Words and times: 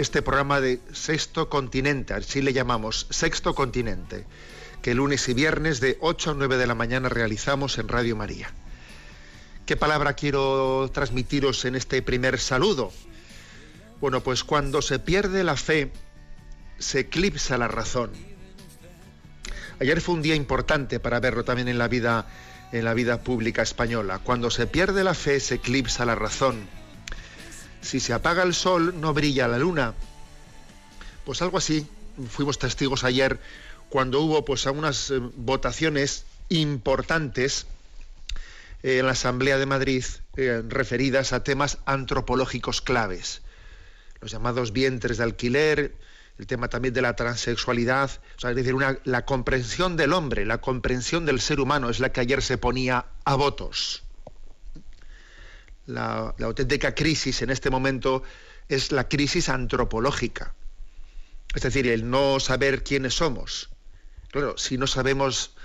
este 0.00 0.22
programa 0.22 0.62
de 0.62 0.80
Sexto 0.92 1.50
Continente, 1.50 2.14
así 2.14 2.40
le 2.40 2.54
llamamos, 2.54 3.06
Sexto 3.10 3.54
Continente, 3.54 4.24
que 4.80 4.94
lunes 4.94 5.28
y 5.28 5.34
viernes 5.34 5.78
de 5.80 5.98
8 6.00 6.30
a 6.30 6.34
9 6.34 6.56
de 6.56 6.66
la 6.66 6.74
mañana 6.74 7.10
realizamos 7.10 7.76
en 7.76 7.86
Radio 7.86 8.16
María. 8.16 8.50
¿Qué 9.66 9.76
palabra 9.76 10.14
quiero 10.14 10.90
transmitiros 10.92 11.66
en 11.66 11.76
este 11.76 12.00
primer 12.00 12.38
saludo? 12.38 12.92
Bueno, 14.00 14.22
pues 14.22 14.42
cuando 14.42 14.80
se 14.80 14.98
pierde 14.98 15.44
la 15.44 15.56
fe, 15.56 15.92
se 16.78 17.00
eclipsa 17.00 17.58
la 17.58 17.68
razón. 17.68 18.10
Ayer 19.80 20.00
fue 20.00 20.14
un 20.14 20.22
día 20.22 20.34
importante 20.34 20.98
para 20.98 21.20
verlo 21.20 21.44
también 21.44 21.68
en 21.68 21.78
la 21.78 21.88
vida 21.88 22.26
en 22.72 22.84
la 22.84 22.94
vida 22.94 23.22
pública 23.22 23.62
española. 23.62 24.20
Cuando 24.22 24.48
se 24.50 24.66
pierde 24.66 25.04
la 25.04 25.14
fe, 25.14 25.40
se 25.40 25.56
eclipsa 25.56 26.06
la 26.06 26.14
razón. 26.14 26.79
Si 27.82 28.00
se 28.00 28.12
apaga 28.12 28.42
el 28.42 28.54
sol, 28.54 29.00
no 29.00 29.14
brilla 29.14 29.48
la 29.48 29.58
luna. 29.58 29.94
Pues 31.24 31.42
algo 31.42 31.58
así. 31.58 31.86
Fuimos 32.28 32.58
testigos 32.58 33.04
ayer 33.04 33.38
cuando 33.88 34.20
hubo 34.20 34.44
pues 34.44 34.64
unas 34.66 35.10
eh, 35.10 35.18
votaciones 35.18 36.24
importantes 36.48 37.66
eh, 38.82 38.98
en 38.98 39.06
la 39.06 39.12
Asamblea 39.12 39.58
de 39.58 39.66
Madrid 39.66 40.04
eh, 40.36 40.62
referidas 40.66 41.32
a 41.32 41.42
temas 41.42 41.78
antropológicos 41.86 42.80
claves. 42.80 43.42
Los 44.20 44.30
llamados 44.30 44.72
vientres 44.72 45.18
de 45.18 45.24
alquiler, 45.24 45.94
el 46.38 46.46
tema 46.46 46.68
también 46.68 46.94
de 46.94 47.02
la 47.02 47.16
transexualidad, 47.16 48.10
es 48.42 48.56
decir, 48.56 48.74
la 49.04 49.24
comprensión 49.24 49.96
del 49.96 50.12
hombre, 50.12 50.46
la 50.46 50.60
comprensión 50.60 51.26
del 51.26 51.40
ser 51.40 51.60
humano 51.60 51.90
es 51.90 52.00
la 52.00 52.12
que 52.12 52.20
ayer 52.20 52.42
se 52.42 52.58
ponía 52.58 53.06
a 53.24 53.34
votos. 53.34 54.02
La, 55.90 56.34
auténtica 56.40 56.94
crisis 56.94 57.42
en 57.42 57.50
este 57.50 57.70
momento 57.70 58.22
es 58.68 58.92
la 58.92 59.08
crisis 59.08 59.48
antropológica, 59.48 60.54
es 61.54 61.62
decir, 61.62 61.86
el 61.88 62.08
no 62.08 62.38
saber 62.40 62.84
quiénes 62.84 63.14
somos. 63.14 63.70
Claro, 64.30 64.56
si 64.56 64.78
no 64.78 64.86
sabemos 64.86 65.56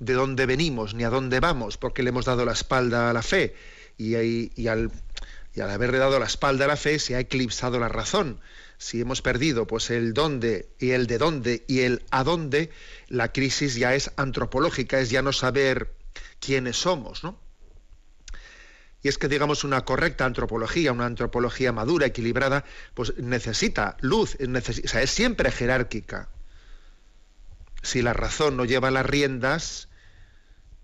de 0.00 0.14
dónde 0.14 0.46
venimos 0.46 0.94
ni 0.94 1.04
a 1.04 1.10
dónde 1.10 1.40
vamos, 1.40 1.76
porque 1.76 2.02
le 2.02 2.10
hemos 2.10 2.24
dado 2.24 2.44
la 2.44 2.52
espalda 2.52 3.10
a 3.10 3.12
la 3.12 3.22
fe 3.22 3.54
y, 3.96 4.16
y 4.60 4.68
al, 4.68 4.90
y 5.54 5.60
al 5.60 5.70
haberle 5.70 5.98
dado 5.98 6.18
la 6.18 6.26
espalda 6.26 6.64
a 6.64 6.68
la 6.68 6.76
fe 6.76 6.98
se 6.98 7.14
ha 7.14 7.20
eclipsado 7.20 7.78
la 7.78 7.88
razón. 7.88 8.40
Si 8.78 9.00
hemos 9.00 9.22
perdido 9.22 9.66
pues 9.66 9.90
el 9.90 10.14
dónde 10.14 10.68
y 10.78 10.90
el 10.90 11.06
de 11.06 11.18
dónde 11.18 11.64
y 11.66 11.80
el 11.80 12.04
a 12.10 12.22
dónde, 12.22 12.70
la 13.08 13.32
crisis 13.32 13.74
ya 13.74 13.94
es 13.94 14.12
antropológica, 14.16 15.00
es 15.00 15.10
ya 15.10 15.22
no 15.22 15.32
saber 15.32 15.94
quiénes 16.40 16.76
somos, 16.76 17.24
¿no? 17.24 17.38
Y 19.02 19.08
es 19.08 19.18
que, 19.18 19.28
digamos, 19.28 19.64
una 19.64 19.84
correcta 19.84 20.24
antropología, 20.24 20.92
una 20.92 21.06
antropología 21.06 21.72
madura, 21.72 22.06
equilibrada, 22.06 22.64
pues 22.94 23.16
necesita 23.18 23.96
luz, 24.00 24.36
o 24.40 24.88
sea, 24.88 25.02
es 25.02 25.10
siempre 25.10 25.52
jerárquica. 25.52 26.28
Si 27.82 28.02
la 28.02 28.12
razón 28.12 28.56
no 28.56 28.64
lleva 28.64 28.90
las 28.90 29.06
riendas 29.06 29.88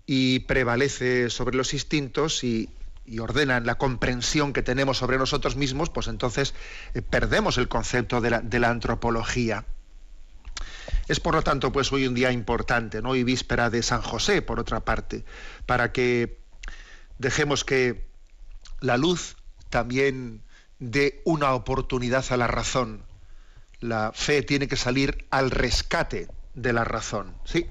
y 0.05 0.39
prevalece 0.39 1.29
sobre 1.29 1.57
los 1.57 1.73
instintos 1.73 2.43
y, 2.45 2.69
y 3.05 3.19
ordena 3.19 3.59
la 3.59 3.75
comprensión 3.75 4.53
que 4.53 4.63
tenemos 4.63 4.97
sobre 4.97 5.17
nosotros 5.17 5.55
mismos, 5.55 5.89
pues 5.89 6.07
entonces 6.07 6.53
eh, 6.93 7.01
perdemos 7.01 7.57
el 7.57 7.67
concepto 7.67 8.21
de 8.21 8.29
la, 8.29 8.41
de 8.41 8.59
la 8.59 8.69
antropología. 8.69 9.65
Es 11.07 11.19
por 11.19 11.35
lo 11.35 11.43
tanto, 11.43 11.71
pues 11.71 11.91
hoy 11.91 12.07
un 12.07 12.15
día 12.15 12.31
importante, 12.31 13.01
¿no? 13.01 13.15
Y 13.15 13.23
víspera 13.23 13.69
de 13.69 13.83
San 13.83 14.01
José, 14.01 14.41
por 14.41 14.59
otra 14.59 14.79
parte, 14.79 15.23
para 15.65 15.91
que 15.91 16.39
dejemos 17.17 17.63
que 17.63 18.07
la 18.81 18.97
luz 18.97 19.35
también 19.69 20.43
dé 20.79 21.21
una 21.25 21.53
oportunidad 21.53 22.25
a 22.29 22.37
la 22.37 22.47
razón. 22.47 23.03
La 23.79 24.11
fe 24.13 24.41
tiene 24.41 24.67
que 24.67 24.77
salir 24.77 25.25
al 25.29 25.51
rescate 25.51 26.27
de 26.53 26.73
la 26.73 26.83
razón, 26.83 27.35
¿sí? 27.45 27.67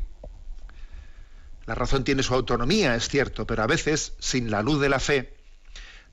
La 1.66 1.74
razón 1.74 2.04
tiene 2.04 2.22
su 2.22 2.34
autonomía, 2.34 2.94
es 2.94 3.08
cierto, 3.08 3.46
pero 3.46 3.62
a 3.62 3.66
veces, 3.66 4.12
sin 4.18 4.50
la 4.50 4.62
luz 4.62 4.80
de 4.80 4.90
la 4.90 5.00
fe, 5.00 5.34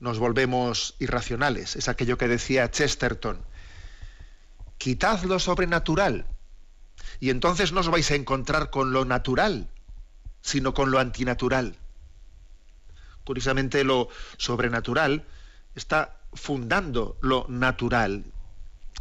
nos 0.00 0.18
volvemos 0.18 0.96
irracionales. 0.98 1.76
Es 1.76 1.88
aquello 1.88 2.16
que 2.16 2.26
decía 2.26 2.70
Chesterton. 2.70 3.44
Quitad 4.78 5.22
lo 5.24 5.38
sobrenatural 5.38 6.26
y 7.20 7.30
entonces 7.30 7.72
no 7.72 7.80
os 7.80 7.88
vais 7.88 8.10
a 8.10 8.14
encontrar 8.14 8.70
con 8.70 8.92
lo 8.92 9.04
natural, 9.04 9.68
sino 10.40 10.74
con 10.74 10.90
lo 10.90 10.98
antinatural. 10.98 11.78
Curiosamente, 13.24 13.84
lo 13.84 14.08
sobrenatural 14.36 15.24
está 15.74 16.16
fundando 16.34 17.16
lo 17.20 17.46
natural. 17.48 18.24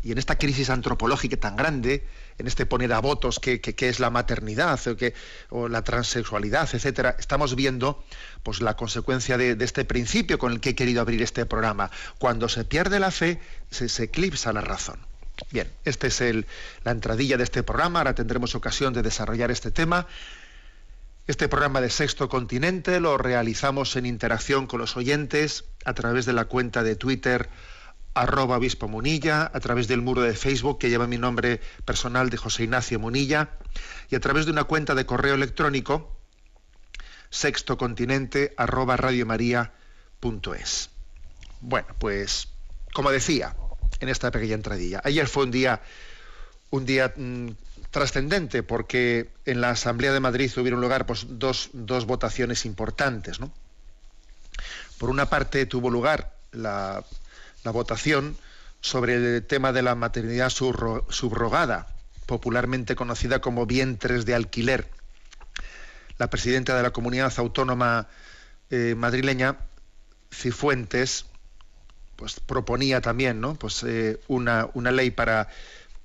Y 0.03 0.11
en 0.11 0.17
esta 0.17 0.37
crisis 0.37 0.69
antropológica 0.71 1.37
tan 1.37 1.55
grande, 1.55 2.07
en 2.39 2.47
este 2.47 2.65
poner 2.65 2.91
a 2.93 2.99
votos 2.99 3.39
que, 3.39 3.61
es 3.77 3.99
la 3.99 4.09
maternidad 4.09 4.79
o, 4.87 4.97
que, 4.97 5.13
o 5.49 5.67
la 5.67 5.83
transexualidad, 5.83 6.67
etcétera, 6.73 7.15
estamos 7.19 7.55
viendo 7.55 8.03
pues, 8.41 8.61
la 8.61 8.75
consecuencia 8.75 9.37
de, 9.37 9.53
de 9.55 9.65
este 9.65 9.85
principio 9.85 10.39
con 10.39 10.53
el 10.53 10.59
que 10.59 10.69
he 10.69 10.75
querido 10.75 11.01
abrir 11.01 11.21
este 11.21 11.45
programa. 11.45 11.91
Cuando 12.17 12.49
se 12.49 12.63
pierde 12.65 12.99
la 12.99 13.11
fe, 13.11 13.39
se, 13.69 13.89
se 13.89 14.03
eclipsa 14.05 14.51
la 14.53 14.61
razón. 14.61 14.99
Bien, 15.51 15.71
esta 15.85 16.07
es 16.07 16.19
el- 16.21 16.47
la 16.83 16.91
entradilla 16.91 17.37
de 17.37 17.43
este 17.43 17.61
programa. 17.61 17.99
Ahora 17.99 18.15
tendremos 18.15 18.55
ocasión 18.55 18.93
de 18.93 19.03
desarrollar 19.03 19.51
este 19.51 19.69
tema. 19.69 20.07
Este 21.31 21.47
programa 21.47 21.79
de 21.79 21.89
Sexto 21.89 22.27
Continente 22.27 22.99
lo 22.99 23.17
realizamos 23.17 23.95
en 23.95 24.05
interacción 24.05 24.67
con 24.67 24.81
los 24.81 24.97
oyentes 24.97 25.63
a 25.85 25.93
través 25.93 26.25
de 26.25 26.33
la 26.33 26.43
cuenta 26.43 26.83
de 26.83 26.97
Twitter 26.97 27.47
arroba 28.13 28.57
obispo 28.57 28.89
Munilla, 28.89 29.49
a 29.53 29.59
través 29.61 29.87
del 29.87 30.01
muro 30.01 30.23
de 30.23 30.33
Facebook 30.33 30.77
que 30.77 30.89
lleva 30.89 31.07
mi 31.07 31.17
nombre 31.17 31.61
personal 31.85 32.29
de 32.29 32.35
José 32.35 32.63
Ignacio 32.63 32.99
Munilla 32.99 33.51
y 34.09 34.15
a 34.15 34.19
través 34.19 34.45
de 34.45 34.51
una 34.51 34.65
cuenta 34.65 34.93
de 34.93 35.05
correo 35.05 35.35
electrónico 35.35 36.17
sextocontinente 37.29 38.53
arroba 38.57 38.97
radiomaria.es. 38.97 40.89
Bueno, 41.61 41.87
pues 41.97 42.49
como 42.91 43.09
decía 43.09 43.55
en 44.01 44.09
esta 44.09 44.31
pequeña 44.31 44.55
entradilla, 44.55 44.99
ayer 45.05 45.27
fue 45.27 45.45
un 45.45 45.51
día 45.51 45.81
un 46.71 46.85
día 46.85 47.13
mm, 47.15 47.51
trascendente 47.91 48.63
porque 48.63 49.29
en 49.45 49.61
la 49.61 49.71
Asamblea 49.71 50.13
de 50.13 50.19
Madrid 50.19 50.51
tuvieron 50.53 50.81
lugar 50.81 51.05
pues, 51.05 51.25
dos, 51.29 51.69
dos 51.73 52.05
votaciones 52.05 52.65
importantes. 52.65 53.39
Por 54.97 55.09
una 55.09 55.29
parte 55.29 55.65
tuvo 55.65 55.89
lugar 55.89 56.33
la, 56.51 57.03
votación 57.65 58.37
sobre 58.79 59.15
el 59.15 59.45
tema 59.45 59.73
de 59.73 59.81
la 59.81 59.95
maternidad 59.95 60.49
subro- 60.49 61.05
subrogada, 61.09 61.87
popularmente 62.25 62.95
conocida 62.95 63.39
como 63.39 63.65
vientres 63.65 64.25
de 64.25 64.35
alquiler. 64.35 64.89
La 66.17 66.29
presidenta 66.29 66.75
de 66.75 66.83
la 66.83 66.91
comunidad 66.91 67.33
autónoma 67.37 68.07
eh, 68.69 68.95
madrileña, 68.95 69.57
Cifuentes, 70.33 71.25
pues 72.15 72.39
proponía 72.39 73.01
también 73.01 73.41
pues, 73.57 73.83
eh, 73.83 74.19
una, 74.27 74.69
una 74.75 74.91
ley 74.91 75.11
para, 75.11 75.49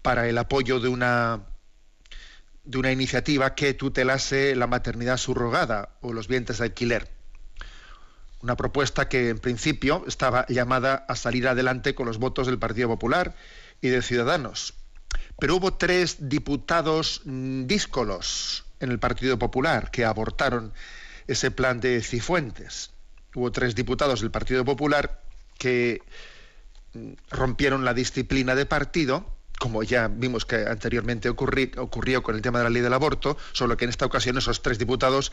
para 0.03 0.29
el 0.29 0.39
apoyo 0.39 0.81
de 0.81 0.89
una, 0.89 1.43
de 2.67 2.79
una 2.79 2.93
iniciativa 2.93 3.55
que 3.55 3.75
tutelase 3.75 4.55
la 4.57 4.67
maternidad 4.67 5.17
subrogada 5.17 5.91
o 6.01 6.13
los 6.13 6.29
vientres 6.29 6.59
de 6.59 6.65
alquiler. 6.65 7.11
Una 8.43 8.57
propuesta 8.57 9.09
que 9.09 9.31
en 9.31 9.39
principio 9.39 10.05
estaba 10.07 10.45
llamada 10.49 11.07
a 11.09 11.17
salir 11.17 11.49
adelante 11.49 11.95
con 11.95 12.07
los 12.07 12.19
votos 12.19 12.47
del 12.47 12.59
Partido 12.59 12.89
Popular 12.89 13.35
y 13.81 13.89
de 13.89 14.03
Ciudadanos. 14.03 14.75
Pero 15.39 15.57
hubo 15.57 15.75
tres 15.75 16.29
diputados 16.29 17.23
mm, 17.25 17.67
díscolos 17.67 18.65
en 18.81 18.91
el 18.91 18.99
Partido 18.99 19.39
Popular 19.39 19.91
que 19.91 20.05
abortaron 20.05 20.73
ese 21.29 21.51
plan 21.51 21.81
de 21.81 22.03
Cifuentes. 22.03 22.91
Hubo 23.35 23.53
tres 23.53 23.75
diputados 23.75 24.21
del 24.21 24.31
Partido 24.31 24.65
Popular 24.65 25.23
que 25.57 26.03
mm, 26.95 27.13
rompieron 27.31 27.85
la 27.85 27.95
disciplina 27.95 28.55
de 28.55 28.67
partido, 28.67 29.36
como 29.59 29.83
ya 29.83 30.09
vimos 30.09 30.45
que 30.45 30.67
anteriormente 30.67 31.29
ocurrió 31.29 32.23
con 32.23 32.35
el 32.35 32.43
tema 32.43 32.59
de 32.59 32.65
la 32.65 32.71
ley 32.71 32.83
del 32.83 32.93
aborto, 32.93 33.37
solo 33.53 33.77
que 33.77 33.85
en 33.85 33.91
esta 33.91 34.07
ocasión 34.07 34.37
esos 34.39 34.63
tres 34.63 34.79
diputados 34.79 35.33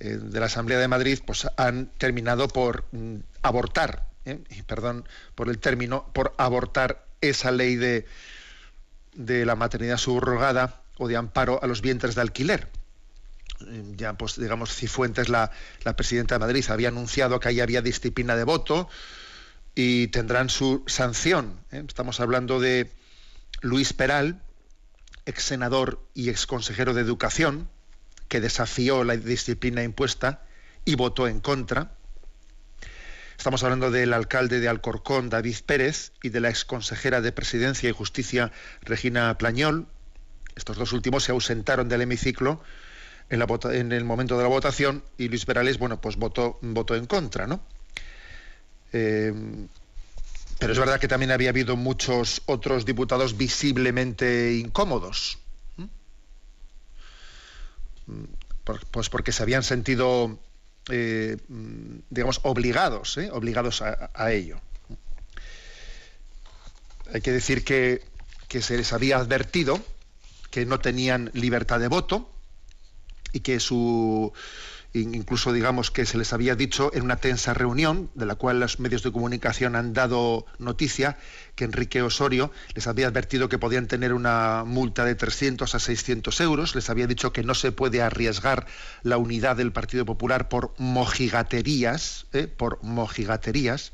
eh, 0.00 0.18
de 0.20 0.40
la 0.40 0.46
Asamblea 0.46 0.78
de 0.78 0.88
Madrid 0.88 1.18
pues, 1.24 1.46
han 1.56 1.86
terminado 1.98 2.48
por 2.48 2.84
mm, 2.92 3.16
abortar, 3.42 4.08
¿eh? 4.24 4.42
perdón 4.66 5.08
por 5.34 5.48
el 5.48 5.58
término, 5.58 6.06
por 6.12 6.34
abortar 6.38 7.06
esa 7.20 7.50
ley 7.50 7.76
de, 7.76 8.06
de 9.14 9.46
la 9.46 9.54
maternidad 9.54 9.98
subrogada 9.98 10.82
o 10.98 11.08
de 11.08 11.16
amparo 11.16 11.60
a 11.62 11.66
los 11.66 11.82
vientres 11.82 12.14
de 12.14 12.20
alquiler 12.20 12.68
ya 13.96 14.14
pues 14.14 14.38
digamos 14.38 14.74
Cifuentes, 14.74 15.28
la, 15.28 15.50
la 15.84 15.96
presidenta 15.96 16.34
de 16.34 16.40
Madrid, 16.40 16.64
había 16.68 16.88
anunciado 16.88 17.40
que 17.40 17.48
ahí 17.48 17.60
había 17.60 17.82
disciplina 17.82 18.36
de 18.36 18.44
voto 18.44 18.88
y 19.74 20.08
tendrán 20.08 20.48
su 20.48 20.84
sanción. 20.86 21.60
¿eh? 21.70 21.84
Estamos 21.86 22.20
hablando 22.20 22.60
de 22.60 22.90
Luis 23.62 23.92
Peral, 23.92 24.42
ex 25.24 25.44
senador 25.44 26.04
y 26.14 26.28
ex 26.30 26.46
consejero 26.46 26.94
de 26.94 27.00
Educación, 27.00 27.68
que 28.28 28.40
desafió 28.40 29.04
la 29.04 29.16
disciplina 29.16 29.82
impuesta 29.82 30.42
y 30.84 30.96
votó 30.96 31.28
en 31.28 31.40
contra. 31.40 31.92
Estamos 33.38 33.62
hablando 33.62 33.90
del 33.90 34.12
alcalde 34.12 34.60
de 34.60 34.68
Alcorcón, 34.68 35.30
David 35.30 35.56
Pérez, 35.64 36.12
y 36.22 36.30
de 36.30 36.40
la 36.40 36.50
ex 36.50 36.64
consejera 36.64 37.20
de 37.20 37.30
Presidencia 37.30 37.88
y 37.88 37.92
Justicia, 37.92 38.50
Regina 38.82 39.38
Plañol. 39.38 39.86
Estos 40.56 40.76
dos 40.76 40.92
últimos 40.92 41.24
se 41.24 41.32
ausentaron 41.32 41.88
del 41.88 42.02
hemiciclo 42.02 42.62
en, 43.30 43.92
el 43.92 44.04
momento 44.04 44.36
de 44.36 44.42
la 44.42 44.48
votación 44.48 45.02
y 45.16 45.28
Luis 45.28 45.46
Perales, 45.46 45.78
bueno, 45.78 46.00
pues 46.00 46.16
votó, 46.16 46.58
votó 46.60 46.96
en 46.96 47.06
contra, 47.06 47.46
¿no? 47.46 47.60
Eh, 48.92 49.32
pero 50.62 50.74
es 50.74 50.78
verdad 50.78 51.00
que 51.00 51.08
también 51.08 51.32
había 51.32 51.48
habido 51.48 51.76
muchos 51.76 52.42
otros 52.46 52.84
diputados 52.84 53.36
visiblemente 53.36 54.54
incómodos. 54.54 55.40
Pues 58.92 59.08
porque 59.08 59.32
se 59.32 59.42
habían 59.42 59.64
sentido, 59.64 60.38
eh, 60.88 61.36
digamos, 62.10 62.38
obligados, 62.44 63.18
¿eh? 63.18 63.28
obligados 63.32 63.82
a, 63.82 64.30
ello. 64.30 64.60
Hay 67.12 67.22
que 67.22 67.32
decir 67.32 67.64
que, 67.64 68.04
que 68.46 68.62
se 68.62 68.76
les 68.76 68.92
había 68.92 69.16
advertido 69.16 69.84
que 70.52 70.64
no 70.64 70.78
tenían 70.78 71.32
libertad 71.34 71.80
de 71.80 71.88
voto, 71.88 72.30
y 73.32 73.40
que 73.40 73.58
su 73.58 74.32
incluso 74.94 75.52
digamos 75.52 75.90
que 75.90 76.04
se 76.04 76.18
les 76.18 76.32
había 76.32 76.54
dicho 76.54 76.90
en 76.94 77.02
una 77.02 77.16
tensa 77.16 77.54
reunión 77.54 78.10
de 78.14 78.26
la 78.26 78.34
cual 78.34 78.60
los 78.60 78.78
medios 78.78 79.02
de 79.02 79.10
comunicación 79.12 79.74
han 79.74 79.94
dado 79.94 80.44
noticia 80.58 81.16
que 81.54 81.64
Enrique 81.64 82.02
Osorio 82.02 82.50
les 82.74 82.86
había 82.86 83.08
advertido 83.08 83.48
que 83.48 83.58
podían 83.58 83.86
tener 83.86 84.12
una 84.12 84.64
multa 84.66 85.04
de 85.04 85.14
300 85.14 85.74
a 85.74 85.78
600 85.78 86.40
euros, 86.40 86.74
les 86.74 86.90
había 86.90 87.06
dicho 87.06 87.32
que 87.32 87.42
no 87.42 87.54
se 87.54 87.72
puede 87.72 88.02
arriesgar 88.02 88.66
la 89.02 89.16
unidad 89.16 89.56
del 89.56 89.72
Partido 89.72 90.04
Popular 90.04 90.48
por 90.48 90.74
mojigaterías, 90.76 92.26
¿eh? 92.32 92.46
por 92.46 92.82
mojigaterías. 92.82 93.92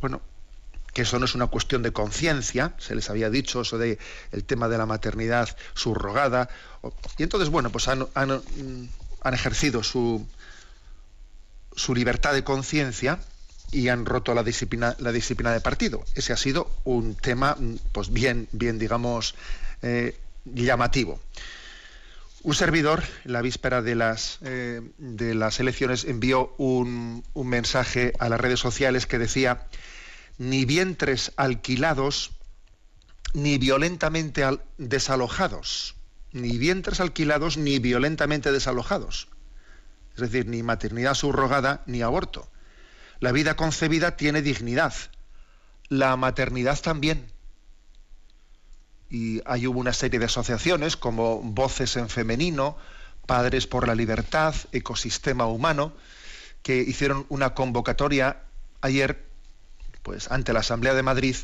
Bueno, 0.00 0.22
que 0.92 1.02
eso 1.02 1.18
no 1.18 1.24
es 1.24 1.34
una 1.34 1.46
cuestión 1.48 1.82
de 1.82 1.92
conciencia, 1.92 2.74
se 2.78 2.94
les 2.94 3.10
había 3.10 3.30
dicho 3.30 3.60
eso 3.62 3.78
de 3.78 3.98
el 4.32 4.44
tema 4.44 4.68
de 4.68 4.78
la 4.78 4.86
maternidad 4.86 5.56
subrogada, 5.74 6.48
y 7.18 7.22
entonces, 7.22 7.50
bueno, 7.50 7.70
pues 7.70 7.88
han, 7.88 8.06
mm, 9.22 9.34
ejercido 9.34 9.82
su, 9.82 10.26
su 11.74 11.94
libertad 11.94 12.34
de 12.34 12.44
conciencia 12.44 13.18
y 13.72 13.88
han 13.88 14.06
roto 14.06 14.34
la 14.34 14.42
disciplina, 14.42 14.96
la 14.98 15.12
disciplina 15.12 15.52
de 15.52 15.60
partido. 15.60 16.04
Ese 16.14 16.32
ha 16.32 16.36
sido 16.36 16.70
un 16.84 17.14
tema, 17.14 17.56
mm, 17.58 17.76
pues 17.92 18.12
bien, 18.12 18.48
bien, 18.52 18.78
digamos, 18.78 19.34
eh, 19.82 20.16
llamativo. 20.44 21.20
Un 22.42 22.54
servidor, 22.54 23.02
la 23.24 23.42
víspera 23.42 23.82
de 23.82 23.94
las, 23.94 24.38
eh, 24.42 24.80
de 24.96 25.34
las 25.34 25.60
elecciones, 25.60 26.04
envió 26.04 26.54
un, 26.56 27.22
un 27.34 27.48
mensaje 27.48 28.14
a 28.18 28.30
las 28.30 28.40
redes 28.40 28.58
sociales 28.58 29.06
que 29.06 29.18
decía 29.18 29.66
ni 30.38 30.64
vientres 30.64 31.32
alquilados, 31.36 32.30
ni 33.34 33.58
violentamente 33.58 34.42
desalojados, 34.78 35.96
ni 36.32 36.58
vientres 36.58 37.00
alquilados, 37.00 37.56
ni 37.56 37.78
violentamente 37.78 38.52
desalojados. 38.52 39.28
Es 40.14 40.20
decir, 40.20 40.46
ni 40.46 40.62
maternidad 40.62 41.14
subrogada, 41.14 41.82
ni 41.86 42.02
aborto. 42.02 42.48
La 43.20 43.32
vida 43.32 43.54
concebida 43.54 44.16
tiene 44.16 44.42
dignidad, 44.42 44.94
la 45.88 46.16
maternidad 46.16 46.80
también. 46.80 47.30
Y 49.08 49.42
hay 49.44 49.66
hubo 49.66 49.80
una 49.80 49.92
serie 49.92 50.20
de 50.20 50.26
asociaciones 50.26 50.96
como 50.96 51.40
Voces 51.42 51.96
en 51.96 52.08
Femenino, 52.08 52.76
Padres 53.26 53.66
por 53.66 53.86
la 53.86 53.94
Libertad, 53.94 54.54
Ecosistema 54.72 55.46
Humano, 55.46 55.92
que 56.62 56.76
hicieron 56.76 57.26
una 57.28 57.54
convocatoria 57.54 58.42
ayer 58.80 59.26
pues 60.02 60.30
ante 60.30 60.52
la 60.52 60.60
Asamblea 60.60 60.94
de 60.94 61.02
Madrid, 61.02 61.36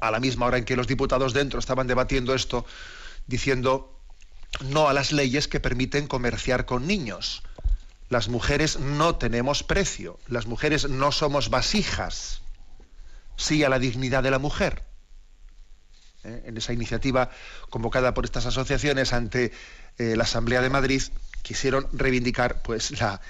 a 0.00 0.10
la 0.10 0.20
misma 0.20 0.46
hora 0.46 0.58
en 0.58 0.64
que 0.64 0.76
los 0.76 0.86
diputados 0.86 1.32
dentro 1.32 1.58
estaban 1.58 1.86
debatiendo 1.86 2.34
esto, 2.34 2.66
diciendo 3.32 3.98
no 4.60 4.88
a 4.88 4.92
las 4.92 5.10
leyes 5.10 5.48
que 5.48 5.58
permiten 5.58 6.06
comerciar 6.06 6.66
con 6.66 6.86
niños. 6.86 7.42
Las 8.10 8.28
mujeres 8.28 8.78
no 8.78 9.16
tenemos 9.16 9.62
precio, 9.62 10.18
las 10.28 10.46
mujeres 10.46 10.88
no 10.88 11.12
somos 11.12 11.48
vasijas, 11.48 12.42
sí 13.36 13.64
a 13.64 13.70
la 13.70 13.78
dignidad 13.78 14.22
de 14.22 14.30
la 14.30 14.38
mujer. 14.38 14.84
¿Eh? 16.24 16.42
En 16.44 16.58
esa 16.58 16.74
iniciativa 16.74 17.30
convocada 17.70 18.12
por 18.12 18.26
estas 18.26 18.44
asociaciones 18.44 19.14
ante 19.14 19.50
eh, 19.96 20.14
la 20.14 20.24
Asamblea 20.24 20.60
de 20.60 20.68
Madrid, 20.68 21.02
quisieron 21.40 21.88
reivindicar 21.94 22.60
pues 22.60 23.00
la, 23.00 23.22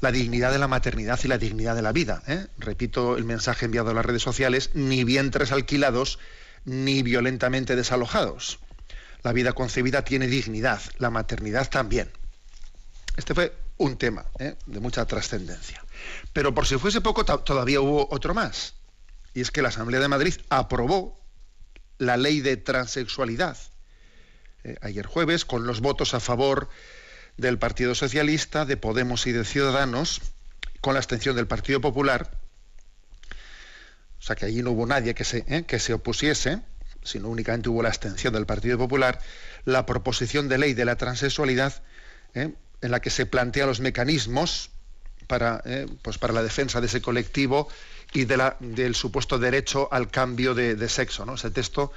la 0.00 0.12
dignidad 0.12 0.52
de 0.52 0.58
la 0.58 0.68
maternidad 0.68 1.18
y 1.24 1.28
la 1.28 1.38
dignidad 1.38 1.74
de 1.74 1.82
la 1.82 1.92
vida. 1.92 2.22
¿eh? 2.26 2.46
Repito 2.58 3.16
el 3.16 3.24
mensaje 3.24 3.64
enviado 3.64 3.90
a 3.90 3.94
las 3.94 4.04
redes 4.04 4.22
sociales, 4.22 4.70
ni 4.74 5.02
vientres 5.02 5.50
alquilados, 5.50 6.18
ni 6.66 7.02
violentamente 7.02 7.74
desalojados. 7.74 8.60
La 9.22 9.32
vida 9.32 9.52
concebida 9.52 10.02
tiene 10.02 10.26
dignidad, 10.26 10.80
la 10.98 11.10
maternidad 11.10 11.68
también. 11.68 12.10
Este 13.16 13.34
fue 13.34 13.56
un 13.78 13.96
tema 13.96 14.26
¿eh? 14.38 14.56
de 14.66 14.80
mucha 14.80 15.04
trascendencia. 15.06 15.84
Pero 16.32 16.54
por 16.54 16.66
si 16.66 16.78
fuese 16.78 17.00
poco, 17.00 17.24
todavía 17.24 17.80
hubo 17.80 18.08
otro 18.10 18.34
más. 18.34 18.74
Y 19.34 19.40
es 19.40 19.50
que 19.50 19.62
la 19.62 19.68
Asamblea 19.68 20.00
de 20.00 20.08
Madrid 20.08 20.34
aprobó 20.48 21.20
la 21.98 22.16
ley 22.16 22.40
de 22.40 22.56
transexualidad. 22.56 23.56
Eh, 24.64 24.76
ayer 24.82 25.06
jueves, 25.06 25.44
con 25.44 25.66
los 25.66 25.80
votos 25.80 26.14
a 26.14 26.20
favor 26.20 26.68
del 27.36 27.58
Partido 27.58 27.94
Socialista, 27.94 28.64
de 28.64 28.76
Podemos 28.76 29.26
y 29.26 29.32
de 29.32 29.44
Ciudadanos, 29.44 30.20
con 30.80 30.94
la 30.94 31.00
abstención 31.00 31.36
del 31.36 31.46
Partido 31.46 31.80
Popular, 31.80 32.30
o 34.18 34.22
sea 34.22 34.36
que 34.36 34.46
allí 34.46 34.62
no 34.62 34.72
hubo 34.72 34.86
nadie 34.86 35.14
que 35.14 35.24
se, 35.24 35.44
¿eh? 35.46 35.64
que 35.64 35.78
se 35.78 35.92
opusiese, 35.94 36.60
sino 37.06 37.28
únicamente 37.28 37.68
hubo 37.68 37.82
la 37.82 37.88
abstención 37.88 38.34
del 38.34 38.46
Partido 38.46 38.78
Popular, 38.78 39.20
la 39.64 39.86
proposición 39.86 40.48
de 40.48 40.58
ley 40.58 40.74
de 40.74 40.84
la 40.84 40.96
transexualidad, 40.96 41.82
¿eh? 42.34 42.52
en 42.80 42.90
la 42.90 43.00
que 43.00 43.10
se 43.10 43.26
plantean 43.26 43.68
los 43.68 43.80
mecanismos 43.80 44.70
para, 45.26 45.62
¿eh? 45.64 45.86
pues 46.02 46.18
para 46.18 46.32
la 46.32 46.42
defensa 46.42 46.80
de 46.80 46.86
ese 46.86 47.00
colectivo 47.00 47.68
y 48.12 48.24
del 48.24 48.94
supuesto 48.94 49.38
derecho 49.38 49.88
al 49.90 50.10
cambio 50.10 50.54
de, 50.54 50.76
de 50.76 50.88
sexo. 50.88 51.26
¿no? 51.26 51.34
Ese 51.34 51.50
texto 51.50 51.92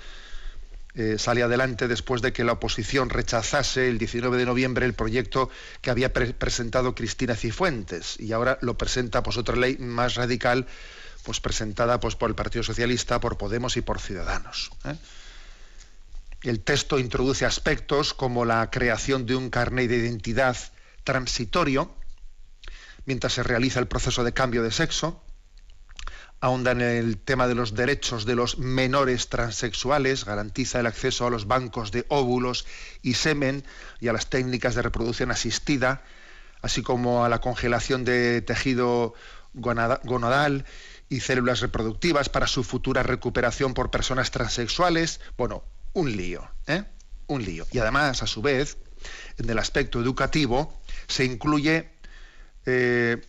eh, 0.96 1.20
sale 1.20 1.44
adelante 1.44 1.88
después 1.88 2.22
de 2.24 2.34
que 2.34 2.44
la 2.44 2.54
oposición 2.54 3.10
rechazase 3.10 3.88
el 3.88 4.00
19 4.00 4.38
de 4.38 4.46
noviembre 4.46 4.88
el 4.88 4.96
proyecto 4.96 5.52
que 5.82 5.92
había 5.92 6.12
presentado 6.12 6.96
Cristina 6.96 7.36
Cifuentes 7.36 8.20
y 8.20 8.34
ahora 8.34 8.58
lo 8.62 8.76
presenta 8.76 9.22
pues 9.22 9.38
otra 9.38 9.56
ley 9.56 9.78
más 9.78 10.16
radical 10.16 10.66
pues 11.30 11.42
presentada 11.42 12.00
pues 12.00 12.16
por 12.16 12.28
el 12.32 12.36
Partido 12.36 12.64
Socialista, 12.64 13.20
por 13.20 13.38
Podemos 13.38 13.78
y 13.78 13.82
por 13.82 14.00
Ciudadanos. 14.00 14.72
¿eh? 14.84 14.96
El 16.42 16.62
texto 16.62 16.98
introduce 16.98 17.46
aspectos 17.46 18.16
como 18.16 18.46
la 18.46 18.72
creación 18.72 19.28
de 19.28 19.36
un 19.36 19.52
carnet 19.52 19.90
de 19.90 19.98
identidad 19.98 20.58
transitorio 21.04 21.94
mientras 23.06 23.34
se 23.34 23.44
realiza 23.44 23.80
el 23.80 23.88
proceso 23.88 24.24
de 24.24 24.34
cambio 24.34 24.64
de 24.64 24.72
sexo, 24.72 25.24
ahonda 26.42 26.72
en 26.72 26.82
el 26.82 27.20
tema 27.20 27.48
de 27.48 27.54
los 27.54 27.76
derechos 27.76 28.26
de 28.26 28.34
los 28.34 28.58
menores 28.58 29.30
transexuales, 29.30 30.26
garantiza 30.26 30.80
el 30.80 30.88
acceso 30.88 31.28
a 31.28 31.30
los 31.30 31.46
bancos 31.46 31.92
de 31.92 32.08
óvulos 32.10 32.66
y 33.04 33.14
semen 33.14 33.64
y 34.00 34.08
a 34.08 34.14
las 34.14 34.32
técnicas 34.32 34.74
de 34.74 34.82
reproducción 34.82 35.30
asistida, 35.30 36.02
así 36.64 36.82
como 36.82 37.24
a 37.24 37.30
la 37.30 37.40
congelación 37.40 38.04
de 38.04 38.42
tejido 38.42 39.14
gonadal 39.54 40.66
y 41.10 41.22
células 41.22 41.60
reproductivas 41.62 42.30
para 42.30 42.48
su 42.48 42.64
futura 42.64 43.04
recuperación 43.04 43.74
por 43.74 43.90
personas 43.90 44.32
transexuales. 44.32 45.20
Bueno, 45.38 45.64
un 45.94 46.16
lío, 46.16 46.48
¿eh? 46.68 46.84
un 47.28 47.44
lío. 47.44 47.66
Y 47.72 47.80
además, 47.80 48.22
a 48.22 48.28
su 48.28 48.42
vez, 48.42 48.78
en 49.38 49.50
el 49.50 49.58
aspecto 49.58 50.00
educativo 50.00 50.80
se 51.08 51.26
incluye, 51.26 51.90
eh, 52.66 53.22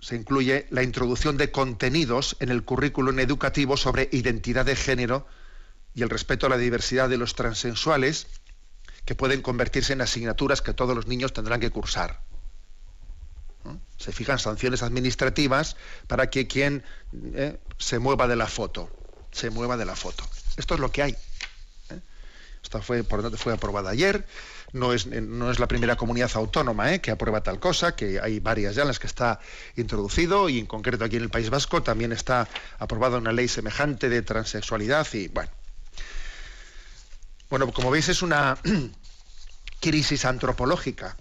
se 0.00 0.16
incluye 0.16 0.66
la 0.70 0.82
introducción 0.82 1.36
de 1.36 1.50
contenidos 1.50 2.36
en 2.40 2.48
el 2.48 2.64
currículum 2.64 3.18
educativo 3.18 3.76
sobre 3.76 4.08
identidad 4.12 4.64
de 4.64 4.76
género 4.76 5.26
y 5.94 6.02
el 6.02 6.10
respeto 6.10 6.46
a 6.46 6.50
la 6.50 6.58
diversidad 6.58 7.08
de 7.08 7.16
los 7.16 7.34
transexuales, 7.34 8.26
que 9.04 9.14
pueden 9.14 9.40
convertirse 9.40 9.92
en 9.92 10.00
asignaturas 10.00 10.62
que 10.62 10.74
todos 10.74 10.94
los 10.94 11.06
niños 11.06 11.32
tendrán 11.32 11.60
que 11.60 11.70
cursar. 11.70 12.20
Se 13.98 14.12
fijan 14.12 14.38
sanciones 14.38 14.82
administrativas 14.82 15.76
para 16.06 16.28
que 16.30 16.46
quien 16.46 16.84
eh, 17.34 17.58
se 17.78 17.98
mueva 17.98 18.28
de 18.28 18.36
la 18.36 18.46
foto, 18.46 18.90
se 19.32 19.50
mueva 19.50 19.76
de 19.76 19.84
la 19.84 19.96
foto. 19.96 20.24
Esto 20.56 20.74
es 20.74 20.80
lo 20.80 20.90
que 20.90 21.02
hay. 21.02 21.16
Esta 22.66 22.82
fue, 22.82 23.04
por 23.04 23.36
fue 23.38 23.52
aprobada 23.52 23.90
ayer. 23.90 24.26
No 24.72 24.92
es, 24.92 25.06
no 25.06 25.52
es 25.52 25.60
la 25.60 25.68
primera 25.68 25.94
comunidad 25.94 26.32
autónoma 26.34 26.92
¿eh? 26.92 27.00
que 27.00 27.12
aprueba 27.12 27.40
tal 27.40 27.60
cosa, 27.60 27.94
que 27.94 28.20
hay 28.20 28.40
varias 28.40 28.74
ya 28.74 28.82
en 28.82 28.88
las 28.88 28.98
que 28.98 29.06
está 29.06 29.38
introducido 29.76 30.48
y 30.48 30.58
en 30.58 30.66
concreto 30.66 31.04
aquí 31.04 31.16
en 31.16 31.22
el 31.22 31.30
País 31.30 31.48
Vasco 31.48 31.84
también 31.84 32.10
está 32.10 32.48
aprobada 32.80 33.18
una 33.18 33.32
ley 33.32 33.46
semejante 33.46 34.08
de 34.08 34.22
transexualidad 34.22 35.06
y 35.12 35.28
bueno. 35.28 35.50
Bueno, 37.48 37.72
como 37.72 37.92
veis 37.92 38.08
es 38.08 38.22
una 38.22 38.58
crisis 39.80 40.24
antropológica. 40.24 41.16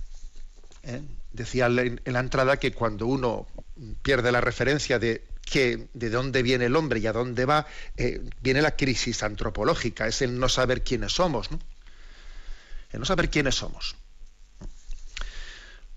¿Eh? 0.86 1.02
Decía 1.32 1.66
en 1.66 2.00
la 2.06 2.20
entrada 2.20 2.58
que 2.58 2.72
cuando 2.72 3.08
uno 3.08 3.48
pierde 4.02 4.32
la 4.32 4.40
referencia 4.40 5.00
de 5.00 5.26
que 5.46 5.88
de 5.94 6.10
dónde 6.10 6.42
viene 6.42 6.66
el 6.66 6.76
hombre 6.76 7.00
y 7.00 7.08
a 7.08 7.14
dónde 7.14 7.46
va, 7.46 7.68
eh, 7.98 8.22
viene 8.42 8.62
la 8.62 8.76
crisis 8.76 9.22
antropológica, 9.22 10.08
es 10.08 10.22
el 10.22 10.40
no 10.40 10.50
saber 10.50 10.84
quiénes 10.84 11.14
somos, 11.14 11.52
¿no? 11.52 11.60
El 12.92 13.00
no 13.00 13.06
saber 13.06 13.30
quiénes 13.30 13.56
somos. 13.56 13.96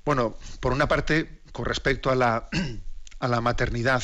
Bueno, 0.05 0.37
por 0.61 0.73
una 0.73 0.89
parte, 0.89 1.41
con 1.53 1.65
respecto 1.65 2.11
a 2.11 2.15
la, 2.15 2.49
a 3.21 3.29
la 3.29 3.41
maternidad 3.41 4.03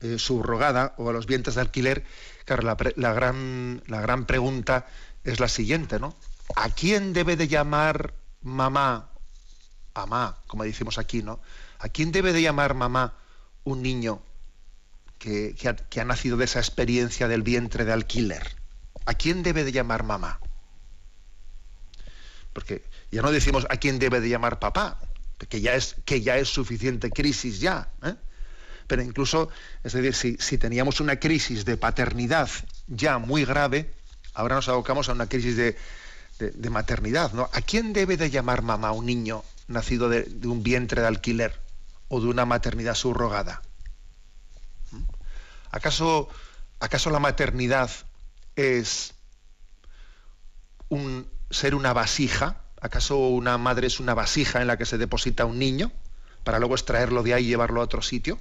eh, 0.00 0.18
subrogada 0.18 0.94
o 0.98 1.08
a 1.08 1.12
los 1.12 1.26
vientres 1.26 1.54
de 1.54 1.60
alquiler, 1.62 2.04
claro, 2.44 2.62
la, 2.62 3.12
gran, 3.12 3.82
la 3.86 4.00
gran 4.00 4.26
pregunta 4.26 4.86
es 5.24 5.40
la 5.40 5.48
siguiente, 5.48 5.98
¿no? 5.98 6.16
¿A 6.54 6.68
quién 6.70 7.12
debe 7.12 7.36
de 7.36 7.48
llamar 7.48 8.14
mamá, 8.42 9.11
mamá, 9.94 10.38
como 10.46 10.64
decimos 10.64 10.98
aquí, 10.98 11.22
¿no? 11.22 11.40
¿A 11.78 11.88
quién 11.88 12.12
debe 12.12 12.32
de 12.32 12.42
llamar 12.42 12.74
mamá 12.74 13.14
un 13.64 13.82
niño 13.82 14.22
que, 15.18 15.54
ha, 15.64 16.04
nacido 16.04 16.36
de 16.36 16.44
esa 16.44 16.58
experiencia 16.58 17.28
del 17.28 17.42
vientre 17.42 17.84
de 17.84 17.92
alquiler? 17.92 18.56
¿A 19.04 19.14
quién 19.14 19.42
debe 19.42 19.64
de 19.64 19.72
llamar 19.72 20.04
mamá? 20.04 20.40
Porque 22.52 22.84
ya 23.10 23.22
no 23.22 23.32
decimos 23.32 23.66
a 23.70 23.76
quién 23.76 23.98
debe 23.98 24.20
de 24.20 24.28
llamar 24.28 24.58
papá, 24.58 24.98
que 25.48 25.60
ya 25.60 25.74
es, 25.74 25.96
que 26.04 26.20
ya 26.20 26.36
es 26.36 26.48
suficiente 26.48 27.10
crisis 27.10 27.60
ya. 27.60 27.88
¿eh? 28.02 28.14
Pero 28.86 29.02
incluso, 29.02 29.48
es 29.82 29.92
decir, 29.92 30.14
si, 30.14 30.36
si, 30.38 30.58
teníamos 30.58 31.00
una 31.00 31.16
crisis 31.16 31.64
de 31.64 31.76
paternidad 31.76 32.48
ya 32.86 33.18
muy 33.18 33.44
grave, 33.44 33.92
ahora 34.34 34.56
nos 34.56 34.68
abocamos 34.68 35.08
a 35.08 35.12
una 35.12 35.28
crisis 35.28 35.56
de, 35.56 35.76
maternidad. 36.70 37.32
¿no? 37.32 37.48
¿A 37.52 37.60
quién 37.60 37.92
debe 37.92 38.16
de 38.16 38.30
llamar 38.30 38.62
mamá 38.62 38.92
un 38.92 39.06
niño 39.06 39.44
nacido 39.68 40.08
de 40.08 40.26
un 40.46 40.62
vientre 40.62 41.00
de 41.00 41.08
alquiler? 41.08 41.62
o 42.14 42.20
de 42.20 42.28
una 42.28 42.44
maternidad 42.44 42.94
subrogada? 42.94 43.62
¿Mm? 44.90 45.04
¿Acaso, 45.70 46.28
¿Acaso 46.78 47.08
la 47.08 47.20
maternidad 47.20 47.90
es 48.54 49.14
un, 50.90 51.26
ser 51.50 51.74
una 51.74 51.94
vasija? 51.94 52.60
¿Acaso 52.82 53.16
una 53.16 53.56
madre 53.56 53.86
es 53.86 53.98
una 53.98 54.12
vasija 54.12 54.60
en 54.60 54.66
la 54.66 54.76
que 54.76 54.84
se 54.84 54.98
deposita 54.98 55.46
un 55.46 55.58
niño 55.58 55.90
para 56.44 56.58
luego 56.58 56.74
extraerlo 56.74 57.22
de 57.22 57.32
ahí 57.32 57.44
y 57.46 57.48
llevarlo 57.48 57.80
a 57.80 57.84
otro 57.84 58.02
sitio? 58.02 58.38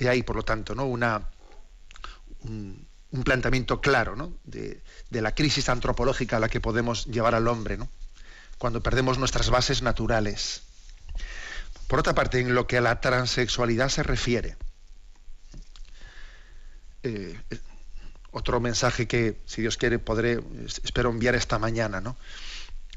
Y 0.00 0.08
ahí, 0.08 0.24
por 0.24 0.34
lo 0.34 0.42
tanto, 0.42 0.74
¿no? 0.74 0.86
Una, 0.86 1.28
un, 2.42 2.88
planteamiento 3.22 3.80
claro 3.80 4.16
¿no? 4.16 4.32
de, 4.44 4.82
de, 5.10 5.22
la 5.22 5.34
crisis 5.36 5.68
antropológica 5.68 6.38
a 6.38 6.40
la 6.40 6.48
que 6.48 6.60
podemos 6.60 7.04
llevar 7.06 7.36
al 7.36 7.46
hombre, 7.46 7.76
¿no? 7.76 7.88
Cuando 8.60 8.82
perdemos 8.82 9.16
nuestras 9.16 9.48
bases 9.48 9.80
naturales. 9.80 10.64
Por 11.88 11.98
otra 11.98 12.14
parte, 12.14 12.40
en 12.40 12.54
lo 12.54 12.66
que 12.66 12.76
a 12.76 12.82
la 12.82 13.00
transexualidad 13.00 13.88
se 13.88 14.02
refiere, 14.02 14.58
eh, 17.02 17.40
otro 18.32 18.60
mensaje 18.60 19.08
que, 19.08 19.40
si 19.46 19.62
Dios 19.62 19.78
quiere, 19.78 19.98
podré, 19.98 20.40
espero 20.84 21.08
enviar 21.08 21.36
esta 21.36 21.58
mañana, 21.58 22.02
¿no? 22.02 22.18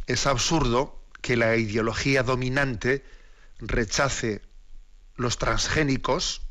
Es 0.05 0.27
absurdo 0.27 1.01
que 1.21 1.37
la 1.37 1.55
ideología 1.55 2.23
dominante 2.23 3.05
rechace 3.59 4.41
los 5.15 5.37
transgénicos, 5.37 6.41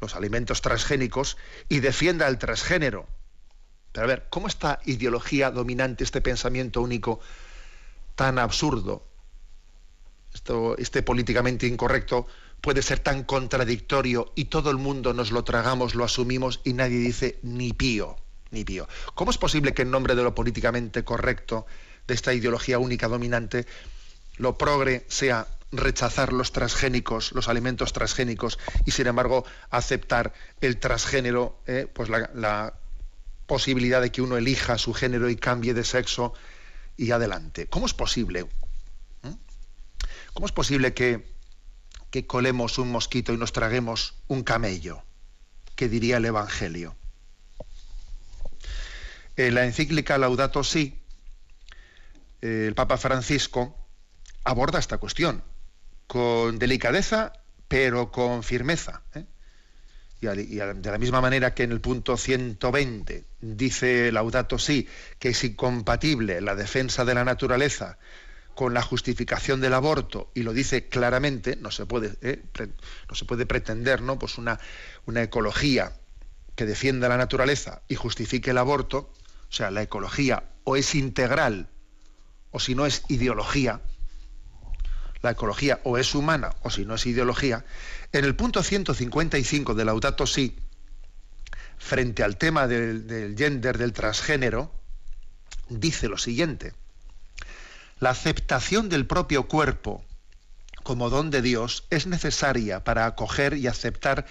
los 0.00 0.16
alimentos 0.16 0.60
transgénicos, 0.60 1.36
y 1.68 1.78
defienda 1.78 2.26
el 2.26 2.38
transgénero. 2.38 3.06
Pero 3.92 4.04
a 4.04 4.08
ver, 4.08 4.26
¿cómo 4.28 4.48
esta 4.48 4.80
ideología 4.86 5.52
dominante, 5.52 6.02
este 6.02 6.20
pensamiento 6.20 6.82
único 6.82 7.20
tan 8.20 8.38
absurdo, 8.38 9.02
esto, 10.34 10.76
este 10.76 11.02
políticamente 11.02 11.66
incorrecto 11.66 12.26
puede 12.60 12.82
ser 12.82 12.98
tan 12.98 13.24
contradictorio 13.24 14.30
y 14.34 14.44
todo 14.44 14.70
el 14.70 14.76
mundo 14.76 15.14
nos 15.14 15.32
lo 15.32 15.42
tragamos, 15.42 15.94
lo 15.94 16.04
asumimos 16.04 16.60
y 16.62 16.74
nadie 16.74 16.98
dice 16.98 17.38
ni 17.42 17.72
pío, 17.72 18.16
ni 18.50 18.62
pío. 18.62 18.86
¿Cómo 19.14 19.30
es 19.30 19.38
posible 19.38 19.72
que 19.72 19.80
en 19.80 19.90
nombre 19.90 20.14
de 20.14 20.22
lo 20.22 20.34
políticamente 20.34 21.02
correcto, 21.02 21.64
de 22.06 22.12
esta 22.12 22.34
ideología 22.34 22.78
única 22.78 23.08
dominante, 23.08 23.64
lo 24.36 24.58
progre 24.58 25.06
sea 25.08 25.46
rechazar 25.72 26.34
los 26.34 26.52
transgénicos, 26.52 27.32
los 27.32 27.48
alimentos 27.48 27.94
transgénicos 27.94 28.58
y 28.84 28.90
sin 28.90 29.06
embargo 29.06 29.46
aceptar 29.70 30.34
el 30.60 30.76
transgénero, 30.76 31.58
eh, 31.66 31.88
pues 31.90 32.10
la, 32.10 32.28
la 32.34 32.74
posibilidad 33.46 34.02
de 34.02 34.12
que 34.12 34.20
uno 34.20 34.36
elija 34.36 34.76
su 34.76 34.92
género 34.92 35.30
y 35.30 35.36
cambie 35.36 35.72
de 35.72 35.84
sexo 35.84 36.34
y 36.96 37.10
adelante? 37.12 37.66
¿Cómo 37.66 37.86
es 37.86 37.94
posible? 37.94 38.46
¿Cómo 40.32 40.46
es 40.46 40.52
posible 40.52 40.94
que, 40.94 41.26
colemos 42.26 42.78
un 42.78 42.90
mosquito 42.90 43.32
y 43.32 43.36
nos 43.36 43.52
traguemos 43.52 44.14
un 44.28 44.42
camello? 44.42 45.02
¿Qué 45.76 45.88
diría 45.88 46.18
el 46.18 46.24
Evangelio? 46.24 46.96
En 49.36 49.54
la 49.54 49.64
encíclica 49.64 50.18
Laudato 50.18 50.62
Si, 50.64 51.00
el 52.40 52.74
Papa 52.74 52.96
Francisco 52.96 53.76
aborda 54.44 54.78
esta 54.78 54.98
cuestión 54.98 55.42
con 56.06 56.58
delicadeza, 56.58 57.32
pero 57.68 58.10
con 58.10 58.42
firmeza. 58.42 59.02
¿eh? 59.14 59.24
Y, 60.20 60.26
de 60.26 60.90
la 60.90 60.98
misma 60.98 61.20
manera 61.20 61.54
que 61.54 61.62
en 61.62 61.72
el 61.72 61.80
punto 61.80 62.16
120 62.16 63.24
dice 63.40 64.12
Laudato 64.12 64.58
Si 64.58 64.86
que 65.18 65.30
es 65.30 65.44
incompatible 65.44 66.40
la 66.42 66.54
defensa 66.54 67.06
de 67.06 67.14
la 67.14 67.24
naturaleza 67.24 67.98
con 68.54 68.74
la 68.74 68.82
justificación 68.82 69.62
del 69.62 69.72
aborto 69.72 70.30
y 70.34 70.42
lo 70.42 70.52
dice 70.52 70.88
claramente, 70.88 71.56
no 71.56 71.70
se 71.70 71.86
puede, 71.86 72.16
¿eh? 72.20 72.42
no 73.08 73.14
se 73.14 73.24
puede 73.24 73.46
pretender 73.46 74.02
¿no? 74.02 74.18
Pues 74.18 74.36
una, 74.36 74.60
una 75.06 75.22
ecología 75.22 75.94
que 76.54 76.66
defienda 76.66 77.08
la 77.08 77.16
naturaleza 77.16 77.80
y 77.88 77.94
justifique 77.94 78.50
el 78.50 78.58
aborto, 78.58 79.14
o 79.48 79.52
sea, 79.52 79.70
la 79.70 79.80
ecología 79.80 80.44
o 80.64 80.76
es 80.76 80.94
integral 80.94 81.68
o 82.50 82.60
si 82.60 82.74
no 82.74 82.84
es 82.84 83.04
ideología, 83.08 83.80
la 85.22 85.32
ecología 85.32 85.80
o 85.84 85.98
es 85.98 86.14
humana 86.14 86.54
o 86.62 86.70
si 86.70 86.84
no 86.84 86.94
es 86.94 87.06
ideología, 87.06 87.64
en 88.12 88.24
el 88.24 88.34
punto 88.34 88.62
155 88.62 89.74
de 89.74 89.84
Laudato 89.84 90.26
Si, 90.26 90.56
frente 91.78 92.22
al 92.22 92.36
tema 92.36 92.66
del, 92.66 93.06
del 93.06 93.36
gender, 93.36 93.78
del 93.78 93.92
transgénero, 93.92 94.72
dice 95.68 96.08
lo 96.08 96.18
siguiente, 96.18 96.74
la 97.98 98.10
aceptación 98.10 98.88
del 98.88 99.06
propio 99.06 99.46
cuerpo 99.46 100.04
como 100.82 101.10
don 101.10 101.30
de 101.30 101.42
Dios 101.42 101.84
es 101.90 102.06
necesaria 102.06 102.82
para 102.82 103.06
acoger 103.06 103.54
y 103.54 103.66
aceptar 103.66 104.26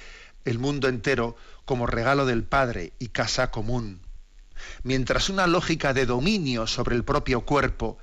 el 0.46 0.60
mundo 0.60 0.88
entero 0.88 1.36
como 1.66 1.86
regalo 1.86 2.26
del 2.26 2.44
Padre 2.44 2.94
y 3.00 3.10
casa 3.10 3.52
común. 3.52 4.02
Mientras 4.84 5.30
una 5.30 5.48
lógica 5.48 5.94
de 5.94 6.06
dominio 6.06 6.68
sobre 6.68 6.96
el 6.96 7.04
propio 7.04 7.42
cuerpo 7.42 7.98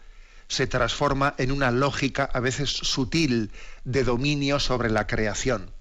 se 0.48 0.66
transforma 0.66 1.34
en 1.38 1.52
una 1.52 1.70
lógica 1.70 2.24
a 2.32 2.40
veces 2.40 2.70
sutil 2.70 3.52
de 3.84 4.04
dominio 4.04 4.60
sobre 4.60 4.90
la 4.90 5.06
creación. 5.06 5.72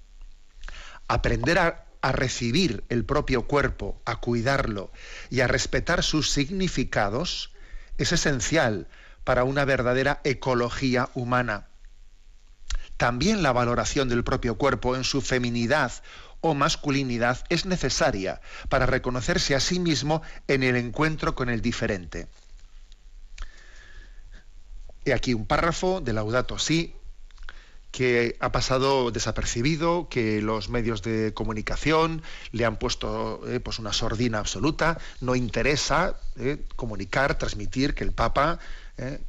Aprender 1.07 1.60
a, 1.60 1.81
recibir 2.12 2.84
el 2.89 3.03
propio 3.03 3.48
cuerpo, 3.48 4.00
a 4.05 4.17
cuidarlo 4.17 4.91
y 5.31 5.39
a 5.39 5.48
respetar 5.48 6.03
sus 6.03 6.29
significados 6.29 7.51
es 7.98 8.12
esencial 8.12 8.88
para 9.24 9.43
una 9.43 9.65
verdadera 9.65 10.22
ecología 10.24 11.10
humana. 11.15 11.67
También 12.98 13.41
la 13.41 13.53
valoración 13.53 14.07
del 14.07 14.24
propio 14.24 14.55
cuerpo 14.55 14.95
en 14.95 15.03
su 15.03 15.22
feminidad 15.22 15.91
o 16.41 16.53
masculinidad 16.53 17.43
es 17.50 17.65
necesaria 17.65 18.39
para 18.69 18.86
reconocerse 18.86 19.55
a 19.55 19.60
sí 19.60 19.79
mismo 19.79 20.22
en 20.48 20.62
el 20.62 20.75
encuentro 20.75 21.34
con 21.34 21.50
el 21.50 21.62
diferente. 21.62 22.27
He 25.05 25.13
aquí 25.13 25.33
un 25.33 25.45
párrafo 25.45 26.01
de 26.01 26.13
Laudato 26.13 26.57
Si 26.57 26.95
que 27.91 28.35
ha 28.41 28.51
pasado 28.51 29.09
desapercibido, 29.12 30.09
que 30.09 30.41
los 30.41 30.67
medios 30.67 31.01
de 31.01 31.33
comunicación 31.33 32.24
le 32.51 32.65
han 32.65 32.75
puesto 32.77 33.39
eh, 33.47 33.62
pues 33.62 33.79
una 33.79 33.93
sordina 33.93 34.39
absoluta, 34.39 34.97
no 35.21 35.33
interesa 35.33 36.19
eh, 36.35 36.65
comunicar, 36.75 37.38
transmitir 37.38 37.93
que 37.93 38.03
el 38.03 38.12
Papa 38.12 38.59
eh, 38.97 39.21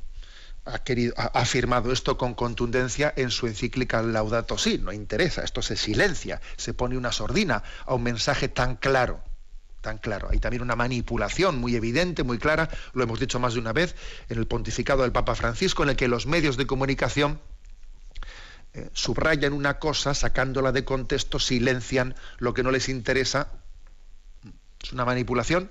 ha, 0.64 0.80
querido, 0.80 1.14
ha, 1.16 1.26
afirmado 1.26 1.92
esto 1.92 2.18
con 2.18 2.34
contundencia 2.34 3.14
en 3.14 3.30
su 3.30 3.46
encíclica 3.46 4.02
Laudato 4.02 4.58
Si, 4.58 4.78
no 4.78 4.92
interesa, 4.92 5.44
esto 5.44 5.62
se 5.62 5.76
silencia, 5.76 6.40
se 6.56 6.74
pone 6.74 6.96
una 6.96 7.12
sordina 7.12 7.62
a 7.84 7.94
un 7.94 8.02
mensaje 8.02 8.48
tan 8.48 8.74
claro 8.74 9.22
tan 9.86 9.98
claro. 9.98 10.28
Hay 10.32 10.40
también 10.40 10.62
una 10.62 10.74
manipulación 10.74 11.58
muy 11.58 11.76
evidente, 11.76 12.24
muy 12.24 12.38
clara, 12.38 12.68
lo 12.92 13.04
hemos 13.04 13.20
dicho 13.20 13.38
más 13.38 13.54
de 13.54 13.60
una 13.60 13.72
vez, 13.72 13.94
en 14.28 14.36
el 14.36 14.48
pontificado 14.48 15.02
del 15.02 15.12
Papa 15.12 15.36
Francisco, 15.36 15.84
en 15.84 15.90
el 15.90 15.96
que 15.96 16.08
los 16.08 16.26
medios 16.26 16.56
de 16.56 16.66
comunicación 16.66 17.38
eh, 18.74 18.90
subrayan 18.94 19.52
una 19.52 19.78
cosa, 19.78 20.12
sacándola 20.12 20.72
de 20.72 20.84
contexto, 20.84 21.38
silencian 21.38 22.16
lo 22.38 22.52
que 22.52 22.64
no 22.64 22.72
les 22.72 22.88
interesa. 22.88 23.52
Es 24.82 24.92
una 24.92 25.04
manipulación 25.04 25.70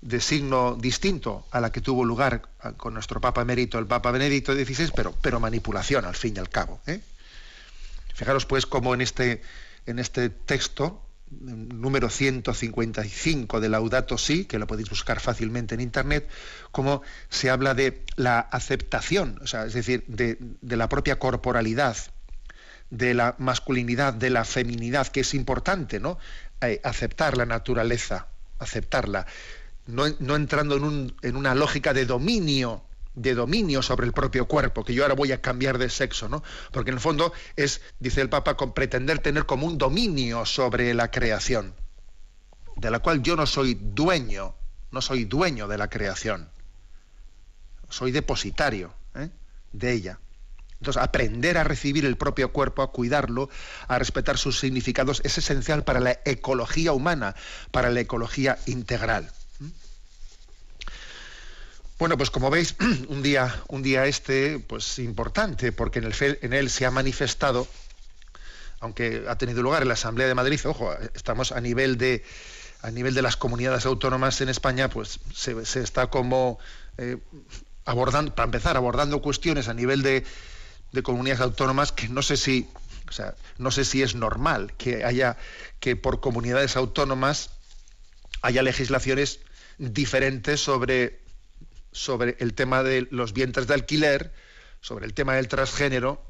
de 0.00 0.20
signo 0.22 0.78
distinto 0.80 1.46
a 1.50 1.60
la 1.60 1.70
que 1.70 1.82
tuvo 1.82 2.06
lugar 2.06 2.48
con 2.78 2.94
nuestro 2.94 3.20
Papa 3.20 3.42
emérito, 3.42 3.78
el 3.78 3.86
Papa 3.86 4.10
Benedicto 4.10 4.54
XVI, 4.54 4.90
pero, 4.96 5.12
pero 5.20 5.38
manipulación 5.38 6.06
al 6.06 6.16
fin 6.16 6.32
y 6.34 6.38
al 6.38 6.48
cabo. 6.48 6.80
¿eh? 6.86 7.02
Fijaros 8.14 8.46
pues 8.46 8.64
cómo 8.64 8.94
en 8.94 9.02
este, 9.02 9.42
en 9.84 9.98
este 9.98 10.30
texto, 10.30 11.02
número 11.30 12.10
155 12.10 13.60
de 13.60 13.68
Laudato 13.68 14.18
Si, 14.18 14.44
que 14.44 14.58
lo 14.58 14.66
podéis 14.66 14.90
buscar 14.90 15.20
fácilmente 15.20 15.74
en 15.74 15.80
internet, 15.80 16.28
cómo 16.72 17.02
se 17.28 17.50
habla 17.50 17.74
de 17.74 18.02
la 18.16 18.40
aceptación, 18.40 19.38
o 19.42 19.46
sea, 19.46 19.66
es 19.66 19.74
decir, 19.74 20.04
de, 20.06 20.38
la 20.62 20.88
propia 20.88 21.18
corporalidad, 21.18 21.96
de 22.90 23.14
la 23.14 23.34
masculinidad, 23.38 24.14
de 24.14 24.30
la 24.30 24.44
feminidad, 24.44 25.08
que 25.08 25.20
es 25.20 25.34
importante, 25.34 26.00
¿no? 26.00 26.18
Eh, 26.60 26.80
aceptar 26.82 27.36
la 27.36 27.46
naturaleza, 27.46 28.26
aceptarla, 28.58 29.26
no, 29.86 30.06
entrando 30.06 30.76
en 31.22 31.36
una 31.36 31.54
lógica 31.54 31.94
de 31.94 32.04
dominio 32.04 32.82
de 33.18 33.34
dominio 33.34 33.82
sobre 33.82 34.06
el 34.06 34.12
propio 34.12 34.46
cuerpo, 34.46 34.84
que 34.84 34.94
yo 34.94 35.02
ahora 35.02 35.14
voy 35.14 35.32
a 35.32 35.42
cambiar 35.42 35.78
de 35.78 35.90
sexo, 35.90 36.28
¿no? 36.28 36.42
Porque 36.72 36.90
en 36.90 36.96
el 36.96 37.00
fondo 37.00 37.32
es, 37.56 37.80
dice 37.98 38.20
el 38.20 38.28
Papa, 38.28 38.56
con 38.56 38.72
pretender 38.72 39.18
tener 39.18 39.44
como 39.44 39.66
un 39.66 39.76
dominio 39.76 40.46
sobre 40.46 40.94
la 40.94 41.10
creación, 41.10 41.74
de 42.76 42.90
la 42.90 43.00
cual 43.00 43.22
yo 43.22 43.36
no 43.36 43.46
soy 43.46 43.74
dueño, 43.74 44.54
no 44.90 45.02
soy 45.02 45.24
dueño 45.24 45.68
de 45.68 45.78
la 45.78 45.90
creación, 45.90 46.48
soy 47.88 48.12
depositario 48.12 48.94
¿eh? 49.14 49.30
de 49.72 49.92
ella. 49.92 50.20
Entonces, 50.80 51.02
aprender 51.02 51.58
a 51.58 51.64
recibir 51.64 52.06
el 52.06 52.16
propio 52.16 52.52
cuerpo, 52.52 52.82
a 52.82 52.92
cuidarlo, 52.92 53.50
a 53.88 53.98
respetar 53.98 54.38
sus 54.38 54.60
significados, 54.60 55.20
es 55.24 55.36
esencial 55.36 55.82
para 55.82 55.98
la 55.98 56.20
ecología 56.24 56.92
humana, 56.92 57.34
para 57.72 57.90
la 57.90 57.98
ecología 57.98 58.58
integral. 58.66 59.32
Bueno, 61.98 62.16
pues 62.16 62.30
como 62.30 62.48
veis, 62.48 62.76
un 63.08 63.22
día, 63.22 63.62
un 63.68 63.82
día 63.82 64.06
este, 64.06 64.60
pues 64.60 64.98
importante, 65.00 65.72
porque 65.72 65.98
en, 65.98 66.04
el, 66.04 66.38
en 66.42 66.52
él 66.52 66.70
se 66.70 66.86
ha 66.86 66.90
manifestado, 66.92 67.66
aunque 68.80 69.24
ha 69.28 69.36
tenido 69.36 69.62
lugar 69.62 69.82
en 69.82 69.88
la 69.88 69.94
Asamblea 69.94 70.28
de 70.28 70.34
Madrid, 70.34 70.60
ojo, 70.64 70.94
estamos 71.14 71.50
a 71.50 71.60
nivel 71.60 71.98
de 71.98 72.24
a 72.80 72.92
nivel 72.92 73.12
de 73.12 73.22
las 73.22 73.36
comunidades 73.36 73.86
autónomas 73.86 74.40
en 74.40 74.48
España, 74.48 74.88
pues 74.88 75.18
se, 75.34 75.60
está 75.80 76.06
como 76.06 76.60
eh, 76.96 77.18
abordando, 77.84 78.32
para 78.32 78.44
empezar, 78.44 78.76
abordando 78.76 79.20
cuestiones 79.20 79.66
a 79.66 79.74
nivel 79.74 80.02
de, 80.02 80.24
de 80.92 81.02
comunidades 81.02 81.40
autónomas 81.40 81.90
que 81.90 82.08
no 82.08 82.22
sé 82.22 82.36
si, 82.36 82.68
o 83.08 83.12
sea, 83.12 83.34
no 83.58 83.72
sé 83.72 83.84
si 83.84 84.02
es 84.02 84.14
normal 84.14 84.74
que 84.78 85.04
haya 85.04 85.36
que 85.80 85.96
por 85.96 86.20
comunidades 86.20 86.76
autónomas 86.76 87.50
haya 88.42 88.62
legislaciones 88.62 89.40
diferentes 89.78 90.60
sobre 90.60 91.18
sobre 91.98 92.36
el 92.38 92.54
tema 92.54 92.82
de 92.82 93.08
los 93.10 93.32
vientres 93.32 93.66
de 93.66 93.74
alquiler, 93.74 94.32
sobre 94.80 95.06
el 95.06 95.14
tema 95.14 95.34
del 95.34 95.48
transgénero, 95.48 96.22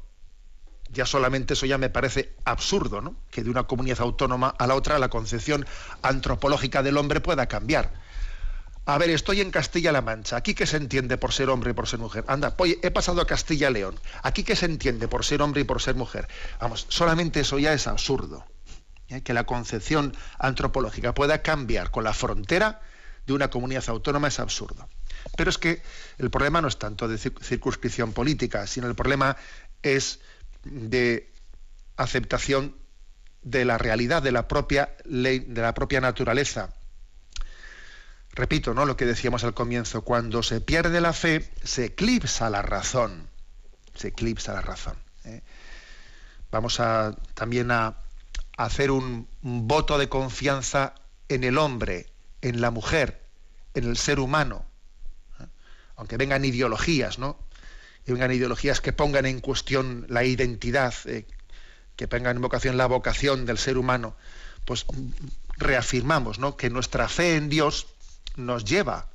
ya 0.91 1.05
solamente 1.05 1.53
eso 1.53 1.65
ya 1.65 1.77
me 1.77 1.89
parece 1.89 2.35
absurdo, 2.45 3.01
¿no? 3.01 3.15
Que 3.29 3.43
de 3.43 3.49
una 3.49 3.63
comunidad 3.63 4.01
autónoma 4.01 4.49
a 4.57 4.65
la 4.65 4.75
otra 4.75 4.97
la 4.97 5.09
concepción 5.09 5.65
antropológica 6.01 6.81
del 6.81 6.97
hombre 6.97 7.21
pueda 7.21 7.45
cambiar. 7.45 7.91
A 8.85 8.97
ver, 8.97 9.11
estoy 9.11 9.41
en 9.41 9.51
Castilla-La 9.51 10.01
Mancha. 10.01 10.37
¿Aquí 10.37 10.55
qué 10.55 10.65
se 10.65 10.77
entiende 10.77 11.17
por 11.17 11.31
ser 11.31 11.49
hombre 11.49 11.71
y 11.71 11.73
por 11.73 11.87
ser 11.87 11.99
mujer? 11.99 12.25
Anda, 12.27 12.55
he 12.81 12.89
pasado 12.89 13.21
a 13.21 13.27
Castilla-León. 13.27 13.99
¿Aquí 14.23 14.43
qué 14.43 14.55
se 14.55 14.65
entiende 14.65 15.07
por 15.07 15.23
ser 15.23 15.43
hombre 15.43 15.61
y 15.61 15.63
por 15.63 15.79
ser 15.79 15.93
mujer? 15.93 16.27
Vamos, 16.59 16.87
solamente 16.89 17.41
eso 17.41 17.59
ya 17.59 17.71
es 17.73 17.85
absurdo. 17.85 18.45
¿eh? 19.09 19.21
Que 19.21 19.33
la 19.33 19.43
concepción 19.43 20.15
antropológica 20.39 21.13
pueda 21.13 21.43
cambiar 21.43 21.91
con 21.91 22.03
la 22.03 22.13
frontera 22.13 22.81
de 23.27 23.33
una 23.33 23.51
comunidad 23.51 23.83
autónoma 23.89 24.29
es 24.29 24.39
absurdo. 24.39 24.89
Pero 25.37 25.49
es 25.49 25.57
que 25.57 25.81
el 26.17 26.29
problema 26.29 26.61
no 26.61 26.67
es 26.67 26.77
tanto 26.77 27.07
de 27.07 27.17
circunscripción 27.17 28.13
política, 28.13 28.67
sino 28.67 28.87
el 28.87 28.95
problema 28.95 29.37
es 29.81 30.19
de 30.63 31.31
aceptación 31.97 32.75
de 33.41 33.65
la 33.65 33.77
realidad, 33.77 34.21
de 34.21 34.31
la 34.31 34.47
propia 34.47 34.95
ley, 35.05 35.39
de 35.39 35.61
la 35.61 35.73
propia 35.73 36.01
naturaleza. 36.01 36.73
Repito, 38.31 38.73
¿no? 38.73 38.85
Lo 38.85 38.95
que 38.95 39.05
decíamos 39.05 39.43
al 39.43 39.53
comienzo, 39.53 40.03
cuando 40.03 40.43
se 40.43 40.61
pierde 40.61 41.01
la 41.01 41.13
fe, 41.13 41.49
se 41.63 41.85
eclipsa 41.85 42.49
la 42.49 42.61
razón. 42.61 43.27
Se 43.95 44.09
eclipsa 44.09 44.53
la 44.53 44.61
razón. 44.61 44.97
¿eh? 45.25 45.41
Vamos 46.51 46.79
a 46.79 47.15
también 47.33 47.71
a, 47.71 47.95
hacer 48.57 48.91
un 48.91 49.27
voto 49.41 49.97
de 49.97 50.09
confianza 50.09 50.93
en 51.29 51.45
el 51.45 51.57
hombre, 51.57 52.07
en 52.41 52.59
la 52.59 52.71
mujer, 52.71 53.23
en 53.73 53.85
el 53.85 53.95
ser 53.95 54.19
humano 54.19 54.68
aunque 55.99 56.15
vengan 56.15 56.45
ideologías, 56.45 57.19
¿no? 57.19 57.37
Y 58.07 58.13
vengan 58.13 58.31
ideologías 58.31 58.79
que 58.79 58.93
pongan 58.93 59.25
en 59.25 59.41
cuestión 59.41 60.05
la 60.07 60.23
identidad, 60.23 60.93
eh, 61.05 61.25
que 61.97 62.07
pongan 62.07 62.37
en 62.37 62.41
vocación 62.41 62.77
la 62.77 62.87
vocación 62.87 63.45
del 63.45 63.57
ser 63.57 63.77
humano, 63.77 64.15
pues 64.63 64.85
reafirmamos 65.57 66.39
¿no? 66.39 66.55
que 66.55 66.69
nuestra 66.69 67.09
fe 67.09 67.35
en 67.35 67.49
Dios 67.49 67.87
nos 68.37 68.63
lleva 68.63 69.09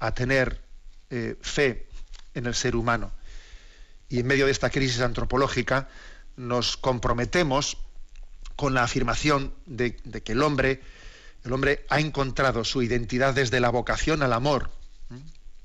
a 0.00 0.14
tener 0.14 0.62
eh, 1.10 1.36
fe 1.42 1.86
en 2.32 2.46
el 2.46 2.54
ser 2.54 2.76
humano. 2.76 3.12
Y 4.08 4.20
en 4.20 4.26
medio 4.26 4.46
de 4.46 4.52
esta 4.52 4.70
crisis 4.70 5.02
antropológica 5.02 5.90
nos 6.36 6.78
comprometemos 6.78 7.76
con 8.56 8.72
la 8.72 8.84
afirmación 8.84 9.52
de, 9.66 9.98
de 10.04 10.22
que 10.22 10.32
el 10.32 10.42
hombre, 10.42 10.80
el 11.44 11.52
hombre 11.52 11.84
ha 11.90 12.00
encontrado 12.00 12.64
su 12.64 12.82
identidad 12.82 13.34
desde 13.34 13.60
la 13.60 13.68
vocación 13.68 14.22
al 14.22 14.32
amor 14.32 14.70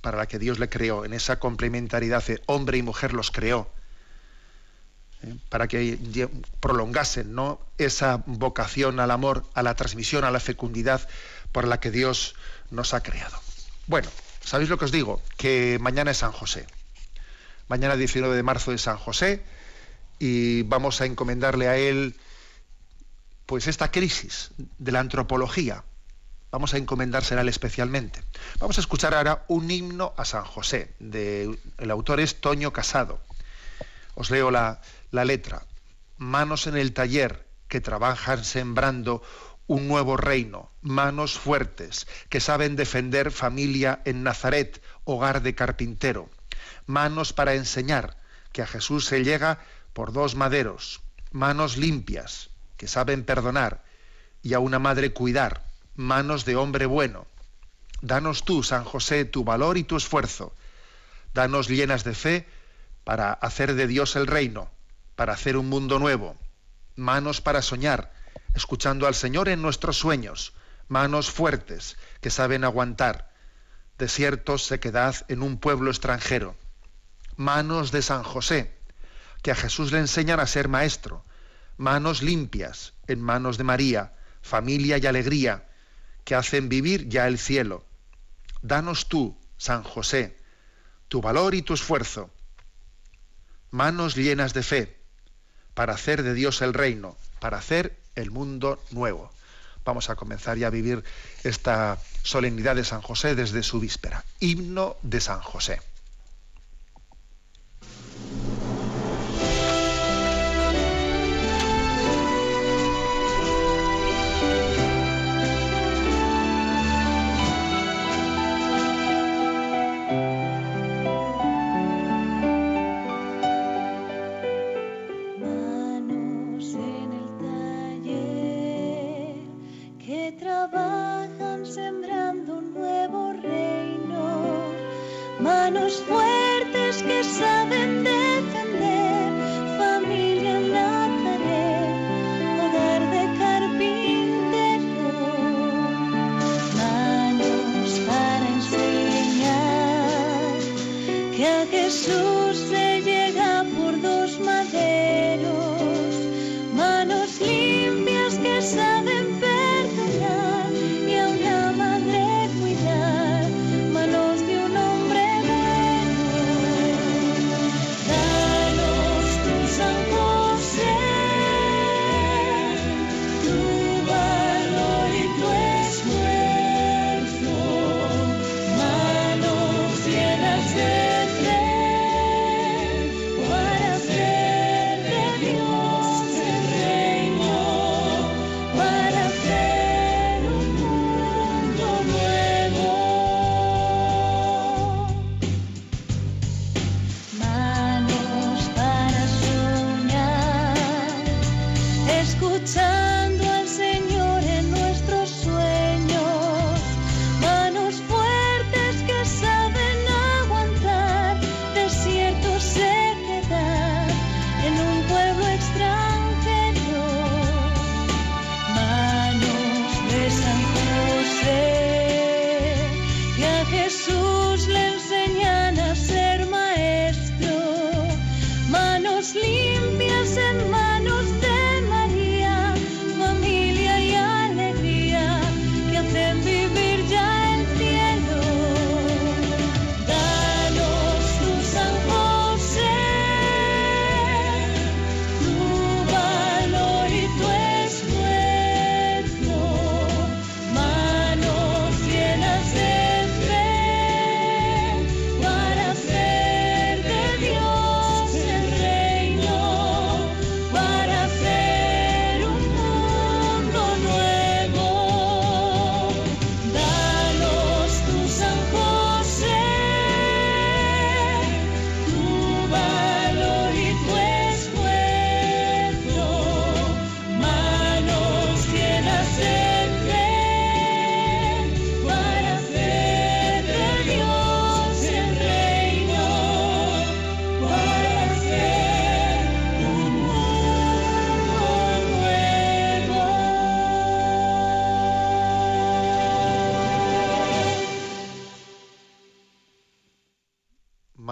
para 0.08 0.20
la 0.20 0.26
que 0.26 0.39
Dios 0.39 0.58
le 0.58 0.70
creó, 0.70 1.04
en 1.04 1.13
esa 1.13 1.38
complementariedad 1.38 2.26
de 2.26 2.41
hombre 2.46 2.78
y 2.78 2.82
mujer 2.82 3.12
los 3.12 3.30
creó, 3.30 3.70
¿eh? 5.22 5.36
para 5.50 5.67
que 5.67 6.00
prolongasen 6.62 7.36
¿no? 7.36 7.60
esa 7.78 8.24
vocación 8.26 9.02
al 9.02 9.12
amor, 9.12 9.43
a 9.54 9.63
la 9.63 9.76
transmisión, 9.76 10.24
a 10.24 10.32
la 10.32 10.39
fecundidad 10.39 11.06
por 11.52 11.67
la 11.67 11.82
que 11.82 11.91
Dios 11.91 12.36
nos 12.72 12.93
ha 12.93 13.04
creado. 13.04 13.38
Bueno, 13.88 14.08
¿sabéis 14.41 14.70
lo 14.70 14.78
que 14.78 14.86
os 14.86 14.93
digo? 14.93 15.22
Que 15.36 15.78
mañana 15.82 16.12
es 16.12 16.20
San 16.20 16.32
José. 16.32 16.65
Mañana 17.67 17.98
19 17.98 18.34
de 18.34 18.43
marzo 18.43 18.72
es 18.72 18.84
San 18.84 18.96
José 18.96 19.43
y 20.20 20.62
vamos 20.63 21.02
a 21.02 21.06
encomendarle 21.06 21.67
a 21.67 21.76
él 21.76 22.15
pues 23.46 23.67
esta 23.67 23.91
crisis 23.91 24.52
de 24.78 24.93
la 24.93 25.02
antropología, 25.02 25.84
vamos 26.58 26.74
a 26.74 26.80
encomendársela 26.80 27.48
especialmente. 27.48 28.24
Vamos 28.58 28.80
a 28.80 28.82
escuchar 28.82 29.13
ahora 29.13 29.46
un 29.48 29.70
himno 29.70 30.15
a 30.17 30.26
San 30.26 30.43
José, 30.43 30.96
de, 30.98 31.56
el 31.78 31.91
autor 31.91 32.20
es 32.20 32.41
Toño 32.41 32.74
Casado. 32.74 33.22
Os 34.15 34.32
leo 34.32 34.50
la, 34.50 34.82
la 35.12 35.24
letra. 35.24 35.67
Manos 36.17 36.65
en 36.65 36.76
el 36.76 36.93
taller 36.93 37.46
que 37.67 37.80
trabajan 37.80 38.43
sembrando 38.43 39.22
un 39.67 39.88
nuevo 39.88 40.17
reino, 40.17 40.72
manos 40.82 41.38
fuertes 41.38 42.08
que 42.28 42.39
saben 42.39 42.76
defender 42.76 43.30
familia 43.30 44.02
en 44.06 44.24
Nazaret, 44.24 44.82
hogar 45.04 45.43
de 45.43 45.54
carpintero, 45.54 46.28
manos 46.88 47.34
para 47.34 47.54
enseñar 47.54 48.17
que 48.52 48.63
a 48.63 48.67
Jesús 48.67 49.06
se 49.06 49.24
llega 49.24 49.60
por 49.93 50.12
dos 50.12 50.34
maderos, 50.34 51.02
manos 51.32 51.78
limpias 51.78 52.50
que 52.78 52.88
saben 52.88 53.26
perdonar 53.26 53.84
y 54.41 54.56
a 54.56 54.60
una 54.60 54.80
madre 54.80 55.13
cuidar, 55.13 55.66
manos 55.98 56.46
de 56.46 56.56
hombre 56.56 56.86
bueno. 56.86 57.28
Danos 58.02 58.46
tú, 58.46 58.64
San 58.64 58.86
José, 58.86 59.26
tu 59.26 59.44
valor 59.44 59.78
y 59.78 59.84
tu 59.84 59.98
esfuerzo. 59.98 60.54
Danos 61.34 61.68
llenas 61.68 62.04
de 62.04 62.14
fe 62.14 62.48
para 63.04 63.34
hacer 63.34 63.74
de 63.74 63.88
Dios 63.88 64.16
el 64.16 64.28
reino, 64.28 64.70
para 65.16 65.34
hacer 65.34 65.58
un 65.58 65.68
mundo 65.68 66.00
nuevo. 66.00 66.38
Manos 66.96 67.42
para 67.42 67.62
soñar, 67.62 68.14
escuchando 68.54 69.08
al 69.08 69.16
Señor 69.16 69.50
en 69.50 69.62
nuestros 69.62 69.98
sueños, 69.98 70.54
manos 70.88 71.32
fuertes 71.32 71.98
que 72.22 72.30
saben 72.30 72.64
aguantar, 72.64 73.32
desiertos, 73.98 74.66
sequedad 74.66 75.16
en 75.28 75.42
un 75.42 75.58
pueblo 75.58 75.90
extranjero, 75.90 76.56
manos 77.36 77.92
de 77.92 78.02
San 78.04 78.24
José, 78.24 78.76
que 79.42 79.52
a 79.52 79.56
Jesús 79.56 79.92
le 79.92 80.00
enseñan 80.00 80.40
a 80.40 80.48
ser 80.48 80.68
maestro, 80.68 81.24
manos 81.78 82.22
limpias 82.22 82.94
en 83.08 83.22
manos 83.22 83.58
de 83.58 83.64
María, 83.64 84.14
familia 84.42 84.98
y 84.98 85.06
alegría, 85.06 85.66
que 86.28 86.36
hacen 86.36 86.68
vivir 86.68 87.08
ya 87.08 87.26
el 87.26 87.40
cielo. 87.40 87.86
Danos 88.62 89.08
tú, 89.08 89.38
San 89.58 89.82
José, 89.82 90.36
tu 91.08 91.22
valor 91.22 91.56
y 91.56 91.62
tu 91.62 91.74
esfuerzo, 91.74 92.30
manos 93.72 94.13
llenas 94.16 94.54
de 94.54 94.62
fe, 94.62 94.98
para 95.74 95.94
hacer 95.94 96.24
de 96.24 96.34
Dios 96.34 96.62
el 96.62 96.74
reino, 96.74 97.16
para 97.40 97.60
hacer 97.60 97.98
el 98.16 98.30
mundo 98.30 98.84
nuevo. 98.92 99.32
Vamos 99.86 100.10
a 100.10 100.18
comenzar 100.18 100.58
ya 100.58 100.68
a 100.68 100.70
vivir 100.70 101.02
esta 101.46 101.98
solemnidad 102.24 102.76
de 102.76 102.84
San 102.84 103.02
José 103.02 103.34
desde 103.34 103.63
su 103.63 103.80
víspera. 103.80 104.26
Himno 104.42 104.98
de 105.04 105.22
San 105.22 105.40
José. 105.40 105.80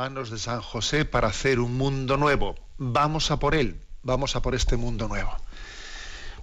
De 0.06 0.38
San 0.38 0.62
José 0.62 1.04
para 1.04 1.30
hacer 1.30 1.60
un 1.60 1.78
mundo 1.78 2.16
nuevo. 2.16 2.54
Vamos 2.78 3.32
a 3.32 3.40
por 3.40 3.56
él, 3.56 3.82
vamos 4.04 4.36
a 4.36 4.42
por 4.44 4.54
este 4.54 4.78
mundo 4.78 5.08
nuevo. 5.08 5.36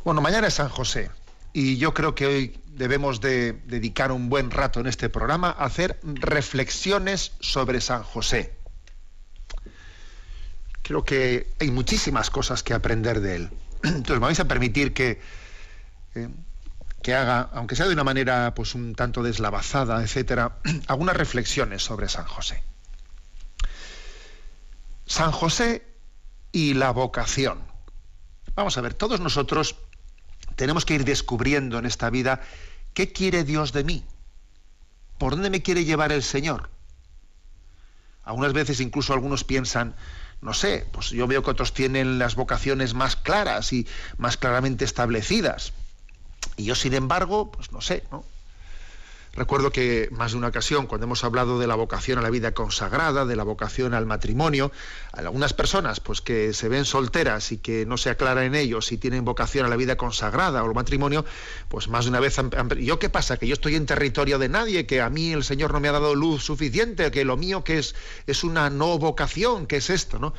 Bueno, 0.04 0.20
mañana 0.20 0.48
es 0.48 0.54
San 0.54 0.68
José 0.68 1.12
y 1.52 1.76
yo 1.76 1.94
creo 1.94 2.12
que 2.16 2.26
hoy 2.26 2.60
debemos 2.66 3.20
de 3.20 3.52
dedicar 3.66 4.10
un 4.10 4.28
buen 4.28 4.50
rato 4.50 4.80
en 4.80 4.88
este 4.88 5.08
programa 5.08 5.50
a 5.50 5.66
hacer 5.66 6.00
reflexiones 6.02 7.34
sobre 7.38 7.80
San 7.80 8.02
José. 8.02 8.52
Creo 10.82 11.04
que 11.04 11.46
hay 11.60 11.70
muchísimas 11.70 12.30
cosas 12.30 12.64
que 12.64 12.74
aprender 12.74 13.20
de 13.20 13.36
él. 13.36 13.50
Entonces 13.84 14.14
me 14.14 14.26
vais 14.26 14.40
a 14.40 14.48
permitir 14.48 14.92
que, 14.92 15.20
eh, 16.16 16.28
que 17.00 17.14
haga, 17.14 17.48
aunque 17.52 17.76
sea 17.76 17.86
de 17.86 17.92
una 17.92 18.02
manera 18.02 18.54
pues 18.56 18.74
un 18.74 18.96
tanto 18.96 19.22
deslavazada, 19.22 20.02
etcétera, 20.02 20.56
algunas 20.88 21.16
reflexiones 21.16 21.84
sobre 21.84 22.08
San 22.08 22.24
José. 22.24 22.64
San 25.12 25.30
José 25.30 25.84
y 26.52 26.72
la 26.72 26.90
vocación. 26.90 27.58
Vamos 28.54 28.78
a 28.78 28.80
ver, 28.80 28.94
todos 28.94 29.20
nosotros 29.20 29.76
tenemos 30.56 30.86
que 30.86 30.94
ir 30.94 31.04
descubriendo 31.04 31.78
en 31.78 31.84
esta 31.84 32.08
vida 32.08 32.40
qué 32.94 33.12
quiere 33.12 33.44
Dios 33.44 33.74
de 33.74 33.84
mí, 33.84 34.06
por 35.18 35.34
dónde 35.34 35.50
me 35.50 35.60
quiere 35.60 35.84
llevar 35.84 36.12
el 36.12 36.22
Señor. 36.22 36.70
Algunas 38.24 38.54
veces 38.54 38.80
incluso 38.80 39.12
algunos 39.12 39.44
piensan, 39.44 39.94
no 40.40 40.54
sé, 40.54 40.86
pues 40.92 41.10
yo 41.10 41.26
veo 41.26 41.42
que 41.42 41.50
otros 41.50 41.74
tienen 41.74 42.18
las 42.18 42.34
vocaciones 42.34 42.94
más 42.94 43.14
claras 43.14 43.74
y 43.74 43.86
más 44.16 44.38
claramente 44.38 44.86
establecidas. 44.86 45.74
Y 46.56 46.64
yo, 46.64 46.74
sin 46.74 46.94
embargo, 46.94 47.52
pues 47.52 47.70
no 47.70 47.82
sé, 47.82 48.02
¿no? 48.10 48.24
Recuerdo 49.34 49.72
que 49.72 50.08
más 50.12 50.32
de 50.32 50.38
una 50.38 50.48
ocasión, 50.48 50.86
cuando 50.86 51.06
hemos 51.06 51.24
hablado 51.24 51.58
de 51.58 51.66
la 51.66 51.74
vocación 51.74 52.18
a 52.18 52.22
la 52.22 52.28
vida 52.28 52.52
consagrada, 52.52 53.24
de 53.24 53.34
la 53.34 53.44
vocación 53.44 53.94
al 53.94 54.04
matrimonio, 54.04 54.70
algunas 55.12 55.54
personas 55.54 56.00
pues 56.00 56.20
que 56.20 56.52
se 56.52 56.68
ven 56.68 56.84
solteras 56.84 57.50
y 57.50 57.56
que 57.56 57.86
no 57.86 57.96
se 57.96 58.10
aclara 58.10 58.44
en 58.44 58.54
ellos 58.54 58.84
si 58.84 58.98
tienen 58.98 59.24
vocación 59.24 59.64
a 59.64 59.70
la 59.70 59.76
vida 59.76 59.96
consagrada 59.96 60.62
o 60.62 60.66
al 60.66 60.74
matrimonio, 60.74 61.24
pues 61.70 61.88
más 61.88 62.04
de 62.04 62.10
una 62.10 62.20
vez 62.20 62.38
han, 62.38 62.50
yo 62.78 62.98
qué 62.98 63.08
pasa 63.08 63.38
que 63.38 63.46
yo 63.46 63.54
estoy 63.54 63.74
en 63.76 63.86
territorio 63.86 64.38
de 64.38 64.50
nadie, 64.50 64.84
que 64.84 65.00
a 65.00 65.08
mí 65.08 65.32
el 65.32 65.44
Señor 65.44 65.72
no 65.72 65.80
me 65.80 65.88
ha 65.88 65.92
dado 65.92 66.14
luz 66.14 66.44
suficiente, 66.44 67.10
que 67.10 67.24
lo 67.24 67.38
mío 67.38 67.64
que 67.64 67.78
es 67.78 67.94
es 68.26 68.44
una 68.44 68.68
no 68.68 68.98
vocación, 68.98 69.66
que 69.66 69.76
es 69.76 69.88
esto, 69.88 70.18
¿no? 70.18 70.34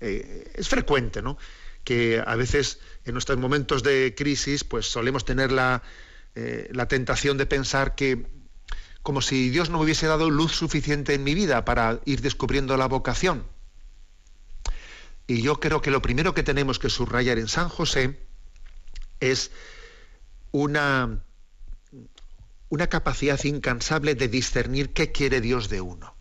Eh, 0.00 0.50
es 0.54 0.68
frecuente, 0.68 1.22
¿no? 1.22 1.38
Que 1.84 2.20
a 2.26 2.34
veces 2.34 2.80
en 3.04 3.12
nuestros 3.12 3.38
momentos 3.38 3.84
de 3.84 4.14
crisis, 4.16 4.64
pues 4.64 4.86
solemos 4.86 5.24
tener 5.24 5.52
la 5.52 5.82
eh, 6.38 6.68
la 6.70 6.86
tentación 6.86 7.38
de 7.38 7.46
pensar 7.46 7.94
que 7.94 8.26
como 9.02 9.22
si 9.22 9.48
Dios 9.48 9.70
no 9.70 9.78
me 9.78 9.84
hubiese 9.84 10.06
dado 10.06 10.28
luz 10.28 10.52
suficiente 10.52 11.14
en 11.14 11.24
mi 11.24 11.34
vida 11.34 11.64
para 11.64 12.00
ir 12.04 12.20
descubriendo 12.20 12.76
la 12.76 12.88
vocación. 12.88 13.46
Y 15.26 15.40
yo 15.40 15.60
creo 15.60 15.80
que 15.80 15.90
lo 15.90 16.02
primero 16.02 16.34
que 16.34 16.42
tenemos 16.42 16.78
que 16.78 16.90
subrayar 16.90 17.38
en 17.38 17.48
San 17.48 17.70
José 17.70 18.20
es 19.18 19.50
una, 20.52 21.24
una 22.68 22.86
capacidad 22.88 23.42
incansable 23.42 24.14
de 24.14 24.28
discernir 24.28 24.92
qué 24.92 25.12
quiere 25.12 25.40
Dios 25.40 25.70
de 25.70 25.80
uno. 25.80 26.14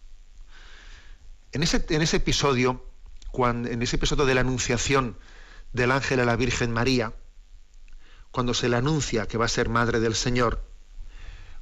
En 1.51 1.61
ese, 1.61 1.85
en 1.89 2.01
ese 2.01 2.17
episodio, 2.17 2.89
cuando, 3.31 3.67
en 3.67 3.81
ese 3.81 3.97
episodio 3.97 4.25
de 4.25 4.35
la 4.35 4.41
anunciación 4.41 5.17
del 5.73 5.91
ángel 5.91 6.21
a 6.21 6.25
la 6.25 6.37
Virgen 6.37 6.71
María, 6.71 7.13
cuando 8.35 8.53
se 8.53 8.67
le 8.67 8.75
anuncia 8.75 9.29
que 9.29 9.37
va 9.37 9.45
a 9.45 9.47
ser 9.47 9.69
madre 9.69 10.01
del 10.01 10.13
Señor, 10.13 10.61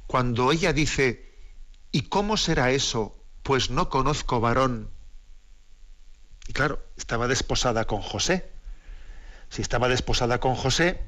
cuando 0.08 0.52
ella 0.52 0.74
dice, 0.74 1.32
¿y 1.92 2.10
cómo 2.10 2.36
será 2.36 2.72
eso? 2.72 3.16
Pues 3.44 3.70
no 3.70 3.90
conozco 3.90 4.40
varón. 4.40 4.90
Y 6.48 6.54
claro, 6.54 6.84
estaba 6.98 7.28
desposada 7.28 7.86
con 7.86 8.02
José. 8.02 8.50
Si 9.50 9.62
estaba 9.62 9.88
desposada 9.88 10.40
con 10.40 10.56
José, 10.56 11.00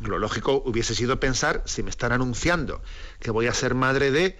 lo 0.00 0.18
lógico 0.18 0.60
hubiese 0.66 0.96
sido 0.96 1.20
pensar, 1.20 1.62
si 1.66 1.84
me 1.84 1.90
están 1.90 2.10
anunciando 2.10 2.82
que 3.20 3.30
voy 3.30 3.46
a 3.46 3.54
ser 3.54 3.76
madre 3.76 4.10
de, 4.10 4.36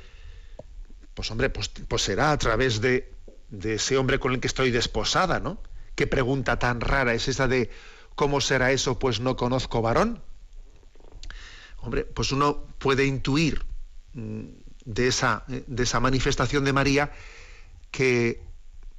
pues 1.14 1.30
hombre, 1.30 1.48
pues, 1.48 1.68
pues 1.68 2.02
será 2.02 2.32
a 2.32 2.38
través 2.38 2.80
de, 2.80 3.14
de 3.50 3.74
ese 3.74 3.98
hombre 3.98 4.18
con 4.18 4.32
el 4.32 4.40
que 4.40 4.48
estoy 4.48 4.72
desposada, 4.72 5.38
¿no? 5.38 5.62
¿Qué 5.94 6.08
pregunta 6.08 6.58
tan 6.58 6.80
rara 6.80 7.14
es 7.14 7.28
esa 7.28 7.46
de, 7.46 7.70
¿cómo 8.16 8.40
será 8.40 8.72
eso? 8.72 8.98
Pues 8.98 9.20
no 9.20 9.36
conozco 9.36 9.80
varón. 9.80 10.20
Hombre, 11.82 12.04
pues 12.04 12.32
uno 12.32 12.64
puede 12.78 13.04
intuir 13.04 13.64
mm, 14.14 14.42
de 14.84 15.08
esa, 15.08 15.44
de 15.48 15.82
esa 15.82 16.00
manifestación 16.00 16.64
de 16.64 16.72
María 16.72 17.12
que 17.90 18.40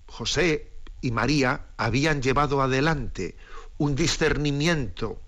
José 0.08 0.69
y 1.02 1.12
María 1.12 1.65
habían 1.78 2.22
llevado 2.22 2.62
adelante 2.62 3.36
un 3.78 3.96
discernimiento 3.96 5.19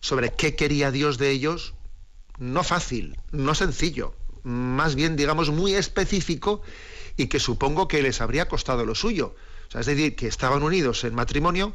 sobre 0.00 0.32
qué 0.32 0.56
quería 0.56 0.90
Dios 0.90 1.18
de 1.18 1.30
ellos, 1.30 1.74
no 2.38 2.64
fácil, 2.64 3.16
no 3.32 3.54
sencillo, 3.54 4.14
más 4.42 4.94
bien, 4.94 5.16
digamos, 5.16 5.50
muy 5.50 5.74
específico 5.74 6.62
y 7.16 7.26
que 7.28 7.38
supongo 7.38 7.86
que 7.86 8.02
les 8.02 8.20
habría 8.20 8.48
costado 8.48 8.84
lo 8.86 8.94
suyo. 8.94 9.34
O 9.68 9.70
sea, 9.70 9.82
es 9.82 9.86
decir, 9.86 10.16
que 10.16 10.26
estaban 10.26 10.62
unidos 10.62 11.04
en 11.04 11.14
matrimonio, 11.14 11.74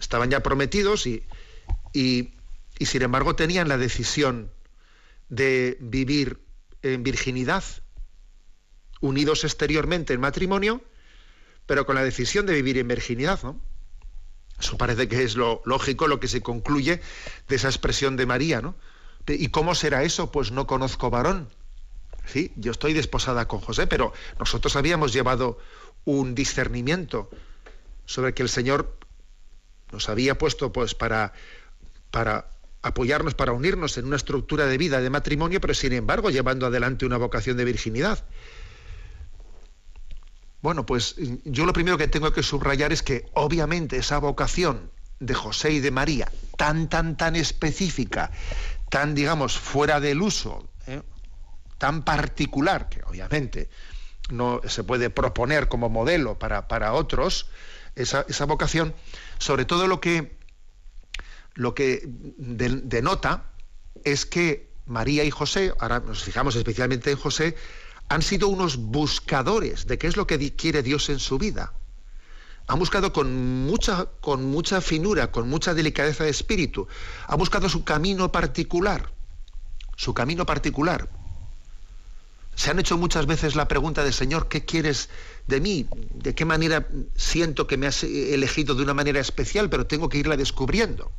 estaban 0.00 0.30
ya 0.30 0.42
prometidos 0.42 1.06
y, 1.06 1.22
y 1.92 2.30
y 2.78 2.86
sin 2.86 3.02
embargo 3.02 3.36
tenían 3.36 3.68
la 3.68 3.78
decisión 3.78 4.50
de 5.28 5.76
vivir 5.80 6.40
en 6.82 7.02
virginidad, 7.02 7.64
unidos 9.00 9.44
exteriormente 9.44 10.14
en 10.14 10.20
matrimonio, 10.20 10.82
pero 11.66 11.86
con 11.86 11.96
la 11.96 12.04
decisión 12.04 12.46
de 12.46 12.54
vivir 12.54 12.78
en 12.78 12.88
virginidad, 12.88 13.42
¿no? 13.42 13.60
Eso 14.58 14.78
parece 14.78 15.08
que 15.08 15.22
es 15.22 15.36
lo 15.36 15.62
lógico, 15.66 16.06
lo 16.06 16.20
que 16.20 16.28
se 16.28 16.40
concluye 16.40 17.00
de 17.48 17.56
esa 17.56 17.68
expresión 17.68 18.16
de 18.16 18.26
María, 18.26 18.62
¿no? 18.62 18.74
¿Y 19.26 19.48
cómo 19.48 19.74
será 19.74 20.04
eso? 20.04 20.30
Pues 20.30 20.52
no 20.52 20.66
conozco 20.66 21.10
varón. 21.10 21.48
Sí, 22.26 22.52
yo 22.56 22.72
estoy 22.72 22.92
desposada 22.92 23.48
con 23.48 23.60
José, 23.60 23.86
pero 23.86 24.12
nosotros 24.38 24.76
habíamos 24.76 25.12
llevado 25.12 25.58
un 26.04 26.34
discernimiento 26.34 27.28
sobre 28.04 28.34
que 28.34 28.42
el 28.42 28.48
Señor 28.48 28.96
nos 29.92 30.08
había 30.08 30.38
puesto 30.38 30.72
pues 30.72 30.94
para, 30.94 31.32
para 32.10 32.50
apoyarnos 32.86 33.34
para 33.34 33.52
unirnos 33.52 33.98
en 33.98 34.06
una 34.06 34.16
estructura 34.16 34.66
de 34.66 34.78
vida 34.78 35.00
de 35.00 35.10
matrimonio, 35.10 35.60
pero 35.60 35.74
sin 35.74 35.92
embargo 35.92 36.30
llevando 36.30 36.66
adelante 36.66 37.06
una 37.06 37.16
vocación 37.16 37.56
de 37.56 37.64
virginidad. 37.64 38.24
Bueno, 40.62 40.86
pues 40.86 41.16
yo 41.44 41.66
lo 41.66 41.72
primero 41.72 41.98
que 41.98 42.08
tengo 42.08 42.32
que 42.32 42.42
subrayar 42.42 42.92
es 42.92 43.02
que 43.02 43.28
obviamente 43.34 43.98
esa 43.98 44.18
vocación 44.18 44.90
de 45.20 45.34
José 45.34 45.72
y 45.72 45.80
de 45.80 45.90
María, 45.90 46.30
tan, 46.56 46.88
tan, 46.88 47.16
tan 47.16 47.36
específica, 47.36 48.30
tan, 48.90 49.14
digamos, 49.14 49.58
fuera 49.58 50.00
del 50.00 50.22
uso, 50.22 50.68
¿eh? 50.86 51.02
tan 51.78 52.04
particular, 52.04 52.88
que 52.88 53.02
obviamente 53.04 53.68
no 54.30 54.60
se 54.66 54.82
puede 54.84 55.10
proponer 55.10 55.68
como 55.68 55.88
modelo 55.88 56.38
para, 56.38 56.68
para 56.68 56.92
otros, 56.92 57.48
esa, 57.94 58.26
esa 58.28 58.44
vocación, 58.44 58.94
sobre 59.38 59.64
todo 59.64 59.86
lo 59.86 60.00
que 60.00 60.36
lo 61.56 61.74
que 61.74 62.02
denota 62.06 63.50
es 64.04 64.26
que 64.26 64.70
María 64.84 65.24
y 65.24 65.30
José, 65.30 65.72
ahora 65.80 66.00
nos 66.00 66.22
fijamos 66.22 66.54
especialmente 66.54 67.10
en 67.10 67.16
José, 67.16 67.56
han 68.08 68.22
sido 68.22 68.48
unos 68.48 68.76
buscadores 68.76 69.86
de 69.86 69.98
qué 69.98 70.06
es 70.06 70.16
lo 70.16 70.26
que 70.26 70.54
quiere 70.54 70.82
Dios 70.82 71.08
en 71.08 71.18
su 71.18 71.38
vida. 71.38 71.72
Han 72.68 72.78
buscado 72.78 73.12
con 73.12 73.64
mucha, 73.64 74.06
con 74.20 74.44
mucha 74.44 74.80
finura, 74.80 75.30
con 75.30 75.48
mucha 75.48 75.72
delicadeza 75.72 76.24
de 76.24 76.30
espíritu. 76.30 76.86
Han 77.26 77.38
buscado 77.38 77.68
su 77.68 77.84
camino 77.84 78.30
particular. 78.30 79.10
Su 79.96 80.14
camino 80.14 80.44
particular. 80.44 81.08
Se 82.54 82.70
han 82.70 82.78
hecho 82.78 82.98
muchas 82.98 83.26
veces 83.26 83.54
la 83.54 83.68
pregunta 83.68 84.04
del 84.04 84.12
Señor, 84.12 84.48
¿qué 84.48 84.64
quieres 84.64 85.08
de 85.46 85.60
mí? 85.60 85.86
¿De 86.14 86.34
qué 86.34 86.44
manera 86.44 86.86
siento 87.14 87.66
que 87.66 87.76
me 87.76 87.86
has 87.86 88.02
elegido 88.04 88.74
de 88.74 88.82
una 88.82 88.94
manera 88.94 89.20
especial, 89.20 89.70
pero 89.70 89.86
tengo 89.86 90.08
que 90.08 90.18
irla 90.18 90.36
descubriendo? 90.36 91.12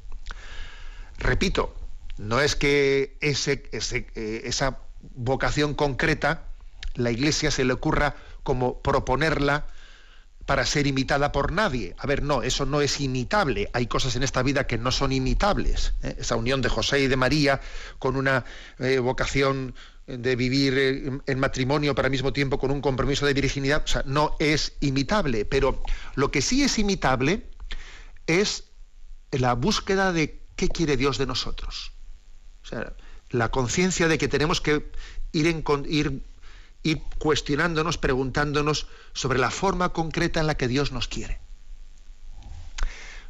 Repito, 1.18 1.76
no 2.18 2.42
es 2.42 2.56
que 2.56 3.18
eh, 3.22 4.42
esa 4.46 4.80
vocación 5.16 5.74
concreta 5.74 6.44
la 6.96 7.12
Iglesia 7.12 7.52
se 7.52 7.64
le 7.64 7.74
ocurra 7.74 8.16
como 8.44 8.82
proponerla 8.82 9.68
para 10.46 10.66
ser 10.66 10.88
imitada 10.88 11.32
por 11.32 11.52
nadie. 11.52 11.94
A 11.98 12.08
ver, 12.08 12.24
no, 12.24 12.42
eso 12.42 12.66
no 12.66 12.82
es 12.82 13.02
imitable. 13.02 13.70
Hay 13.74 13.88
cosas 13.88 14.16
en 14.16 14.24
esta 14.24 14.42
vida 14.42 14.66
que 14.66 14.78
no 14.78 14.92
son 14.92 15.12
imitables. 15.12 15.94
¿eh? 16.04 16.16
Esa 16.20 16.38
unión 16.38 16.62
de 16.62 16.70
José 16.70 17.02
y 17.02 17.08
de 17.08 17.18
María 17.18 17.60
con 18.00 18.16
una 18.16 18.46
eh, 18.80 19.00
vocación 19.00 19.76
de 20.08 20.38
vivir 20.38 21.22
en 21.26 21.40
matrimonio, 21.40 21.94
pero 21.94 22.06
al 22.06 22.12
mismo 22.12 22.32
tiempo 22.32 22.58
con 22.58 22.72
un 22.72 22.80
compromiso 22.80 23.26
de 23.26 23.34
virginidad, 23.34 23.84
o 23.84 23.88
sea, 23.88 24.04
no 24.06 24.38
es 24.40 24.78
imitable. 24.80 25.44
Pero 25.44 25.84
lo 26.16 26.32
que 26.32 26.42
sí 26.42 26.64
es 26.64 26.80
imitable 26.80 27.44
es 28.26 28.70
la 29.32 29.54
búsqueda 29.54 30.14
de 30.14 30.47
¿qué 30.58 30.67
quiere 30.67 30.98
Dios 30.98 31.17
de 31.17 31.26
nosotros? 31.26 31.93
O 32.63 32.67
sea, 32.67 32.93
la 33.30 33.50
conciencia 33.50 34.10
de 34.10 34.17
que 34.17 34.28
tenemos 34.28 34.60
que 34.60 34.91
ir, 35.32 36.22
cuestionándonos, 37.17 37.98
preguntándonos 37.98 38.88
sobre 39.13 39.39
la 39.39 39.52
forma 39.52 39.93
concreta 39.93 40.41
en 40.41 40.48
la 40.48 40.58
que 40.58 40.67
Dios 40.67 40.91
nos 40.91 41.08
quiere. 41.08 41.39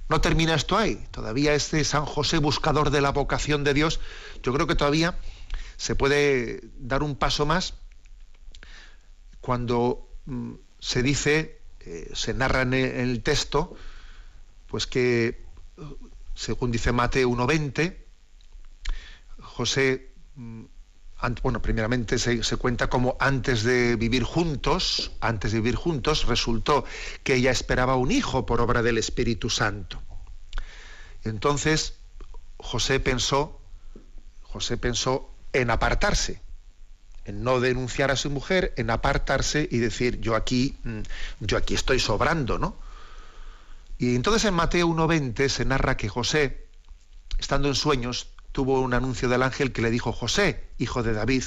No 0.09 0.21
termina 0.21 0.55
esto 0.55 0.77
ahí. 0.77 1.05
Todavía 1.11 1.53
este 1.53 1.83
San 1.83 2.05
José 2.05 2.37
buscador 2.37 2.91
de 2.91 3.01
la 3.01 3.11
vocación 3.11 3.63
de 3.63 3.73
Dios, 3.73 3.99
yo 4.41 4.53
creo 4.53 4.65
que 4.65 4.75
todavía 4.75 5.19
se 5.75 5.95
puede 5.95 6.61
dar 6.79 7.03
un 7.03 7.15
paso 7.15 7.45
más 7.45 7.73
cuando 9.41 10.09
mm, 10.25 10.53
se 10.79 11.03
dice, 11.03 11.61
eh, 11.81 12.09
se 12.13 12.33
narra 12.33 12.61
en 12.61 12.73
el 12.73 13.21
texto, 13.21 13.75
pues 14.67 14.87
que 14.87 15.45
según 16.38 16.71
dice 16.71 16.91
Mateo 16.91 17.30
1.20, 17.30 17.97
José, 19.39 20.13
mm, 20.36 20.65
bueno, 21.41 21.63
primeramente 21.63 22.19
se, 22.19 22.58
cuenta 22.58 22.89
como 22.91 23.17
antes 23.19 23.63
de 23.63 23.95
vivir 23.95 24.23
juntos, 24.23 25.12
antes 25.19 25.52
de 25.52 25.58
vivir 25.60 25.76
juntos, 25.76 26.28
resultó 26.28 26.86
que 27.23 27.36
ella 27.36 27.50
esperaba 27.50 27.95
un 27.95 28.12
hijo 28.12 28.45
por 28.45 28.62
obra 28.62 28.84
del 28.84 29.00
Espíritu 29.00 29.50
Santo. 29.50 30.00
Entonces, 31.23 31.95
José 32.58 33.00
pensó, 33.00 33.60
José 34.43 34.78
pensó 34.78 35.34
en 35.54 35.71
apartarse, 35.71 36.39
en 37.26 37.43
no 37.43 37.60
denunciar 37.60 38.12
a 38.12 38.15
su 38.15 38.30
mujer, 38.30 38.76
en 38.78 38.91
apartarse 38.91 39.67
y 39.71 39.80
decir, 39.80 40.21
yo 40.21 40.36
aquí, 40.36 40.78
mm, 40.84 41.00
yo 41.39 41.58
aquí 41.58 41.73
estoy 41.73 42.00
sobrando, 42.00 42.60
¿no? 42.60 42.87
Y 43.97 44.15
entonces 44.15 44.45
en 44.45 44.53
Mateo 44.53 44.88
1.20 44.88 45.49
se 45.49 45.65
narra 45.65 45.97
que 45.97 46.10
José, 46.10 46.67
estando 47.39 47.67
en 47.67 47.75
sueños, 47.75 48.27
tuvo 48.51 48.81
un 48.81 48.93
anuncio 48.93 49.29
del 49.29 49.43
ángel 49.43 49.71
que 49.71 49.81
le 49.81 49.91
dijo, 49.91 50.12
José, 50.12 50.67
hijo 50.77 51.03
de 51.03 51.13
David, 51.13 51.43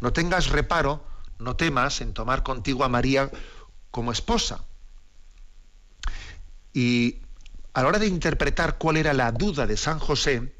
no 0.00 0.12
tengas 0.12 0.48
reparo, 0.48 1.04
no 1.38 1.56
temas 1.56 2.00
en 2.00 2.14
tomar 2.14 2.42
contigo 2.42 2.84
a 2.84 2.88
María 2.88 3.30
como 3.90 4.12
esposa. 4.12 4.64
Y 6.72 7.20
a 7.72 7.82
la 7.82 7.88
hora 7.88 7.98
de 7.98 8.06
interpretar 8.06 8.78
cuál 8.78 8.96
era 8.96 9.12
la 9.12 9.32
duda 9.32 9.66
de 9.66 9.76
San 9.76 9.98
José, 9.98 10.54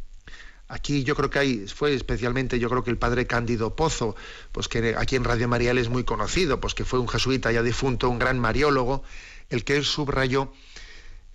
aquí 0.69 1.05
yo 1.05 1.15
creo 1.15 1.31
que 1.31 1.39
hay, 1.39 1.67
fue 1.67 1.95
especialmente, 1.95 2.59
yo 2.59 2.71
creo 2.71 2.85
que 2.85 2.91
el 2.91 2.99
padre 2.99 3.27
Cándido 3.27 3.77
Pozo, 3.77 4.17
pues 4.53 4.69
que 4.69 4.95
aquí 4.97 5.17
en 5.17 5.25
Radio 5.25 5.49
Marial 5.49 5.79
es 5.79 5.89
muy 5.89 6.05
conocido, 6.05 6.61
pues 6.61 6.75
que 6.75 6.85
fue 6.85 7.01
un 7.01 7.09
jesuita 7.09 7.53
ya 7.53 7.63
difunto, 7.63 8.09
un 8.09 8.19
gran 8.19 8.39
mariólogo, 8.39 9.03
el 9.51 9.65
que 9.65 9.77
él 9.77 9.85
subrayó 9.85 10.53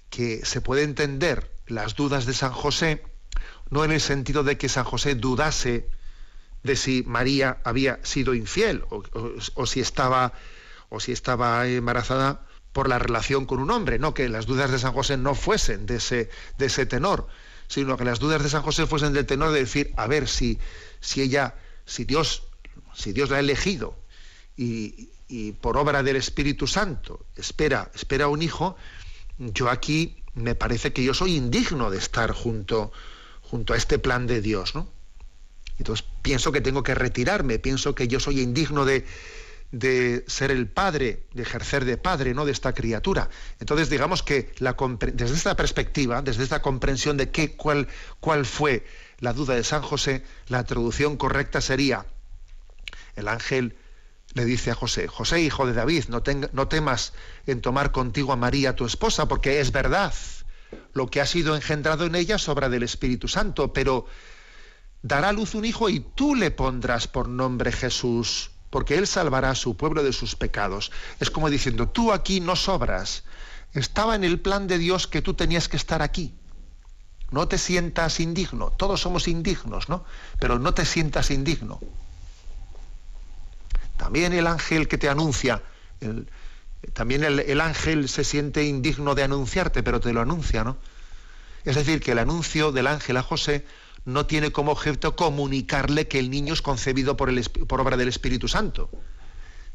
que 0.09 0.45
se 0.45 0.61
puede 0.61 0.83
entender 0.83 1.51
las 1.67 1.95
dudas 1.95 2.25
de 2.25 2.33
San 2.33 2.51
José, 2.51 3.03
no 3.69 3.85
en 3.85 3.91
el 3.91 4.01
sentido 4.01 4.43
de 4.43 4.57
que 4.57 4.69
San 4.69 4.83
José 4.83 5.15
dudase 5.15 5.89
de 6.63 6.75
si 6.75 7.03
María 7.05 7.59
había 7.63 7.99
sido 8.03 8.33
infiel 8.33 8.83
o, 8.89 9.65
si 9.65 9.79
estaba 9.79 10.33
o 10.89 10.99
si 10.99 11.11
estaba 11.11 11.67
embarazada 11.67 12.45
por 12.73 12.89
la 12.89 12.99
relación 12.99 13.45
con 13.45 13.59
un 13.59 13.71
hombre, 13.71 13.99
no 13.99 14.13
que 14.13 14.29
las 14.29 14.45
dudas 14.45 14.71
de 14.71 14.79
San 14.79 14.93
José 14.93 15.17
no 15.17 15.35
fuesen 15.35 15.85
de 15.85 15.97
ese, 15.97 16.29
de 16.57 16.65
ese 16.65 16.85
tenor, 16.85 17.27
sino 17.67 17.97
que 17.97 18.05
las 18.05 18.19
dudas 18.19 18.43
de 18.43 18.49
San 18.49 18.63
José 18.63 18.87
fuesen 18.87 19.13
del 19.13 19.25
tenor 19.25 19.51
de 19.51 19.59
decir, 19.59 19.93
a 19.97 20.07
ver 20.07 20.27
si, 20.27 20.59
si 20.99 21.21
ella, 21.21 21.55
si 21.85 22.05
Dios, 22.05 22.43
si 22.93 23.13
Dios 23.13 23.29
la 23.29 23.37
ha 23.37 23.39
elegido 23.39 23.95
y, 24.57 25.09
y 25.27 25.51
por 25.53 25.77
obra 25.77 26.03
del 26.03 26.15
Espíritu 26.15 26.65
Santo 26.67 27.25
espera, 27.35 27.91
espera 27.93 28.27
un 28.27 28.41
hijo, 28.41 28.75
yo 29.39 29.69
aquí 29.69 30.21
me 30.35 30.55
parece 30.55 30.93
que 30.93 31.03
yo 31.03 31.13
soy 31.13 31.35
indigno 31.35 31.89
de 31.89 31.97
estar 31.97 32.31
junto, 32.31 32.91
junto 33.41 33.73
a 33.73 33.77
este 33.77 33.97
plan 33.97 34.27
de 34.27 34.41
Dios, 34.41 34.75
¿no? 34.75 34.87
Entonces 35.77 36.05
pienso 36.21 36.51
que 36.51 36.61
tengo 36.61 36.83
que 36.83 36.93
retirarme, 36.93 37.57
pienso 37.57 37.95
que 37.95 38.07
yo 38.07 38.19
soy 38.19 38.41
indigno 38.41 38.83
de, 38.83 39.05
de 39.71 40.25
ser 40.27 40.51
el 40.51 40.67
padre, 40.67 41.23
de 41.33 41.43
ejercer 41.43 41.85
de 41.85 41.95
padre, 41.95 42.33
¿no? 42.33 42.45
De 42.45 42.51
esta 42.51 42.73
criatura. 42.73 43.29
Entonces, 43.59 43.89
digamos 43.89 44.21
que 44.21 44.51
la, 44.59 44.75
desde 45.13 45.35
esta 45.35 45.55
perspectiva, 45.55 46.21
desde 46.21 46.43
esta 46.43 46.61
comprensión 46.61 47.15
de 47.15 47.29
qué, 47.31 47.55
cuál, 47.55 47.87
cuál 48.19 48.45
fue 48.45 48.85
la 49.19 49.31
duda 49.31 49.55
de 49.55 49.63
San 49.63 49.81
José, 49.81 50.23
la 50.47 50.65
traducción 50.65 51.15
correcta 51.15 51.61
sería, 51.61 52.05
el 53.15 53.29
ángel 53.29 53.77
le 54.33 54.45
dice 54.45 54.71
a 54.71 54.75
José, 54.75 55.07
José, 55.07 55.41
hijo 55.41 55.65
de 55.65 55.73
David, 55.73 56.05
no, 56.09 56.21
no 56.53 56.67
temas 56.67 57.13
en 57.47 57.61
tomar 57.61 57.91
contigo 57.91 58.31
a 58.31 58.35
María, 58.35 58.75
tu 58.75 58.85
esposa, 58.85 59.27
porque 59.27 59.59
es 59.59 59.71
verdad 59.71 60.13
lo 60.93 61.07
que 61.07 61.21
ha 61.21 61.25
sido 61.25 61.55
engendrado 61.55 62.05
en 62.05 62.15
ella 62.15 62.37
sobra 62.37 62.69
del 62.69 62.83
Espíritu 62.83 63.27
Santo, 63.27 63.73
pero 63.73 64.05
dará 65.01 65.29
a 65.29 65.33
luz 65.33 65.55
un 65.55 65.65
hijo 65.65 65.89
y 65.89 65.99
tú 65.99 66.35
le 66.35 66.51
pondrás 66.51 67.07
por 67.07 67.27
nombre 67.27 67.71
Jesús, 67.71 68.51
porque 68.69 68.97
él 68.97 69.07
salvará 69.07 69.51
a 69.51 69.55
su 69.55 69.75
pueblo 69.77 70.03
de 70.03 70.13
sus 70.13 70.35
pecados. 70.35 70.91
Es 71.19 71.31
como 71.31 71.49
diciendo, 71.49 71.89
tú 71.89 72.11
aquí 72.11 72.39
no 72.39 72.55
sobras, 72.55 73.23
estaba 73.73 74.15
en 74.15 74.23
el 74.23 74.39
plan 74.39 74.67
de 74.67 74.77
Dios 74.77 75.07
que 75.07 75.21
tú 75.21 75.33
tenías 75.33 75.69
que 75.69 75.77
estar 75.77 76.01
aquí. 76.01 76.35
No 77.31 77.47
te 77.47 77.57
sientas 77.57 78.19
indigno, 78.19 78.71
todos 78.71 79.01
somos 79.01 79.27
indignos, 79.27 79.89
¿no? 79.89 80.03
Pero 80.39 80.57
no 80.57 80.73
te 80.73 80.85
sientas 80.85 81.29
indigno. 81.29 81.79
También 83.99 84.31
el 84.31 84.47
ángel 84.47 84.87
que 84.87 84.97
te 84.97 85.09
anuncia, 85.09 85.61
también 86.93 87.21
el, 87.25 87.59
ángel 87.59 88.07
se 88.07 88.23
siente 88.23 88.63
indigno 88.63 89.13
de 89.13 89.23
anunciarte, 89.23 89.83
pero 89.83 89.99
te 89.99 90.13
lo 90.13 90.21
anuncia, 90.21 90.63
¿no? 90.63 90.77
Es 91.65 91.75
decir, 91.75 91.99
que 91.99 92.13
el 92.13 92.19
anuncio 92.19 92.71
del 92.71 92.87
ángel 92.87 93.17
a 93.17 93.23
José 93.23 93.65
no 94.05 94.25
tiene 94.25 94.53
como 94.53 94.71
objeto 94.71 95.17
comunicarle 95.17 96.07
que 96.07 96.17
el 96.17 96.29
niño 96.29 96.53
es 96.53 96.61
concebido 96.61 97.17
por, 97.17 97.29
por 97.67 97.81
obra 97.81 97.97
del 97.97 98.07
Espíritu 98.07 98.47
Santo, 98.47 98.89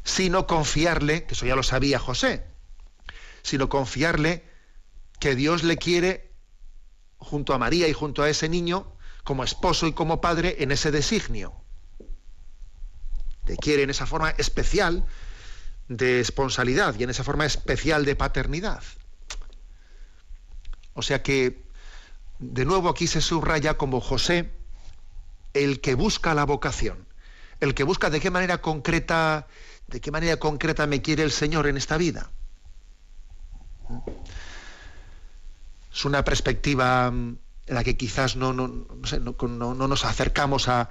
sino 0.03 0.47
confiarle, 0.47 1.25
que 1.25 1.35
eso 1.35 1.45
ya 1.45 1.55
lo 1.55 1.61
sabía 1.61 1.99
José, 1.99 2.47
sino 3.43 3.69
confiarle 3.69 4.43
que 5.19 5.35
Dios 5.35 5.63
le 5.63 5.77
quiere 5.77 6.31
junto 7.19 7.53
a 7.53 7.59
María 7.59 7.87
y 7.87 7.93
junto 7.93 8.23
a 8.23 8.29
ese 8.31 8.49
niño 8.49 8.91
como 9.23 9.43
esposo 9.43 9.85
y 9.85 9.93
como 9.93 10.19
padre 10.19 10.55
en 10.61 10.71
ese 10.71 10.89
designio 10.89 11.53
te 13.45 13.55
quiere 13.57 13.83
en 13.83 13.89
esa 13.89 14.05
forma 14.05 14.31
especial 14.31 15.05
de 15.87 16.19
esponsalidad 16.19 16.95
y 16.97 17.03
en 17.03 17.11
esa 17.11 17.23
forma 17.23 17.45
especial 17.45 18.05
de 18.05 18.15
paternidad. 18.15 18.83
O 20.93 21.01
sea 21.01 21.21
que, 21.21 21.63
de 22.39 22.65
nuevo 22.65 22.89
aquí 22.89 23.07
se 23.07 23.21
subraya 23.21 23.77
como 23.77 24.01
José 24.01 24.51
el 25.53 25.79
que 25.79 25.93
busca 25.93 26.33
la 26.33 26.45
vocación, 26.45 27.07
el 27.59 27.73
que 27.73 27.83
busca 27.83 28.09
de 28.09 28.19
qué 28.19 28.31
manera 28.31 28.61
concreta, 28.61 29.47
de 29.87 30.01
qué 30.01 30.11
manera 30.11 30.37
concreta 30.37 30.87
me 30.87 31.01
quiere 31.01 31.23
el 31.23 31.31
Señor 31.31 31.67
en 31.67 31.77
esta 31.77 31.97
vida. 31.97 32.31
Es 35.93 36.03
una 36.03 36.23
perspectiva 36.23 37.07
en 37.07 37.39
la 37.67 37.83
que 37.83 37.95
quizás 37.95 38.35
no, 38.35 38.53
no, 38.53 38.67
no 38.67 39.87
nos 39.87 40.05
acercamos 40.05 40.67
a, 40.67 40.89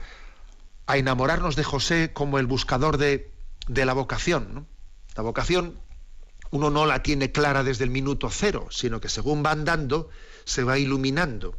a 0.87 0.97
enamorarnos 0.97 1.57
de 1.57 1.65
José 1.65 2.13
como 2.13 2.39
el 2.39 2.47
buscador 2.47 2.99
de, 2.99 3.33
la 3.69 3.93
vocación. 3.93 4.67
La 5.17 5.23
vocación 5.23 5.79
uno 6.51 6.71
no 6.71 6.87
la 6.87 7.03
tiene 7.03 7.33
clara 7.33 7.65
desde 7.65 7.85
el 7.85 7.91
minuto 7.91 8.31
cero, 8.31 8.69
sino 8.71 9.01
que 9.01 9.09
según 9.09 9.45
va 9.45 9.53
andando 9.53 10.11
se 10.45 10.63
va 10.63 10.79
iluminando. 10.79 11.57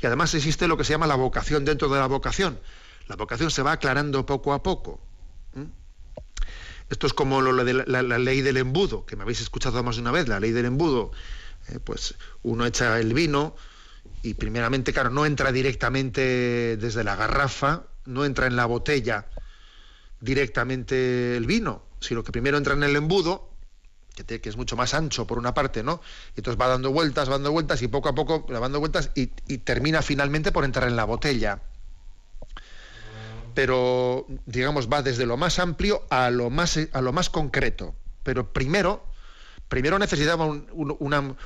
Y 0.00 0.06
además 0.06 0.34
existe 0.34 0.68
lo 0.68 0.76
que 0.76 0.84
se 0.84 0.92
llama 0.92 1.06
la 1.06 1.14
vocación 1.14 1.64
dentro 1.64 1.88
de 1.88 1.98
la 1.98 2.06
vocación. 2.06 2.60
La 3.08 3.16
vocación 3.16 3.50
se 3.50 3.62
va 3.62 3.72
aclarando 3.72 4.26
poco 4.26 4.52
a 4.52 4.62
poco. 4.62 5.00
Esto 6.90 7.06
es 7.06 7.14
como 7.14 7.42
de 7.42 7.72
la, 7.72 8.18
ley 8.18 8.42
del 8.42 8.58
embudo, 8.58 9.06
que 9.06 9.16
me 9.16 9.22
habéis 9.22 9.40
escuchado 9.40 9.82
más 9.82 9.96
de 9.96 10.02
una 10.02 10.10
vez, 10.10 10.28
la 10.28 10.40
ley 10.40 10.50
del 10.50 10.66
embudo. 10.66 11.10
Eh, 11.68 11.78
pues 11.82 12.16
uno 12.42 12.66
echa 12.66 13.00
el 13.00 13.14
vino 13.14 13.54
y 14.22 14.34
primeramente, 14.34 14.92
claro, 14.92 15.08
no 15.08 15.24
entra 15.24 15.52
directamente 15.52 16.76
desde 16.76 17.02
la 17.02 17.16
garrafa, 17.16 17.84
no 18.04 18.24
entra 18.24 18.46
en 18.46 18.56
la 18.56 18.66
botella 18.66 19.26
directamente 20.20 21.36
el 21.36 21.46
vino, 21.46 21.82
sino 22.00 22.22
que 22.22 22.32
primero 22.32 22.56
entra 22.56 22.74
en 22.74 22.82
el 22.82 22.96
embudo, 22.96 23.50
que, 24.14 24.40
es 24.42 24.56
mucho 24.56 24.76
más 24.76 24.94
ancho 24.94 25.26
por 25.26 25.38
una 25.38 25.54
parte, 25.54 25.82
¿no? 25.82 26.00
Y 26.36 26.40
entonces 26.40 26.60
va 26.60 26.68
dando 26.68 26.92
vueltas, 26.92 27.28
va 27.28 27.34
dando 27.34 27.52
vueltas 27.52 27.82
y 27.82 27.88
poco 27.88 28.08
a 28.08 28.14
poco 28.14 28.46
va 28.46 28.60
dando 28.60 28.78
vueltas 28.78 29.10
y, 29.14 29.26
termina 29.58 30.02
finalmente 30.02 30.52
por 30.52 30.64
entrar 30.64 30.88
en 30.88 30.96
la 30.96 31.04
botella. 31.04 31.60
Pero, 33.54 34.26
digamos, 34.46 34.88
va 34.90 35.02
desde 35.02 35.26
lo 35.26 35.36
más 35.36 35.58
amplio 35.58 36.02
a 36.08 36.30
lo 36.30 36.48
más, 36.50 36.78
a 36.92 37.00
lo 37.00 37.12
más 37.12 37.28
concreto. 37.28 37.94
Pero 38.22 38.52
primero, 38.52 39.04
primero 39.68 39.98
necesitaba 39.98 40.46
un, 40.46 40.96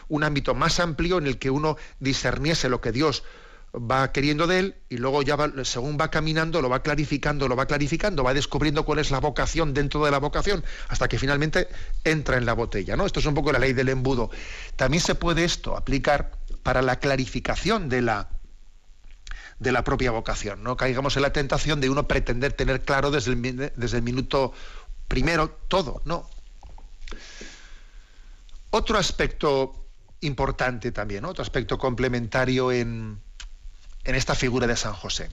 un 0.08 0.24
ámbito 0.24 0.54
más 0.54 0.78
amplio 0.78 1.18
en 1.18 1.26
el 1.26 1.38
que 1.38 1.50
uno 1.50 1.76
discerniese 1.98 2.68
lo 2.68 2.80
que 2.80 2.92
Dios 2.92 3.24
va 3.74 4.10
queriendo 4.12 4.46
de 4.46 4.58
él 4.58 4.74
y 4.88 4.96
luego 4.96 5.22
ya 5.22 5.36
según 5.64 5.98
va 6.00 6.10
caminando 6.10 6.62
lo 6.62 6.68
va 6.68 6.82
clarificando, 6.82 7.48
lo 7.48 7.56
va 7.56 7.66
clarificando, 7.66 8.24
va 8.24 8.32
descubriendo 8.32 8.84
cuál 8.84 9.00
es 9.00 9.10
la 9.10 9.20
vocación 9.20 9.74
dentro 9.74 10.04
de 10.04 10.10
la 10.10 10.18
vocación 10.18 10.64
hasta 10.88 11.08
que 11.08 11.18
finalmente 11.18 11.68
entra 12.04 12.36
en 12.36 12.46
la 12.46 12.54
botella, 12.54 12.96
¿no? 12.96 13.04
Esto 13.04 13.20
es 13.20 13.26
un 13.26 13.34
poco 13.34 13.52
la 13.52 13.58
ley 13.58 13.72
del 13.72 13.90
embudo. 13.90 14.30
También 14.76 15.02
se 15.02 15.14
puede 15.14 15.44
esto 15.44 15.76
aplicar 15.76 16.32
para 16.62 16.80
la 16.82 16.98
clarificación 16.98 17.88
de 17.88 18.02
la 18.02 18.28
de 19.58 19.72
la 19.72 19.84
propia 19.84 20.10
vocación, 20.10 20.62
no 20.62 20.76
caigamos 20.76 21.16
en 21.16 21.22
la 21.22 21.32
tentación 21.32 21.80
de 21.80 21.88
uno 21.88 22.06
pretender 22.06 22.52
tener 22.52 22.82
claro 22.82 23.10
desde 23.10 23.32
el, 23.32 23.72
desde 23.74 23.96
el 23.96 24.02
minuto 24.02 24.52
primero 25.08 25.48
todo, 25.68 26.02
no. 26.04 26.28
Otro 28.68 28.98
aspecto 28.98 29.86
importante 30.20 30.92
también, 30.92 31.24
otro 31.24 31.40
aspecto 31.40 31.78
complementario 31.78 32.70
en, 32.70 33.18
en 34.06 34.14
esta 34.14 34.34
figura 34.34 34.66
de 34.66 34.76
San 34.76 34.94
José. 34.94 35.30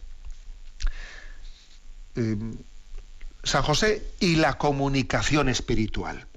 Eh, 2.15 2.35
San 3.43 3.63
José 3.63 4.05
y 4.19 4.35
la 4.35 4.57
comunicación 4.57 5.47
espiritual. 5.49 6.27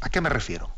¿A 0.00 0.08
qué 0.08 0.20
me 0.20 0.28
refiero? 0.28 0.74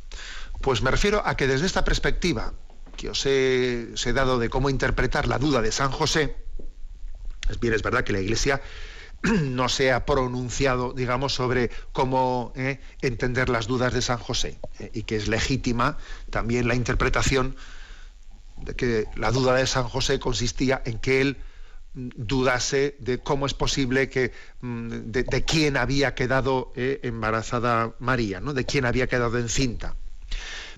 Pues 0.61 0.82
me 0.82 0.90
refiero 0.90 1.22
a 1.24 1.36
que 1.36 1.46
desde 1.46 1.66
esta 1.66 1.84
perspectiva 1.84 2.52
que 2.96 3.11
os 3.11 3.24
he, 3.26 4.12
dado 4.12 4.38
de 4.38 4.50
cómo 4.50 4.70
interpretar 4.70 5.28
la 5.28 5.38
duda 5.38 5.62
de 5.62 5.70
San 5.70 5.92
José, 5.92 6.36
es 7.48 7.61
bien, 7.61 7.74
es 7.74 7.82
verdad 7.82 8.02
que 8.02 8.12
la 8.12 8.20
Iglesia 8.20 8.61
no 9.22 9.68
se 9.68 9.92
ha 9.92 10.04
pronunciado, 10.04 10.92
digamos, 10.92 11.34
sobre 11.34 11.70
cómo 11.92 12.52
eh, 12.56 12.80
entender 13.00 13.50
las 13.50 13.68
dudas 13.68 13.92
de 13.92 14.02
San 14.02 14.18
José, 14.18 14.59
eh, 14.80 14.90
y 14.94 15.04
que 15.04 15.16
es 15.16 15.28
legítima 15.28 15.98
también 16.30 16.66
la 16.66 16.74
interpretación 16.74 17.54
que 18.76 19.06
la 19.16 19.30
duda 19.30 19.54
de 19.54 19.66
San 19.66 19.88
José 19.88 20.18
consistía 20.18 20.82
en 20.84 20.98
que 20.98 21.20
él 21.20 21.36
dudase 21.94 22.96
de 23.00 23.18
cómo 23.18 23.46
es 23.46 23.54
posible 23.54 24.09
que 24.09 24.32
mm, 24.61 24.88
de, 25.11 25.44
quién 25.44 25.76
había 25.76 26.14
quedado 26.14 26.72
eh, 26.76 27.00
embarazada 27.02 27.94
María, 27.98 28.40
¿no? 28.40 28.54
de 28.54 28.64
quién 28.64 28.84
había 28.84 29.06
quedado 29.06 29.38
encinta. 29.38 29.96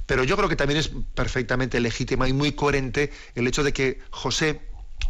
Pero 0.06 0.24
yo 0.24 0.36
creo 0.36 0.48
que 0.48 0.56
también 0.56 0.80
es 0.80 0.90
perfectamente 1.14 1.78
legítima 1.80 2.28
y 2.28 2.32
muy 2.32 2.52
coherente 2.52 3.12
el 3.34 3.46
hecho 3.46 3.62
de 3.62 3.72
que 3.72 4.00
José 4.10 4.60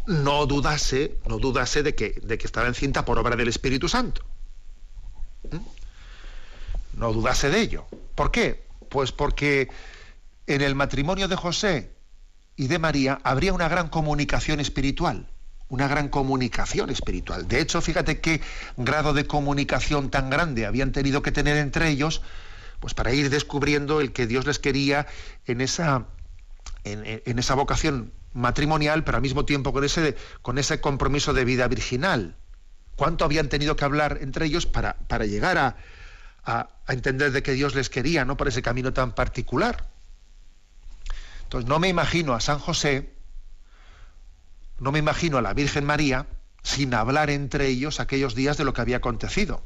no 0.07 0.47
dudase, 0.47 1.18
no 1.27 1.39
dudase 1.39 1.83
de 1.83 1.95
que, 1.95 2.21
de 2.23 2.39
que 2.39 2.47
estaba 2.47 2.66
encinta 2.66 3.05
por 3.05 3.18
obra 3.18 3.37
del 3.37 3.49
Espíritu 3.49 3.89
Santo. 3.89 4.23
¿Mm? 5.51 6.99
No 6.99 7.12
dudase 7.12 7.51
de 7.51 7.61
ello. 7.61 7.87
¿Por 8.14 8.31
qué? 8.31 8.66
Pues 8.89 9.12
porque 9.12 9.68
en 10.47 10.61
el 10.61 10.75
matrimonio 10.75 11.29
de 11.29 11.37
José 11.37 11.91
y 12.61 12.69
de 12.69 12.79
María 12.79 13.19
habría 13.25 13.55
una 13.55 13.71
gran 13.71 13.89
comunicación 13.89 14.61
espiritual, 14.61 15.27
una 15.71 15.89
gran 15.89 16.11
comunicación 16.11 16.91
espiritual. 16.91 17.49
De 17.49 17.59
hecho, 17.59 17.81
fíjate 17.81 18.21
qué 18.21 18.43
grado 18.77 19.15
de 19.15 19.27
comunicación 19.27 20.11
tan 20.11 20.29
grande 20.29 20.67
habían 20.67 20.93
tenido 20.93 21.23
que 21.23 21.33
tener 21.33 21.57
entre 21.57 21.89
ellos, 21.89 22.21
pues 22.79 22.93
para 22.93 23.15
ir 23.15 23.31
descubriendo 23.31 24.03
el 24.03 24.13
que 24.13 24.27
Dios 24.27 24.45
les 24.45 24.59
quería 24.59 25.07
en 25.47 25.63
esa, 25.63 26.09
en, 26.85 27.39
esa 27.39 27.55
vocación 27.55 28.13
matrimonial, 28.35 29.05
pero 29.05 29.17
al 29.17 29.23
mismo 29.23 29.47
tiempo 29.47 29.73
con 29.73 29.83
ese, 29.83 30.15
con 30.43 30.59
ese 30.59 30.83
compromiso 30.83 31.33
de 31.33 31.47
vida 31.47 31.67
virginal. 31.67 32.37
¿Cuánto 32.95 33.25
habían 33.25 33.49
tenido 33.49 33.75
que 33.75 33.87
hablar 33.87 34.19
entre 34.21 34.45
ellos 34.45 34.67
para, 34.67 34.99
para 35.09 35.25
llegar 35.25 35.57
a, 35.57 35.77
a, 36.45 36.69
entender 36.89 37.33
de 37.33 37.43
que 37.43 37.53
Dios 37.53 37.75
les 37.75 37.89
quería, 37.89 38.27
¿no? 38.27 38.37
Por 38.37 38.49
ese 38.49 38.61
camino 38.61 38.93
tan 38.93 39.15
particular. 39.15 39.87
Entonces, 41.51 41.69
no 41.69 41.81
me 41.81 41.89
imagino 41.89 42.35
a 42.35 42.41
San 42.41 42.61
José, 42.61 43.13
no 44.79 44.93
me 44.93 45.01
imagino 45.01 45.37
a 45.37 45.43
la 45.43 45.53
Virgen 45.53 45.85
María 45.85 46.29
sin 46.63 46.95
hablar 46.95 47.29
entre 47.29 47.67
ellos 47.67 47.99
aquellos 47.99 48.37
días 48.37 48.57
de 48.57 48.63
lo 48.63 48.73
que 48.73 48.83
había 48.83 48.99
acontecido. 48.99 49.61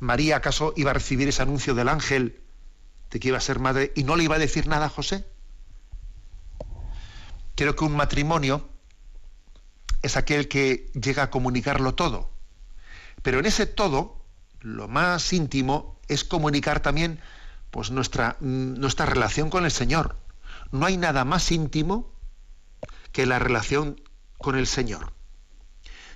María, 0.00 0.36
¿acaso 0.36 0.72
iba 0.74 0.92
a 0.92 0.94
recibir 0.94 1.28
ese 1.28 1.42
anuncio 1.42 1.74
del 1.74 1.90
ángel 1.90 2.40
de 3.10 3.20
que 3.20 3.28
iba 3.28 3.36
a 3.36 3.42
ser 3.42 3.58
madre 3.58 3.92
y 3.94 4.04
no 4.04 4.16
le 4.16 4.24
iba 4.24 4.36
a 4.36 4.38
decir 4.38 4.68
nada 4.68 4.86
a 4.86 4.88
José? 4.88 5.26
Creo 7.56 7.76
que 7.76 7.84
un 7.84 7.94
matrimonio 7.94 8.66
es 10.00 10.16
aquel 10.16 10.48
que 10.48 10.90
llega 10.94 11.24
a 11.24 11.30
comunicarlo 11.30 11.94
todo. 11.94 12.30
Pero 13.22 13.38
en 13.38 13.44
ese 13.44 13.66
todo 13.66 14.24
lo 14.62 14.88
más 14.88 15.34
íntimo 15.34 16.00
es 16.08 16.24
comunicar 16.24 16.80
también 16.80 17.20
pues, 17.70 17.90
nuestra, 17.90 18.38
mm, 18.40 18.80
nuestra 18.80 19.04
relación 19.04 19.50
con 19.50 19.66
el 19.66 19.70
Señor. 19.70 20.24
No 20.78 20.86
hay 20.86 20.96
nada 20.96 21.24
más 21.24 21.50
íntimo 21.50 22.12
que 23.12 23.26
la 23.26 23.38
relación 23.38 24.00
con 24.38 24.56
el 24.56 24.66
Señor. 24.66 25.12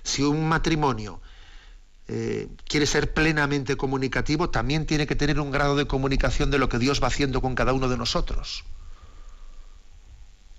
Si 0.03 0.23
un 0.23 0.47
matrimonio 0.47 1.21
eh, 2.07 2.49
quiere 2.67 2.85
ser 2.85 3.13
plenamente 3.13 3.77
comunicativo, 3.77 4.49
también 4.49 4.85
tiene 4.85 5.07
que 5.07 5.15
tener 5.15 5.39
un 5.39 5.51
grado 5.51 5.75
de 5.75 5.87
comunicación 5.87 6.51
de 6.51 6.59
lo 6.59 6.69
que 6.69 6.79
Dios 6.79 7.01
va 7.01 7.07
haciendo 7.07 7.41
con 7.41 7.55
cada 7.55 7.73
uno 7.73 7.87
de 7.87 7.97
nosotros. 7.97 8.63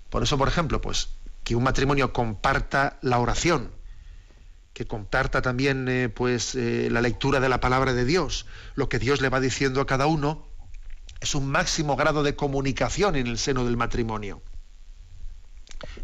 Por 0.09 0.23
eso, 0.23 0.37
por 0.37 0.47
ejemplo, 0.47 0.81
pues 0.81 1.09
que 1.43 1.55
un 1.55 1.63
matrimonio 1.63 2.13
comparta 2.13 2.97
la 3.01 3.19
oración, 3.19 3.71
que 4.73 4.85
comparta 4.85 5.41
también 5.41 5.87
eh, 5.87 6.09
pues, 6.09 6.55
eh, 6.55 6.89
la 6.91 7.01
lectura 7.01 7.39
de 7.39 7.49
la 7.49 7.59
palabra 7.59 7.93
de 7.93 8.05
Dios, 8.05 8.45
lo 8.75 8.89
que 8.89 8.99
Dios 8.99 9.21
le 9.21 9.29
va 9.29 9.39
diciendo 9.39 9.81
a 9.81 9.85
cada 9.85 10.07
uno, 10.07 10.47
es 11.23 11.35
un 11.35 11.47
máximo 11.47 11.95
grado 11.95 12.21
de 12.21 12.35
comunicación 12.35 13.15
en 13.15 13.27
el 13.27 13.37
seno 13.37 13.65
del 13.65 13.77
matrimonio. 13.77 14.41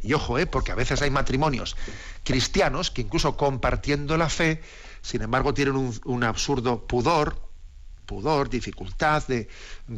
Y 0.01 0.13
ojo, 0.13 0.39
eh, 0.39 0.47
porque 0.47 0.71
a 0.71 0.75
veces 0.75 1.01
hay 1.01 1.09
matrimonios 1.09 1.75
cristianos 2.23 2.89
que 2.89 3.01
incluso 3.01 3.35
compartiendo 3.35 4.17
la 4.17 4.29
fe, 4.29 4.61
sin 5.01 5.21
embargo 5.21 5.53
tienen 5.53 5.93
un 6.05 6.23
absurdo 6.23 6.87
pudor, 6.87 7.49
pudor, 8.09 8.49
dificultad 8.49 9.23
de, 9.27 9.47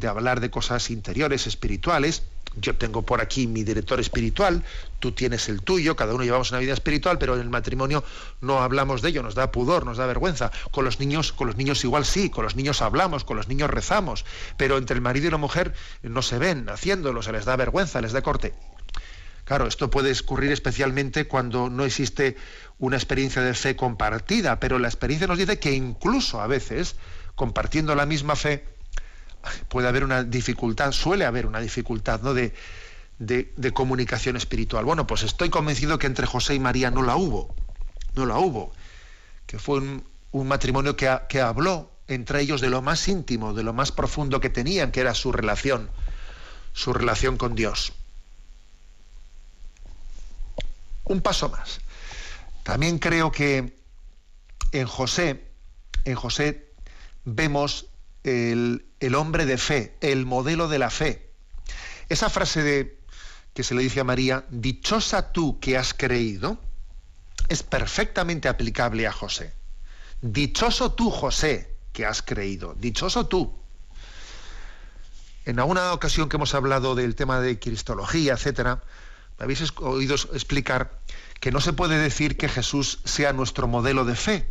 hablar 0.06 0.40
de 0.40 0.50
cosas 0.50 0.90
interiores, 0.90 1.46
espirituales. 1.46 2.24
Yo 2.56 2.76
tengo 2.76 3.02
por 3.02 3.20
aquí 3.20 3.46
mi 3.46 3.64
director 3.64 3.98
espiritual, 4.00 4.62
tú 4.98 5.12
tienes 5.12 5.48
el 5.48 5.62
tuyo, 5.62 5.96
cada 5.96 6.14
uno 6.14 6.24
llevamos 6.24 6.50
una 6.50 6.60
vida 6.60 6.74
espiritual, 6.74 7.18
pero 7.18 7.34
en 7.34 7.40
el 7.40 7.50
matrimonio 7.50 8.04
no 8.40 8.60
hablamos 8.60 9.02
de 9.02 9.08
ello, 9.08 9.22
nos 9.22 9.34
da 9.34 9.50
pudor, 9.50 9.86
nos 9.86 9.96
da 9.96 10.06
vergüenza. 10.06 10.50
Con 10.70 10.84
los 10.84 11.00
niños, 11.00 11.32
con 11.32 11.46
los 11.46 11.56
niños 11.56 11.82
igual 11.84 12.04
sí, 12.04 12.30
con 12.30 12.44
los 12.44 12.56
niños 12.56 12.82
hablamos, 12.82 13.24
con 13.24 13.36
los 13.36 13.48
niños 13.48 13.70
rezamos, 13.70 14.24
pero 14.56 14.76
entre 14.76 14.94
el 14.94 15.00
marido 15.00 15.28
y 15.28 15.30
la 15.30 15.38
mujer 15.38 15.74
no 16.02 16.22
se 16.22 16.38
ven 16.38 16.68
haciéndolo, 16.68 17.22
se 17.22 17.32
les 17.32 17.44
da 17.44 17.56
vergüenza, 17.56 18.00
les 18.00 18.12
da 18.12 18.22
corte. 18.22 18.54
Claro, 19.44 19.66
esto 19.66 19.90
puede 19.90 20.12
ocurrir 20.12 20.52
especialmente 20.52 21.26
cuando 21.26 21.68
no 21.68 21.84
existe 21.84 22.36
una 22.78 22.96
experiencia 22.96 23.42
de 23.42 23.54
fe 23.54 23.76
compartida, 23.76 24.60
pero 24.60 24.78
la 24.78 24.88
experiencia 24.88 25.26
nos 25.26 25.38
dice 25.38 25.58
que 25.58 25.72
incluso 25.72 26.40
a 26.40 26.46
veces 26.46 26.96
compartiendo 27.34 27.94
la 27.94 28.06
misma 28.06 28.36
fe, 28.36 28.64
puede 29.68 29.88
haber 29.88 30.04
una 30.04 30.24
dificultad, 30.24 30.92
suele 30.92 31.24
haber 31.24 31.46
una 31.46 31.60
dificultad 31.60 32.20
¿no? 32.22 32.34
de, 32.34 32.54
de, 33.18 33.72
comunicación 33.72 34.36
espiritual. 34.36 34.84
Bueno, 34.84 35.06
pues 35.06 35.22
estoy 35.22 35.50
convencido 35.50 35.98
que 35.98 36.06
entre 36.06 36.26
José 36.26 36.54
y 36.54 36.60
María 36.60 36.90
no 36.90 37.02
la 37.02 37.16
hubo, 37.16 37.54
no 38.14 38.26
la 38.26 38.38
hubo, 38.38 38.72
que 39.46 39.58
fue 39.58 39.78
un, 39.78 40.04
matrimonio 40.46 40.96
que, 40.96 41.14
que 41.28 41.40
habló 41.40 41.90
entre 42.08 42.40
ellos 42.40 42.60
de 42.60 42.70
lo 42.70 42.82
más 42.82 43.06
íntimo, 43.08 43.54
de 43.54 43.62
lo 43.62 43.72
más 43.72 43.92
profundo 43.92 44.40
que 44.40 44.50
tenían, 44.50 44.90
que 44.90 45.00
era 45.00 45.14
su 45.14 45.32
relación, 45.32 45.90
su 46.72 46.92
relación 46.92 47.36
con 47.36 47.54
Dios. 47.54 47.92
Un 51.04 51.20
paso 51.20 51.48
más. 51.48 51.80
También 52.62 52.98
creo 52.98 53.30
que 53.30 53.76
en 54.72 54.86
José, 54.86 55.44
en 56.04 56.14
José 56.14 56.72
vemos 57.24 57.86
el, 58.24 59.14
hombre 59.14 59.46
de 59.46 59.58
fe, 59.58 59.96
el 60.00 60.26
modelo 60.26 60.68
de 60.68 60.78
la 60.78 60.90
fe. 60.90 61.30
Esa 62.08 62.30
frase 62.30 62.62
de, 62.62 62.98
que 63.54 63.62
se 63.62 63.74
le 63.74 63.82
dice 63.82 64.00
a 64.00 64.04
María, 64.04 64.44
dichosa 64.50 65.32
tú 65.32 65.58
que 65.60 65.76
has 65.76 65.94
creído, 65.94 66.58
es 67.48 67.62
perfectamente 67.62 68.48
aplicable 68.48 69.06
a 69.06 69.12
José. 69.12 69.54
Dichoso 70.20 70.92
tú, 70.92 71.10
José, 71.10 71.76
que 71.92 72.06
has 72.06 72.22
creído. 72.22 72.74
Dichoso 72.74 73.26
tú. 73.26 73.58
En 75.44 75.58
alguna 75.58 75.92
ocasión 75.92 76.28
que 76.28 76.36
hemos 76.36 76.54
hablado 76.54 76.94
del 76.94 77.16
tema 77.16 77.40
de 77.40 77.58
cristología, 77.58 78.34
etcétera, 78.34 78.82
me 79.38 79.44
habéis 79.44 79.72
oído 79.78 80.14
explicar 80.14 81.00
que 81.40 81.50
no 81.50 81.60
se 81.60 81.72
puede 81.72 81.98
decir 81.98 82.36
que 82.36 82.48
Jesús 82.48 83.00
sea 83.04 83.32
nuestro 83.32 83.66
modelo 83.66 84.04
de 84.04 84.14
fe, 84.14 84.48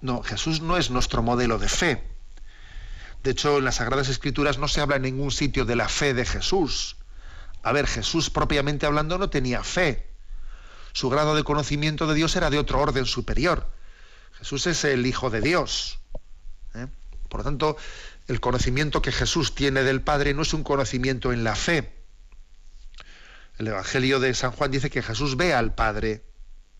no, 0.00 0.22
Jesús 0.22 0.60
no 0.60 0.76
es 0.76 0.90
nuestro 0.90 1.22
modelo 1.22 1.58
de 1.58 1.68
fe. 1.68 2.15
De 3.22 3.32
hecho, 3.32 3.58
en 3.58 3.64
las 3.64 3.76
Sagradas 3.76 4.08
Escrituras 4.08 4.58
no 4.58 4.68
se 4.68 4.80
habla 4.80 4.96
en 4.96 5.02
ningún 5.02 5.30
sitio 5.30 5.64
de 5.64 5.76
la 5.76 5.88
fe 5.88 6.14
de 6.14 6.24
Jesús. 6.24 6.96
A 7.62 7.72
ver, 7.72 7.86
Jesús 7.86 8.30
propiamente 8.30 8.86
hablando 8.86 9.18
no 9.18 9.30
tenía 9.30 9.64
fe. 9.64 10.06
Su 10.92 11.10
grado 11.10 11.34
de 11.34 11.44
conocimiento 11.44 12.06
de 12.06 12.14
Dios 12.14 12.36
era 12.36 12.48
de 12.48 12.58
otro 12.58 12.80
orden 12.80 13.04
superior. 13.04 13.66
Jesús 14.38 14.66
es 14.66 14.84
el 14.84 15.04
Hijo 15.06 15.30
de 15.30 15.40
Dios. 15.40 15.98
¿eh? 16.74 16.86
Por 17.28 17.40
lo 17.40 17.44
tanto, 17.44 17.76
el 18.28 18.40
conocimiento 18.40 19.02
que 19.02 19.12
Jesús 19.12 19.54
tiene 19.54 19.82
del 19.82 20.02
Padre 20.02 20.34
no 20.34 20.42
es 20.42 20.52
un 20.54 20.62
conocimiento 20.62 21.32
en 21.32 21.44
la 21.44 21.54
fe. 21.54 21.92
El 23.58 23.68
Evangelio 23.68 24.20
de 24.20 24.34
San 24.34 24.52
Juan 24.52 24.70
dice 24.70 24.90
que 24.90 25.02
Jesús 25.02 25.36
ve 25.36 25.54
al 25.54 25.74
Padre, 25.74 26.22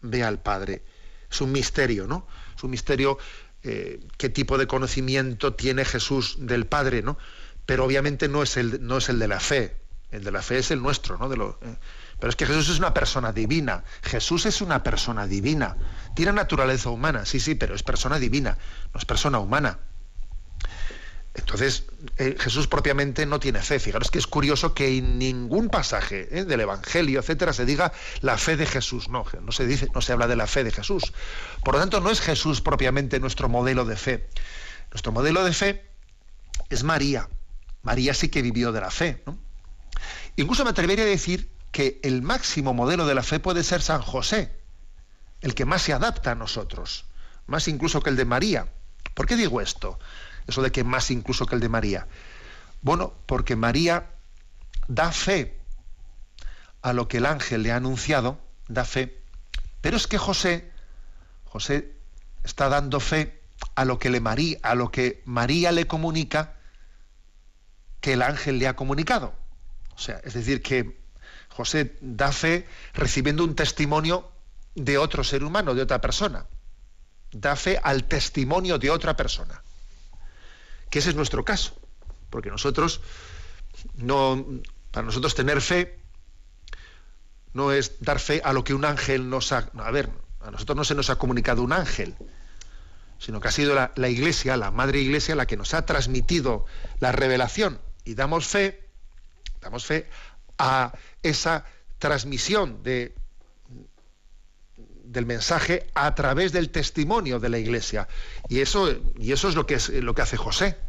ve 0.02 0.22
al 0.22 0.40
Padre. 0.40 0.82
Es 1.30 1.40
un 1.40 1.52
misterio, 1.52 2.06
¿no? 2.06 2.26
Es 2.56 2.62
un 2.62 2.70
misterio 2.70 3.18
eh, 3.66 4.00
qué 4.16 4.28
tipo 4.28 4.58
de 4.58 4.68
conocimiento 4.68 5.54
tiene 5.54 5.84
Jesús 5.84 6.36
del 6.38 6.66
Padre, 6.66 7.02
¿no? 7.02 7.18
Pero 7.66 7.84
obviamente 7.84 8.28
no 8.28 8.42
es 8.44 8.56
el, 8.56 8.86
no 8.86 8.98
es 8.98 9.08
el 9.08 9.18
de 9.18 9.28
la 9.28 9.40
fe. 9.40 9.76
El 10.12 10.22
de 10.22 10.30
la 10.30 10.40
fe 10.40 10.58
es 10.58 10.70
el 10.70 10.80
nuestro, 10.80 11.18
¿no? 11.18 11.28
De 11.28 11.36
lo, 11.36 11.58
eh, 11.62 11.76
Pero 12.20 12.30
es 12.30 12.36
que 12.36 12.46
Jesús 12.46 12.68
es 12.68 12.78
una 12.78 12.94
persona 12.94 13.32
divina. 13.32 13.82
Jesús 14.02 14.46
es 14.46 14.60
una 14.60 14.84
persona 14.84 15.26
divina. 15.26 15.76
Tiene 16.14 16.32
naturaleza 16.32 16.90
humana, 16.90 17.26
sí, 17.26 17.40
sí, 17.40 17.56
pero 17.56 17.74
es 17.74 17.82
persona 17.82 18.20
divina, 18.20 18.56
no 18.94 19.00
es 19.00 19.04
persona 19.04 19.40
humana. 19.40 19.80
Entonces, 21.36 21.84
eh, 22.16 22.34
Jesús 22.38 22.66
propiamente 22.66 23.26
no 23.26 23.38
tiene 23.38 23.60
fe. 23.60 23.78
Fijaros 23.78 24.10
que 24.10 24.18
es 24.18 24.26
curioso 24.26 24.72
que 24.72 24.96
en 24.96 25.18
ningún 25.18 25.68
pasaje 25.68 26.28
eh, 26.30 26.44
del 26.44 26.60
Evangelio, 26.60 27.20
etcétera, 27.20 27.52
se 27.52 27.66
diga 27.66 27.92
la 28.22 28.38
fe 28.38 28.56
de 28.56 28.64
Jesús. 28.64 29.08
No, 29.10 29.26
no 29.42 29.52
se 29.52 29.66
dice, 29.66 29.88
no 29.94 30.00
se 30.00 30.12
habla 30.12 30.26
de 30.26 30.36
la 30.36 30.46
fe 30.46 30.64
de 30.64 30.72
Jesús. 30.72 31.12
Por 31.62 31.74
lo 31.74 31.80
tanto, 31.80 32.00
no 32.00 32.10
es 32.10 32.20
Jesús 32.20 32.62
propiamente 32.62 33.20
nuestro 33.20 33.50
modelo 33.50 33.84
de 33.84 33.96
fe. 33.96 34.28
Nuestro 34.90 35.12
modelo 35.12 35.44
de 35.44 35.52
fe 35.52 35.84
es 36.70 36.84
María. 36.84 37.28
María 37.82 38.14
sí 38.14 38.30
que 38.30 38.40
vivió 38.40 38.72
de 38.72 38.80
la 38.80 38.90
fe. 38.90 39.22
Incluso 40.36 40.64
me 40.64 40.70
atrevería 40.70 41.04
a 41.04 41.08
decir 41.08 41.50
que 41.70 42.00
el 42.02 42.22
máximo 42.22 42.72
modelo 42.72 43.06
de 43.06 43.14
la 43.14 43.22
fe 43.22 43.40
puede 43.40 43.62
ser 43.62 43.82
San 43.82 44.00
José, 44.00 44.58
el 45.42 45.54
que 45.54 45.66
más 45.66 45.82
se 45.82 45.92
adapta 45.92 46.30
a 46.30 46.34
nosotros, 46.34 47.04
más 47.46 47.68
incluso 47.68 48.00
que 48.00 48.08
el 48.08 48.16
de 48.16 48.24
María. 48.24 48.72
¿Por 49.14 49.26
qué 49.26 49.36
digo 49.36 49.60
esto? 49.60 49.98
Eso 50.46 50.62
de 50.62 50.72
que 50.72 50.84
más 50.84 51.10
incluso 51.10 51.46
que 51.46 51.54
el 51.54 51.60
de 51.60 51.68
María. 51.68 52.06
Bueno, 52.82 53.14
porque 53.26 53.56
María 53.56 54.10
da 54.88 55.12
fe 55.12 55.58
a 56.82 56.92
lo 56.92 57.08
que 57.08 57.18
el 57.18 57.26
ángel 57.26 57.62
le 57.62 57.72
ha 57.72 57.76
anunciado, 57.76 58.38
da 58.68 58.84
fe, 58.84 59.20
pero 59.80 59.96
es 59.96 60.06
que 60.06 60.18
José, 60.18 60.70
José 61.44 61.92
está 62.44 62.68
dando 62.68 63.00
fe 63.00 63.40
a 63.74 63.84
lo 63.84 63.98
que 63.98 64.10
le 64.10 64.20
María, 64.20 64.58
a 64.62 64.74
lo 64.74 64.90
que 64.90 65.22
María 65.24 65.72
le 65.72 65.86
comunica 65.86 66.54
que 68.00 68.14
el 68.14 68.22
ángel 68.22 68.58
le 68.58 68.68
ha 68.68 68.76
comunicado. 68.76 69.34
O 69.94 69.98
sea, 69.98 70.20
es 70.24 70.34
decir, 70.34 70.62
que 70.62 71.00
José 71.48 71.96
da 72.00 72.32
fe 72.32 72.66
recibiendo 72.94 73.42
un 73.44 73.54
testimonio 73.54 74.30
de 74.74 74.98
otro 74.98 75.24
ser 75.24 75.42
humano, 75.42 75.74
de 75.74 75.82
otra 75.82 76.00
persona. 76.00 76.46
Da 77.32 77.56
fe 77.56 77.80
al 77.82 78.04
testimonio 78.04 78.78
de 78.78 78.90
otra 78.90 79.16
persona. 79.16 79.62
Que 80.96 81.00
ese 81.00 81.10
es 81.10 81.14
nuestro 81.14 81.44
caso. 81.44 81.74
Porque 82.30 82.48
nosotros, 82.48 83.02
no, 83.96 84.46
para 84.90 85.04
nosotros 85.04 85.34
tener 85.34 85.60
fe, 85.60 85.98
no 87.52 87.70
es 87.70 88.00
dar 88.00 88.18
fe 88.18 88.40
a 88.42 88.54
lo 88.54 88.64
que 88.64 88.72
un 88.72 88.86
ángel 88.86 89.28
nos 89.28 89.52
ha... 89.52 89.70
A 89.76 89.90
ver, 89.90 90.08
a 90.40 90.50
nosotros 90.50 90.74
no 90.74 90.84
se 90.84 90.94
nos 90.94 91.10
ha 91.10 91.16
comunicado 91.16 91.62
un 91.62 91.74
ángel, 91.74 92.14
sino 93.18 93.40
que 93.40 93.48
ha 93.48 93.50
sido 93.50 93.74
la, 93.74 93.92
la 93.94 94.08
iglesia, 94.08 94.56
la 94.56 94.70
madre 94.70 94.98
iglesia, 95.00 95.36
la 95.36 95.44
que 95.44 95.58
nos 95.58 95.74
ha 95.74 95.84
transmitido 95.84 96.64
la 96.98 97.12
revelación. 97.12 97.78
Y 98.06 98.14
damos 98.14 98.46
fe, 98.46 98.88
damos 99.60 99.84
fe 99.84 100.08
a 100.56 100.94
esa 101.22 101.66
transmisión 101.98 102.82
de, 102.82 103.14
del 105.04 105.26
mensaje 105.26 105.90
a 105.92 106.14
través 106.14 106.52
del 106.52 106.70
testimonio 106.70 107.38
de 107.38 107.50
la 107.50 107.58
iglesia. 107.58 108.08
Y 108.48 108.60
eso, 108.60 108.96
y 109.18 109.32
eso 109.32 109.50
es, 109.50 109.54
lo 109.56 109.66
que 109.66 109.74
es 109.74 109.90
lo 109.90 110.14
que 110.14 110.22
hace 110.22 110.38
José, 110.38 110.85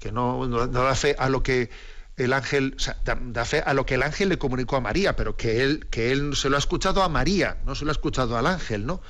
que 0.00 0.10
no, 0.10 0.48
da 0.48 0.94
fe 0.94 1.14
a 1.18 1.28
lo 1.28 1.42
que 1.42 1.70
el 2.16 2.32
ángel, 2.32 2.76
da, 3.04 3.44
fe 3.44 3.62
a 3.64 3.72
lo 3.74 3.86
que 3.86 3.94
el 3.94 4.02
ángel 4.02 4.30
le 4.30 4.38
comunicó 4.38 4.76
a 4.76 4.80
María, 4.80 5.14
pero 5.14 5.36
que 5.36 5.62
él, 5.62 5.86
que 5.90 6.10
él 6.10 6.34
se 6.34 6.48
lo 6.48 6.56
ha 6.56 6.58
escuchado 6.58 7.02
a 7.02 7.08
María, 7.08 7.58
no 7.64 7.74
se 7.74 7.84
lo 7.84 7.90
ha 7.90 7.92
escuchado 7.92 8.36
al 8.36 8.46
ángel, 8.46 8.86
¿no? 8.86 9.00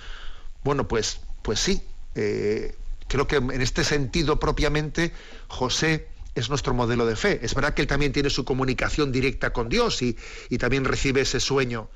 Bueno, 0.62 0.86
pues, 0.86 1.20
pues 1.42 1.60
sí. 1.60 1.82
Eh, 2.14 2.74
creo 3.08 3.26
que 3.26 3.36
en 3.36 3.60
este 3.60 3.84
sentido 3.84 4.38
propiamente 4.38 5.12
José 5.48 6.08
es 6.34 6.48
nuestro 6.48 6.74
modelo 6.74 7.06
de 7.06 7.16
fe. 7.16 7.40
Es 7.42 7.54
verdad 7.54 7.74
que 7.74 7.82
él 7.82 7.88
también 7.88 8.12
tiene 8.12 8.30
su 8.30 8.44
comunicación 8.44 9.10
directa 9.12 9.52
con 9.52 9.68
Dios 9.68 10.02
y, 10.02 10.16
también 10.58 10.84
recibe 10.84 11.22
ese 11.22 11.40
sueño, 11.40 11.88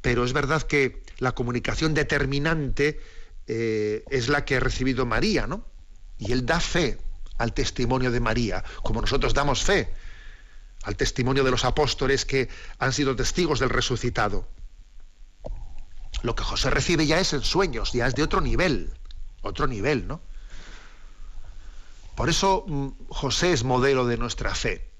pero 0.00 0.24
es 0.24 0.32
verdad 0.32 0.62
que 0.62 1.02
la 1.18 1.32
comunicación 1.32 1.94
determinante 1.94 3.00
eh, 3.46 4.04
es 4.10 4.28
la 4.28 4.44
que 4.44 4.56
ha 4.56 4.60
recibido 4.60 5.06
María, 5.06 5.46
¿no? 5.46 5.66
Y 6.18 6.32
él 6.32 6.44
da 6.44 6.60
fe 6.60 6.98
al 7.38 7.52
testimonio 7.52 8.10
de 8.10 8.20
María, 8.20 8.64
como 8.82 9.00
nosotros 9.00 9.34
damos 9.34 9.62
fe 9.62 9.92
al 10.84 10.96
testimonio 10.96 11.44
de 11.44 11.50
los 11.50 11.64
apóstoles 11.64 12.24
que 12.24 12.48
han 12.78 12.92
sido 12.92 13.16
testigos 13.16 13.58
del 13.58 13.70
resucitado. 13.70 14.48
Lo 16.22 16.34
que 16.34 16.44
José 16.44 16.70
recibe 16.70 17.06
ya 17.06 17.18
es 17.18 17.32
en 17.32 17.42
sueños, 17.42 17.92
ya 17.92 18.06
es 18.06 18.14
de 18.14 18.22
otro 18.22 18.40
nivel, 18.40 18.92
otro 19.42 19.66
nivel, 19.66 20.06
¿no? 20.06 20.20
Por 22.14 22.28
eso 22.28 22.64
mm, 22.66 22.88
José 23.08 23.52
es 23.52 23.64
modelo 23.64 24.06
de 24.06 24.16
nuestra 24.16 24.54
fe. 24.54 24.90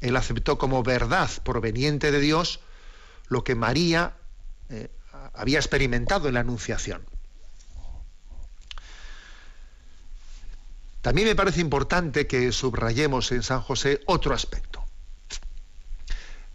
Él 0.00 0.16
aceptó 0.16 0.58
como 0.58 0.82
verdad 0.82 1.30
proveniente 1.42 2.12
de 2.12 2.20
Dios 2.20 2.60
lo 3.28 3.42
que 3.42 3.54
María 3.54 4.16
eh, 4.68 4.90
había 5.34 5.58
experimentado 5.58 6.28
en 6.28 6.34
la 6.34 6.40
Anunciación. 6.40 7.04
También 11.06 11.28
me 11.28 11.36
parece 11.36 11.60
importante 11.60 12.26
que 12.26 12.50
subrayemos 12.50 13.30
en 13.30 13.44
San 13.44 13.60
José 13.60 14.00
otro 14.06 14.34
aspecto. 14.34 14.84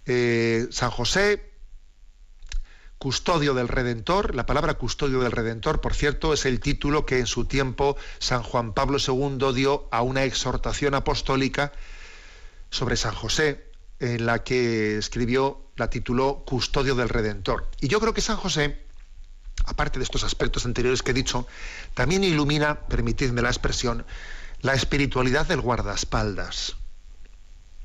Eh, 0.06 0.68
San 0.72 0.91
José 0.91 1.54
custodio 2.97 3.54
del 3.54 3.70
Redentor. 3.70 4.36
La 4.36 4.45
palabra 4.45 4.74
custodio 4.74 5.22
del 5.22 5.32
Redentor, 5.32 5.80
por 5.80 5.93
cierto, 5.93 6.34
es 6.34 6.45
el 6.45 6.60
título 6.60 7.06
que 7.06 7.20
en 7.20 7.28
su 7.28 7.45
tiempo 7.45 7.95
San 8.20 8.43
Juan 8.43 8.74
Pablo 8.74 8.97
II 8.97 9.54
dio 9.56 9.88
a 9.89 10.02
una 10.02 10.26
exhortación 10.26 10.95
apostólica 10.95 11.72
sobre 12.72 12.97
San 12.97 13.16
José, 13.16 13.72
en 14.02 14.26
la 14.26 14.43
que 14.43 14.97
escribió, 14.97 15.62
la 15.78 15.89
tituló 15.89 16.43
Custodio 16.45 16.95
del 16.95 17.08
Redentor. 17.08 17.70
Y 17.80 17.88
yo 17.88 18.02
creo 18.02 18.14
que 18.14 18.20
San 18.20 18.36
José, 18.36 18.84
aparte 19.64 19.97
de 19.97 20.04
estos 20.04 20.26
aspectos 20.26 20.66
anteriores 20.66 21.04
que 21.04 21.12
he 21.12 21.14
dicho, 21.14 21.47
también 21.93 22.26
ilumina, 22.26 22.82
permitidme 22.82 23.41
la 23.41 23.47
expresión, 23.49 24.06
la 24.62 24.74
espiritualidad 24.74 25.47
del 25.47 25.62
guardaespaldas. 25.62 26.76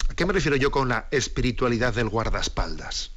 ¿A 0.09 0.15
qué 0.15 0.25
me 0.25 0.33
refiero 0.33 0.57
yo 0.57 0.71
con 0.71 0.89
la 0.89 1.09
espiritualidad 1.11 1.95
del 1.95 2.09
guardaespaldas? 2.09 3.11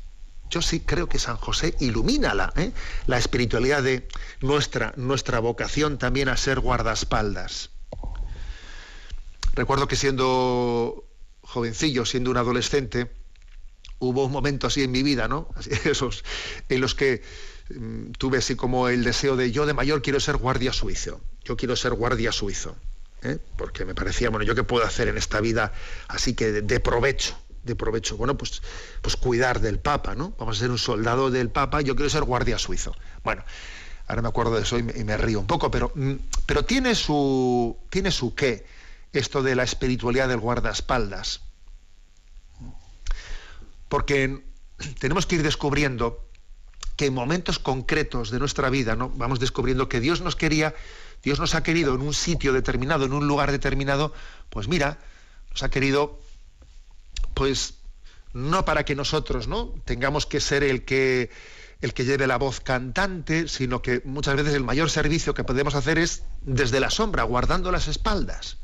yo 0.49 0.61
sí 0.61 0.79
creo 0.79 1.07
que 1.07 1.19
San 1.19 1.37
José 1.37 1.75
ilumina 1.79 2.33
la, 2.33 2.51
¿eh? 2.55 2.71
la 3.05 3.17
espiritualidad 3.17 3.83
de 3.83 4.07
nuestra, 4.41 4.93
nuestra 4.97 5.39
vocación 5.39 5.97
también 5.97 6.29
a 6.29 6.37
ser 6.37 6.59
guardaespaldas. 6.59 7.69
Recuerdo 9.53 9.87
que 9.87 9.95
siendo 9.95 11.05
jovencillo, 11.41 12.05
siendo 12.05 12.31
un 12.31 12.37
adolescente, 12.37 13.11
hubo 13.99 14.25
un 14.25 14.31
momento 14.31 14.67
así 14.67 14.83
en 14.83 14.91
mi 14.91 15.03
vida, 15.03 15.27
¿no? 15.27 15.49
esos 15.85 16.23
en 16.67 16.81
los 16.81 16.95
que 16.95 17.21
mm, 17.69 18.11
tuve 18.11 18.39
así 18.39 18.55
como 18.55 18.89
el 18.89 19.03
deseo 19.03 19.35
de 19.35 19.51
yo 19.51 19.65
de 19.65 19.73
mayor 19.73 20.01
quiero 20.01 20.19
ser 20.19 20.37
guardia 20.37 20.73
suizo. 20.73 21.21
Yo 21.43 21.57
quiero 21.57 21.75
ser 21.75 21.93
guardia 21.93 22.31
suizo. 22.31 22.75
¿Eh? 23.23 23.39
Porque 23.57 23.85
me 23.85 23.95
parecía, 23.95 24.29
bueno, 24.29 24.45
¿yo 24.45 24.55
qué 24.55 24.63
puedo 24.63 24.85
hacer 24.85 25.07
en 25.07 25.17
esta 25.17 25.41
vida 25.41 25.73
así 26.07 26.33
que 26.33 26.51
de 26.51 26.79
provecho? 26.79 27.37
de 27.63 27.75
provecho. 27.75 28.17
Bueno, 28.17 28.37
pues, 28.37 28.61
pues 29.01 29.15
cuidar 29.15 29.59
del 29.59 29.79
Papa, 29.79 30.15
¿no? 30.15 30.33
Vamos 30.37 30.57
a 30.57 30.59
ser 30.61 30.71
un 30.71 30.77
soldado 30.77 31.31
del 31.31 31.49
Papa, 31.49 31.81
yo 31.81 31.95
quiero 31.95 32.09
ser 32.09 32.23
guardia 32.23 32.57
suizo. 32.57 32.95
Bueno, 33.23 33.43
ahora 34.07 34.21
me 34.21 34.27
acuerdo 34.27 34.55
de 34.55 34.63
eso 34.63 34.77
y 34.77 34.83
me, 34.83 35.17
río 35.17 35.39
un 35.39 35.47
poco, 35.47 35.69
pero, 35.71 35.91
mm, 35.95 36.13
pero 36.45 36.65
tiene, 36.65 36.95
su, 36.95 37.77
tiene 37.89 38.11
su 38.11 38.33
qué 38.35 38.65
esto 39.13 39.41
de 39.41 39.55
la 39.55 39.63
espiritualidad 39.63 40.27
del 40.27 40.39
guardaespaldas. 40.39 41.41
Porque 43.87 44.43
tenemos 44.99 45.25
que 45.25 45.35
ir 45.35 45.43
descubriendo 45.43 46.25
que 46.95 47.07
en 47.07 47.13
momentos 47.13 47.59
concretos 47.59 48.29
de 48.29 48.39
nuestra 48.39 48.69
vida, 48.69 48.95
¿no? 48.95 49.09
Vamos 49.09 49.39
descubriendo 49.39 49.89
que 49.89 49.99
Dios 49.99 50.21
nos 50.21 50.35
quería, 50.35 50.75
Dios 51.23 51.39
nos 51.39 51.55
ha 51.55 51.63
querido 51.63 51.95
en 51.95 52.01
un 52.01 52.13
sitio 52.13 52.53
determinado, 52.53 53.05
en 53.05 53.13
un 53.13 53.27
lugar 53.27 53.51
determinado, 53.51 54.13
pues 54.49 54.67
mira, 54.67 54.99
nos 55.51 55.63
ha 55.63 55.69
querido 55.69 56.21
pues 57.33 57.75
no 58.33 58.65
para 58.65 58.85
que 58.85 58.95
nosotros 58.95 59.47
¿no? 59.47 59.73
tengamos 59.85 60.25
que 60.25 60.39
ser 60.39 60.63
el 60.63 60.85
que, 60.85 61.29
el 61.81 61.93
que 61.93 62.05
lleve 62.05 62.27
la 62.27 62.37
voz 62.37 62.59
cantante, 62.59 63.47
sino 63.47 63.81
que 63.81 64.01
muchas 64.05 64.35
veces 64.35 64.53
el 64.53 64.63
mayor 64.63 64.89
servicio 64.89 65.33
que 65.33 65.43
podemos 65.43 65.75
hacer 65.75 65.97
es 65.97 66.23
desde 66.41 66.79
la 66.79 66.89
sombra, 66.89 67.23
guardando 67.23 67.71
las 67.71 67.87
espaldas. 67.87 68.57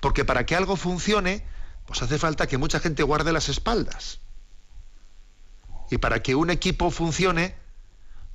Porque 0.00 0.24
para 0.24 0.46
que 0.46 0.56
algo 0.56 0.76
funcione, 0.76 1.44
pues 1.86 2.02
hace 2.02 2.18
falta 2.18 2.46
que 2.46 2.58
mucha 2.58 2.80
gente 2.80 3.02
guarde 3.02 3.32
las 3.32 3.48
espaldas. 3.48 4.20
Y 5.90 5.98
para 5.98 6.22
que 6.22 6.34
un 6.34 6.50
equipo 6.50 6.90
funcione, 6.90 7.54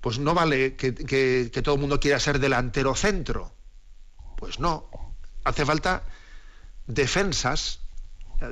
pues 0.04 0.20
no 0.20 0.36
vale 0.36 0.76
que, 0.76 0.94
que 0.94 1.62
todo 1.64 1.76
el 1.76 1.82
mundo 1.82 2.00
quiera 2.00 2.20
ser 2.20 2.38
delantero 2.38 2.94
centro. 2.94 3.56
Pues 4.38 4.60
no. 4.60 4.90
Hace 5.44 5.66
falta 5.66 6.04
defensas 6.86 7.80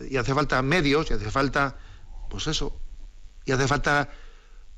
y 0.09 0.17
hace 0.17 0.33
falta 0.33 0.61
medios, 0.61 1.09
y 1.11 1.13
hace 1.13 1.29
falta, 1.29 1.77
pues 2.29 2.47
eso, 2.47 2.79
y 3.45 3.51
hace 3.51 3.67
falta, 3.67 4.09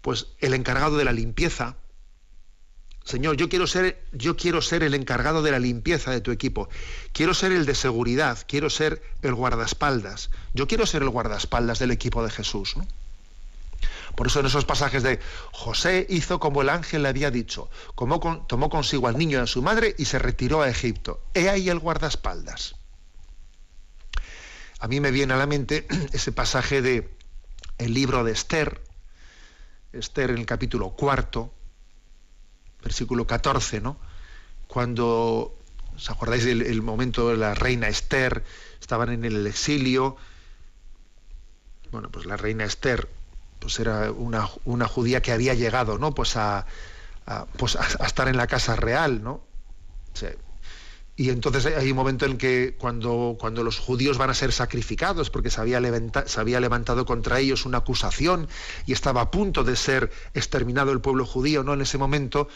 pues, 0.01 0.27
el 0.39 0.53
encargado 0.53 0.97
de 0.97 1.05
la 1.05 1.11
limpieza. 1.11 1.77
Señor, 3.03 3.35
yo 3.35 3.49
quiero 3.49 3.67
ser, 3.67 4.01
yo 4.13 4.37
quiero 4.37 4.61
ser 4.61 4.81
el 4.81 4.93
encargado 4.93 5.43
de 5.43 5.51
la 5.51 5.59
limpieza 5.59 6.11
de 6.11 6.21
tu 6.21 6.31
equipo. 6.31 6.69
Quiero 7.11 7.33
ser 7.33 7.51
el 7.51 7.65
de 7.65 7.75
seguridad, 7.75 8.39
quiero 8.47 8.69
ser 8.69 9.03
el 9.21 9.35
guardaespaldas. 9.35 10.29
Yo 10.53 10.67
quiero 10.67 10.85
ser 10.85 11.03
el 11.03 11.09
guardaespaldas 11.09 11.79
del 11.79 11.91
equipo 11.91 12.23
de 12.23 12.31
Jesús. 12.31 12.75
Por 14.15 14.27
eso 14.27 14.39
en 14.39 14.45
esos 14.45 14.65
pasajes 14.65 15.03
de 15.03 15.19
José 15.51 16.05
hizo 16.09 16.39
como 16.39 16.61
el 16.61 16.69
ángel 16.69 17.03
le 17.03 17.09
había 17.09 17.31
dicho, 17.31 17.69
tomó 17.95 18.69
consigo 18.69 19.07
al 19.07 19.17
niño 19.17 19.39
y 19.39 19.41
a 19.41 19.47
su 19.47 19.61
madre 19.61 19.95
y 19.97 20.05
se 20.05 20.19
retiró 20.19 20.61
a 20.61 20.69
Egipto. 20.69 21.21
He 21.33 21.49
ahí 21.49 21.69
el 21.69 21.79
guardaespaldas 21.79 22.75
a 24.83 24.87
mí 24.89 24.99
me 24.99 25.11
viene 25.11 25.33
a 25.33 25.37
la 25.37 25.47
mente 25.47 25.87
ese 26.11 26.33
pasaje 26.33 26.81
de 26.81 27.09
el 27.77 27.93
libro 27.93 28.25
de 28.25 28.33
Esther, 28.33 28.81
Esther 29.93 30.31
en 30.31 30.39
el 30.39 30.45
capítulo 30.45 30.89
cuarto, 30.89 31.53
versículo 32.83 33.25
14, 33.25 33.79
¿no? 33.79 33.95
Cuando, 34.67 35.57
¿os 35.95 36.09
acordáis 36.09 36.43
del 36.43 36.81
momento 36.81 37.29
de 37.29 37.37
la 37.37 37.53
reina 37.53 37.87
Esther? 37.87 38.43
Estaban 38.81 39.09
en 39.13 39.23
el 39.23 39.47
exilio. 39.47 40.17
Bueno, 41.89 42.09
pues 42.11 42.25
la 42.25 42.35
reina 42.35 42.65
Esther, 42.65 43.07
pues 43.63 43.79
era 43.79 44.11
una, 44.11 44.87
judía 44.87 45.21
que 45.21 45.31
había 45.31 45.53
llegado, 45.53 45.97
¿no? 45.97 46.13
Pues 46.13 46.35
a, 46.35 46.65
pues 47.55 47.77
a, 47.77 48.05
estar 48.05 48.27
en 48.27 48.35
la 48.35 48.45
casa 48.45 48.75
real, 48.75 49.23
¿no? 49.23 49.41
Y 51.15 51.29
entonces 51.29 51.65
hay 51.65 51.89
un 51.89 51.95
momento 51.95 52.25
en 52.25 52.37
que 52.37 52.75
cuando, 52.77 53.37
cuando 53.39 53.63
los 53.63 53.79
judíos 53.79 54.17
van 54.17 54.29
a 54.29 54.33
ser 54.33 54.51
sacrificados, 54.51 55.29
porque 55.29 55.49
se 55.49 55.61
había, 55.61 55.79
se 56.25 56.39
había, 56.41 56.59
levantado 56.59 57.05
contra 57.05 57.39
ellos 57.39 57.65
una 57.65 57.77
acusación 57.77 58.49
y 58.85 58.91
estaba 58.91 59.21
a 59.21 59.31
punto 59.31 59.63
de 59.63 59.77
ser 59.77 60.11
exterminado 60.33 60.91
el 60.91 60.99
pueblo 60.99 61.25
judío, 61.25 61.63
¿no? 61.63 61.73
En 61.73 61.81
ese 61.81 61.97
momento, 61.97 62.49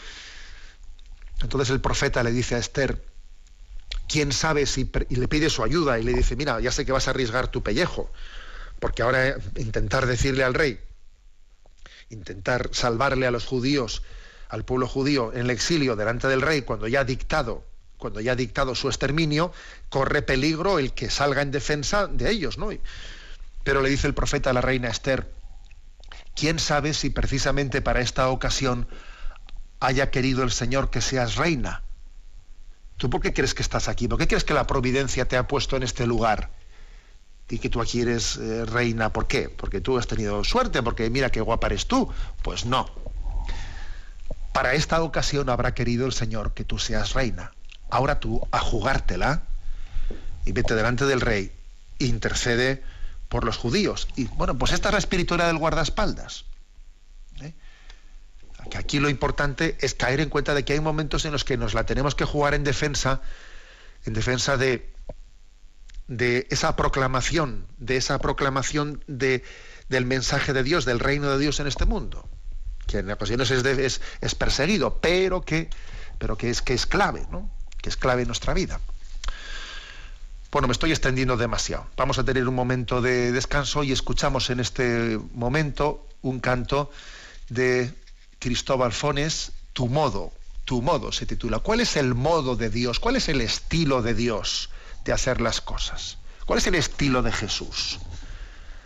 entonces 1.40 1.70
el 1.70 1.80
profeta 1.80 2.22
le 2.22 2.32
dice 2.32 2.56
a 2.56 2.58
Esther, 2.58 3.02
¿quién 4.08 4.32
sabe 4.32 4.66
si... 4.66 4.90
y 5.08 5.16
le 5.16 5.26
pide 5.26 5.48
su 5.48 5.62
ayuda 5.62 5.98
y 5.98 6.02
le 6.02 6.12
dice, 6.12 6.36
mira, 6.36 6.60
ya 6.60 6.70
sé 6.70 6.84
que 6.84 6.92
vas 6.92 7.08
a 7.08 7.12
arriesgar 7.12 7.48
tu 7.48 7.62
pellejo, 7.62 8.12
porque 8.78 9.00
ahora 9.00 9.38
intentar 9.56 10.04
decirle 10.04 10.44
al 10.44 10.52
rey 10.52 10.80
intentar 12.10 12.70
salvarle 12.72 13.26
a 13.26 13.30
los 13.30 13.46
judíos, 13.46 14.02
al 14.48 14.64
pueblo 14.64 14.88
judío 14.88 15.32
en 15.32 15.40
el 15.40 15.50
exilio 15.50 15.96
delante 15.96 16.28
del 16.28 16.42
rey 16.42 16.62
cuando 16.62 16.88
ya 16.88 17.00
ha 17.00 17.04
dictado, 17.04 17.64
cuando 17.98 18.20
ya 18.20 18.32
ha 18.32 18.36
dictado 18.36 18.74
su 18.74 18.88
exterminio, 18.88 19.52
corre 19.88 20.22
peligro 20.22 20.78
el 20.78 20.92
que 20.92 21.10
salga 21.10 21.42
en 21.42 21.50
defensa 21.50 22.06
de 22.06 22.30
ellos, 22.30 22.56
¿no? 22.56 22.70
Pero 23.64 23.82
le 23.82 23.90
dice 23.90 24.06
el 24.06 24.14
profeta 24.14 24.50
a 24.50 24.52
la 24.52 24.60
reina 24.60 24.88
Esther, 24.88 25.30
¿quién 26.34 26.58
sabe 26.58 26.94
si 26.94 27.10
precisamente 27.10 27.82
para 27.82 28.00
esta 28.00 28.28
ocasión 28.28 28.88
haya 29.80 30.10
querido 30.10 30.42
el 30.42 30.50
Señor 30.50 30.90
que 30.90 31.00
seas 31.00 31.36
reina? 31.36 31.82
¿Tú 32.96 33.10
por 33.10 33.20
qué 33.20 33.32
crees 33.32 33.54
que 33.54 33.62
estás 33.62 33.88
aquí? 33.88 34.08
¿Por 34.08 34.18
qué 34.18 34.26
crees 34.26 34.44
que 34.44 34.54
la 34.54 34.66
providencia 34.66 35.28
te 35.28 35.36
ha 35.36 35.46
puesto 35.46 35.76
en 35.76 35.82
este 35.82 36.06
lugar? 36.06 36.50
Y 37.50 37.58
que 37.58 37.70
tú 37.70 37.80
aquí 37.80 38.02
eres 38.02 38.36
eh, 38.36 38.64
reina. 38.66 39.12
¿Por 39.12 39.26
qué? 39.26 39.48
Porque 39.48 39.80
tú 39.80 39.98
has 39.98 40.06
tenido 40.06 40.44
suerte, 40.44 40.82
porque 40.82 41.08
mira 41.08 41.30
qué 41.30 41.40
guapa 41.40 41.68
eres 41.68 41.86
tú. 41.86 42.12
Pues 42.42 42.66
no. 42.66 42.88
Para 44.52 44.74
esta 44.74 45.02
ocasión 45.02 45.48
habrá 45.48 45.72
querido 45.74 46.06
el 46.06 46.12
Señor 46.12 46.52
que 46.52 46.64
tú 46.64 46.78
seas 46.78 47.14
reina. 47.14 47.52
Ahora 47.90 48.20
tú 48.20 48.46
a 48.50 48.58
jugártela 48.58 49.42
y 50.44 50.52
vete 50.52 50.74
delante 50.74 51.06
del 51.06 51.20
rey, 51.20 51.52
intercede 51.98 52.82
por 53.28 53.44
los 53.44 53.56
judíos. 53.56 54.08
Y 54.16 54.24
bueno, 54.24 54.56
pues 54.56 54.72
esta 54.72 54.88
es 54.88 54.92
la 54.92 54.98
espiritualidad 54.98 55.48
del 55.48 55.58
guardaespaldas. 55.58 56.44
¿eh? 57.40 57.54
Aquí 58.76 58.98
lo 58.98 59.08
importante 59.08 59.76
es 59.80 59.94
caer 59.94 60.20
en 60.20 60.28
cuenta 60.28 60.54
de 60.54 60.64
que 60.64 60.72
hay 60.72 60.80
momentos 60.80 61.24
en 61.24 61.32
los 61.32 61.44
que 61.44 61.56
nos 61.56 61.74
la 61.74 61.84
tenemos 61.84 62.14
que 62.14 62.24
jugar 62.24 62.54
en 62.54 62.64
defensa, 62.64 63.20
en 64.04 64.14
defensa 64.14 64.56
de, 64.56 64.90
de 66.08 66.46
esa 66.50 66.74
proclamación, 66.74 67.66
de 67.78 67.98
esa 67.98 68.18
proclamación 68.18 69.04
de, 69.06 69.44
del 69.88 70.06
mensaje 70.06 70.52
de 70.54 70.62
Dios, 70.62 70.84
del 70.84 70.98
reino 70.98 71.30
de 71.30 71.38
Dios 71.38 71.60
en 71.60 71.66
este 71.66 71.84
mundo, 71.84 72.26
que 72.86 72.98
en 72.98 73.10
ocasiones 73.10 73.50
es, 73.50 74.00
es, 74.20 74.34
perseguido, 74.34 74.98
pero 75.00 75.42
que, 75.42 75.68
pero 76.18 76.36
que 76.36 76.50
es 76.50 76.62
que 76.62 76.72
es 76.72 76.86
clave, 76.86 77.26
¿no? 77.30 77.50
que 77.80 77.90
es 77.90 77.96
clave 77.96 78.22
en 78.22 78.28
nuestra 78.28 78.54
vida. 78.54 78.80
Bueno, 80.50 80.66
me 80.66 80.72
estoy 80.72 80.92
extendiendo 80.92 81.36
demasiado. 81.36 81.86
Vamos 81.94 82.18
a 82.18 82.24
tener 82.24 82.48
un 82.48 82.54
momento 82.54 83.02
de 83.02 83.32
descanso 83.32 83.84
y 83.84 83.92
escuchamos 83.92 84.48
en 84.48 84.60
este 84.60 85.20
momento 85.34 86.06
un 86.22 86.40
canto 86.40 86.90
de 87.50 87.92
Cristóbal 88.38 88.92
Fones, 88.92 89.52
Tu 89.74 89.86
modo, 89.88 90.32
tu 90.64 90.80
modo 90.80 91.12
se 91.12 91.26
titula. 91.26 91.58
¿Cuál 91.58 91.80
es 91.80 91.96
el 91.96 92.14
modo 92.14 92.56
de 92.56 92.70
Dios? 92.70 92.98
¿Cuál 92.98 93.16
es 93.16 93.28
el 93.28 93.42
estilo 93.42 94.00
de 94.00 94.14
Dios 94.14 94.70
de 95.08 95.14
hacer 95.14 95.40
las 95.40 95.62
cosas? 95.62 96.18
¿Cuál 96.44 96.58
es 96.58 96.66
el 96.66 96.74
estilo 96.74 97.22
de 97.22 97.32
Jesús? 97.32 97.98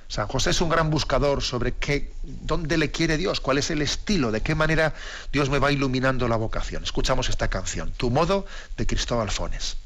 San 0.07 0.29
José 0.29 0.51
es 0.51 0.61
un 0.61 0.69
gran 0.69 0.89
buscador 0.89 1.43
sobre 1.43 1.73
qué, 1.73 2.13
dónde 2.23 2.79
le 2.79 2.93
quiere 2.93 3.17
Dios, 3.17 3.41
cuál 3.41 3.59
es 3.59 3.71
el 3.71 3.83
estilo, 3.83 4.31
de 4.31 4.41
qué 4.41 4.55
manera 4.55 4.95
Dios 5.33 5.51
me 5.51 5.59
va 5.59 5.73
iluminando 5.73 6.29
la 6.29 6.37
vocación. 6.37 6.85
Escuchamos 6.85 7.29
esta 7.29 7.49
canción, 7.49 7.93
Tu 7.97 8.09
modo 8.11 8.47
de 8.77 8.87
Cristóbal 8.87 9.33
Fones. 9.33 9.77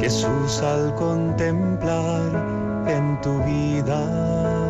Jesús 0.00 0.62
al 0.62 0.94
contemplar 0.96 2.88
en 2.88 3.20
tu 3.20 3.40
vida 3.44 4.69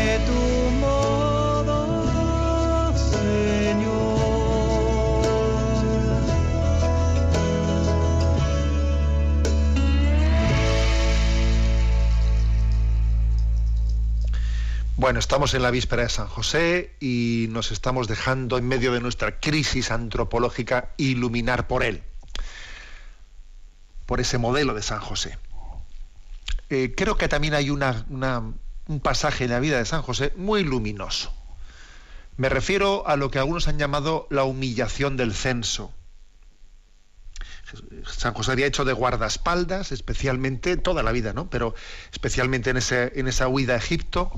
Bueno, 15.01 15.17
estamos 15.17 15.55
en 15.55 15.63
la 15.63 15.71
víspera 15.71 16.03
de 16.03 16.09
San 16.09 16.27
José 16.27 16.95
y 16.99 17.47
nos 17.49 17.71
estamos 17.71 18.07
dejando 18.07 18.59
en 18.59 18.67
medio 18.67 18.93
de 18.93 19.01
nuestra 19.01 19.39
crisis 19.39 19.89
antropológica 19.89 20.91
iluminar 20.95 21.65
por 21.65 21.81
él, 21.81 22.03
por 24.05 24.21
ese 24.21 24.37
modelo 24.37 24.75
de 24.75 24.83
San 24.83 24.99
José. 24.99 25.39
Eh, 26.69 26.93
creo 26.95 27.17
que 27.17 27.27
también 27.27 27.55
hay 27.55 27.71
un 27.71 28.99
pasaje 29.01 29.45
en 29.45 29.49
la 29.49 29.59
vida 29.59 29.79
de 29.79 29.85
San 29.85 30.03
José 30.03 30.33
muy 30.35 30.63
luminoso. 30.63 31.33
Me 32.37 32.47
refiero 32.47 33.07
a 33.07 33.15
lo 33.15 33.31
que 33.31 33.39
algunos 33.39 33.67
han 33.67 33.79
llamado 33.79 34.27
la 34.29 34.43
humillación 34.43 35.17
del 35.17 35.33
censo. 35.33 35.91
San 38.05 38.35
José 38.35 38.51
había 38.51 38.67
hecho 38.67 38.85
de 38.85 38.93
guardaespaldas, 38.93 39.93
especialmente 39.93 40.77
toda 40.77 41.01
la 41.01 41.11
vida, 41.11 41.33
¿no? 41.33 41.49
Pero 41.49 41.73
especialmente 42.11 42.69
en 42.69 43.27
esa 43.27 43.47
huida 43.47 43.73
a 43.73 43.77
Egipto. 43.77 44.31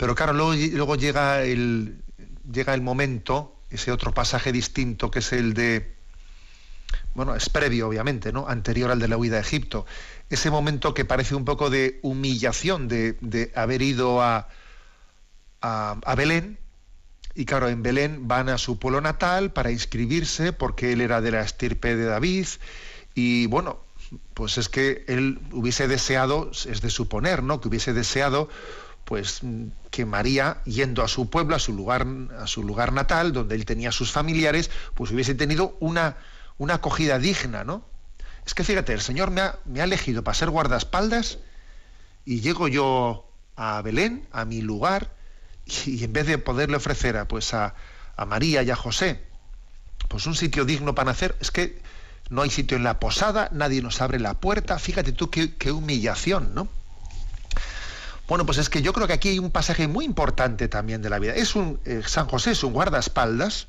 Pero 0.00 0.14
claro, 0.14 0.32
luego, 0.32 0.96
llega, 0.96 1.42
el, 1.42 2.00
llega 2.50 2.72
el 2.72 2.80
momento, 2.80 3.60
ese 3.68 3.92
otro 3.92 4.14
pasaje 4.14 4.50
distinto, 4.50 5.10
que 5.10 5.18
es 5.18 5.30
el 5.34 5.52
de, 5.52 5.92
bueno, 7.14 7.34
es 7.34 7.50
previo 7.50 7.86
obviamente, 7.86 8.32
¿no? 8.32 8.48
Anterior 8.48 8.90
al 8.90 8.98
de 8.98 9.08
la 9.08 9.18
huida 9.18 9.36
a 9.36 9.40
Egipto. 9.40 9.84
Ese 10.30 10.50
momento 10.50 10.94
que 10.94 11.04
parece 11.04 11.34
un 11.34 11.44
poco 11.44 11.68
de 11.68 12.00
humillación 12.00 12.88
de, 12.88 13.18
de 13.20 13.52
haber 13.54 13.82
ido 13.82 14.22
a, 14.22 14.48
a, 15.60 15.96
a 16.02 16.14
Belén, 16.14 16.56
y 17.34 17.44
claro, 17.44 17.68
en 17.68 17.82
Belén 17.82 18.26
van 18.26 18.48
a 18.48 18.56
su 18.56 18.78
pueblo 18.78 19.02
natal 19.02 19.52
para 19.52 19.70
inscribirse 19.70 20.54
porque 20.54 20.94
él 20.94 21.02
era 21.02 21.20
de 21.20 21.32
la 21.32 21.42
estirpe 21.42 21.94
de 21.94 22.06
David 22.06 22.46
y 23.14 23.48
bueno, 23.48 23.80
pues 24.32 24.56
es 24.56 24.70
que 24.70 25.04
él 25.08 25.40
hubiese 25.52 25.88
deseado, 25.88 26.52
es 26.52 26.80
de 26.80 26.88
suponer, 26.88 27.42
¿no? 27.42 27.60
Que 27.60 27.68
hubiese 27.68 27.92
deseado 27.92 28.48
pues 29.10 29.40
que 29.90 30.06
María 30.06 30.62
yendo 30.64 31.02
a 31.02 31.08
su 31.08 31.28
pueblo, 31.30 31.56
a 31.56 31.58
su 31.58 31.72
lugar 31.72 32.06
a 32.38 32.46
su 32.46 32.62
lugar 32.62 32.92
natal, 32.92 33.32
donde 33.32 33.56
él 33.56 33.64
tenía 33.64 33.90
sus 33.90 34.12
familiares, 34.12 34.70
pues 34.94 35.10
hubiese 35.10 35.34
tenido 35.34 35.76
una 35.80 36.16
una 36.58 36.74
acogida 36.74 37.18
digna, 37.18 37.64
¿no? 37.64 37.82
Es 38.46 38.54
que 38.54 38.62
fíjate, 38.62 38.92
el 38.92 39.00
Señor 39.00 39.32
me 39.32 39.40
ha, 39.40 39.58
me 39.64 39.80
ha 39.80 39.84
elegido 39.84 40.22
para 40.22 40.36
ser 40.36 40.50
guardaespaldas 40.50 41.38
y 42.24 42.40
llego 42.40 42.68
yo 42.68 43.28
a 43.56 43.82
Belén, 43.82 44.28
a 44.30 44.44
mi 44.44 44.60
lugar, 44.60 45.10
y 45.86 46.04
en 46.04 46.12
vez 46.12 46.28
de 46.28 46.38
poderle 46.38 46.76
ofrecer 46.76 47.16
a, 47.16 47.26
pues 47.26 47.52
a, 47.52 47.74
a 48.16 48.26
María 48.26 48.62
y 48.62 48.70
a 48.70 48.76
José 48.76 49.24
pues 50.06 50.24
un 50.26 50.36
sitio 50.36 50.64
digno 50.64 50.94
para 50.94 51.10
nacer, 51.10 51.34
es 51.40 51.50
que 51.50 51.82
no 52.28 52.42
hay 52.42 52.50
sitio 52.50 52.76
en 52.76 52.84
la 52.84 53.00
posada, 53.00 53.48
nadie 53.50 53.82
nos 53.82 54.00
abre 54.00 54.20
la 54.20 54.34
puerta, 54.34 54.78
fíjate 54.78 55.10
tú 55.10 55.30
qué, 55.30 55.56
qué 55.56 55.72
humillación, 55.72 56.54
¿no? 56.54 56.68
Bueno, 58.30 58.46
pues 58.46 58.58
es 58.58 58.70
que 58.70 58.80
yo 58.80 58.92
creo 58.92 59.08
que 59.08 59.12
aquí 59.12 59.30
hay 59.30 59.40
un 59.40 59.50
pasaje 59.50 59.88
muy 59.88 60.04
importante 60.04 60.68
también 60.68 61.02
de 61.02 61.10
la 61.10 61.18
vida. 61.18 61.34
Es 61.34 61.56
un 61.56 61.80
eh, 61.84 62.02
San 62.06 62.28
José 62.28 62.52
es 62.52 62.62
un 62.62 62.72
guardaespaldas 62.72 63.66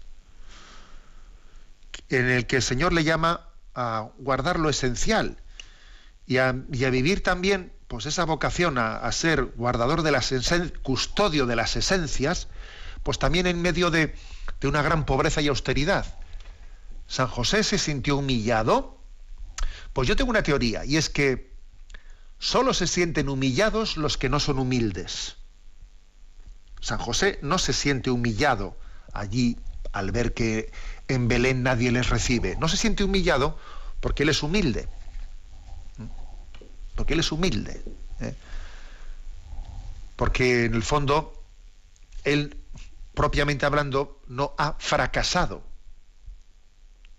en 2.09 2.29
el 2.29 2.45
que 2.45 2.57
el 2.57 2.61
Señor 2.61 2.93
le 2.93 3.03
llama 3.03 3.49
a 3.73 4.09
guardar 4.19 4.59
lo 4.59 4.69
esencial 4.69 5.41
y 6.27 6.37
a, 6.37 6.51
vivir 6.51 7.23
también 7.23 7.73
pues 7.87 8.05
esa 8.05 8.23
vocación 8.23 8.77
a, 8.77 9.11
ser 9.11 9.45
guardador 9.45 10.03
de 10.03 10.11
las 10.11 10.31
custodio 10.83 11.47
de 11.47 11.55
las 11.55 11.75
esencias, 11.75 12.47
pues 13.01 13.17
también 13.17 13.47
en 13.47 13.63
medio 13.63 13.89
de, 13.89 14.13
de 14.59 14.67
una 14.67 14.83
gran 14.83 15.07
pobreza 15.07 15.41
y 15.41 15.47
austeridad. 15.47 16.19
San 17.07 17.27
José 17.27 17.63
se 17.63 17.79
sintió 17.79 18.17
humillado. 18.17 18.99
Pues 19.93 20.07
yo 20.07 20.15
tengo 20.15 20.29
una 20.29 20.43
teoría, 20.43 20.85
y 20.85 20.97
es 20.97 21.09
que 21.09 21.50
solo 22.41 22.73
se 22.73 22.87
sienten 22.87 23.29
humillados 23.29 23.95
los 23.97 24.17
que 24.17 24.27
no 24.27 24.39
son 24.39 24.57
humildes. 24.57 25.37
San 26.81 26.97
José 26.97 27.37
no 27.43 27.59
se 27.59 27.71
siente 27.71 28.09
humillado 28.09 28.75
allí 29.13 29.57
al 29.93 30.11
ver 30.11 30.33
que 30.33 30.71
en 31.07 31.27
Belén 31.27 31.61
nadie 31.61 31.91
les 31.91 32.09
recibe. 32.09 32.57
No 32.59 32.67
se 32.67 32.77
siente 32.77 33.03
humillado 33.03 33.59
porque 33.99 34.23
él 34.23 34.29
es 34.29 34.41
humilde. 34.41 34.89
Porque 36.95 37.13
él 37.13 37.19
es 37.19 37.31
humilde. 37.31 37.83
¿eh? 38.19 38.33
Porque 40.15 40.65
en 40.65 40.73
el 40.73 40.83
fondo, 40.83 41.43
él, 42.23 42.57
propiamente 43.13 43.67
hablando, 43.67 44.19
no 44.27 44.55
ha 44.57 44.73
fracasado. 44.79 45.63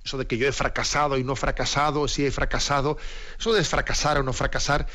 Eso 0.05 0.19
de 0.19 0.27
que 0.27 0.37
yo 0.37 0.49
he 0.49 0.53
fracasado 0.53 1.17
y 1.17 1.25
no 1.25 1.37
fracasado, 1.37 2.09
si 2.09 2.27
he 2.27 2.31
fracasado, 2.31 2.99
eso 3.39 3.53
de 3.53 3.65
fracasar 3.65 4.19
o 4.19 4.23
no 4.23 4.33
fracasar, 4.33 4.87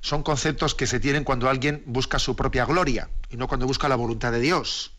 son 0.00 0.22
conceptos 0.22 0.74
que 0.74 0.86
se 0.86 1.00
tienen 1.00 1.24
cuando 1.24 1.48
alguien 1.48 1.82
busca 1.86 2.18
su 2.18 2.36
propia 2.36 2.64
gloria 2.64 3.10
y 3.30 3.36
no 3.36 3.48
cuando 3.48 3.66
busca 3.66 3.88
la 3.88 3.96
voluntad 3.96 4.32
de 4.32 4.40
Dios. 4.40 4.92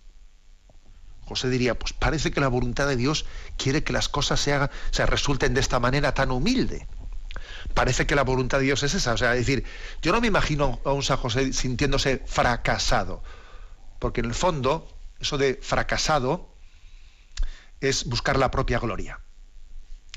José 1.25 1.49
diría, 1.49 1.77
pues 1.77 1.93
parece 1.93 2.31
que 2.31 2.41
la 2.41 2.49
voluntad 2.49 2.87
de 2.87 2.95
Dios 2.95 3.25
quiere 3.57 3.83
que 3.83 3.93
las 3.93 4.09
cosas 4.09 4.39
se, 4.39 4.53
hagan, 4.53 4.69
se 4.91 5.05
resulten 5.05 5.53
de 5.53 5.61
esta 5.61 5.79
manera 5.79 6.13
tan 6.13 6.31
humilde. 6.31 6.87
Parece 7.73 8.05
que 8.05 8.15
la 8.15 8.23
voluntad 8.23 8.57
de 8.57 8.65
Dios 8.65 8.83
es 8.83 8.93
esa. 8.93 9.13
O 9.13 9.17
sea, 9.17 9.33
es 9.33 9.45
decir, 9.45 9.63
yo 10.01 10.11
no 10.11 10.21
me 10.21 10.27
imagino 10.27 10.81
a 10.83 10.91
un 10.91 11.03
San 11.03 11.17
José 11.17 11.53
sintiéndose 11.53 12.21
fracasado, 12.25 13.23
porque 13.99 14.19
en 14.19 14.25
el 14.25 14.33
fondo, 14.33 14.87
eso 15.19 15.37
de 15.37 15.57
fracasado 15.61 16.53
es 17.79 18.05
buscar 18.05 18.37
la 18.37 18.51
propia 18.51 18.79
gloria. 18.79 19.19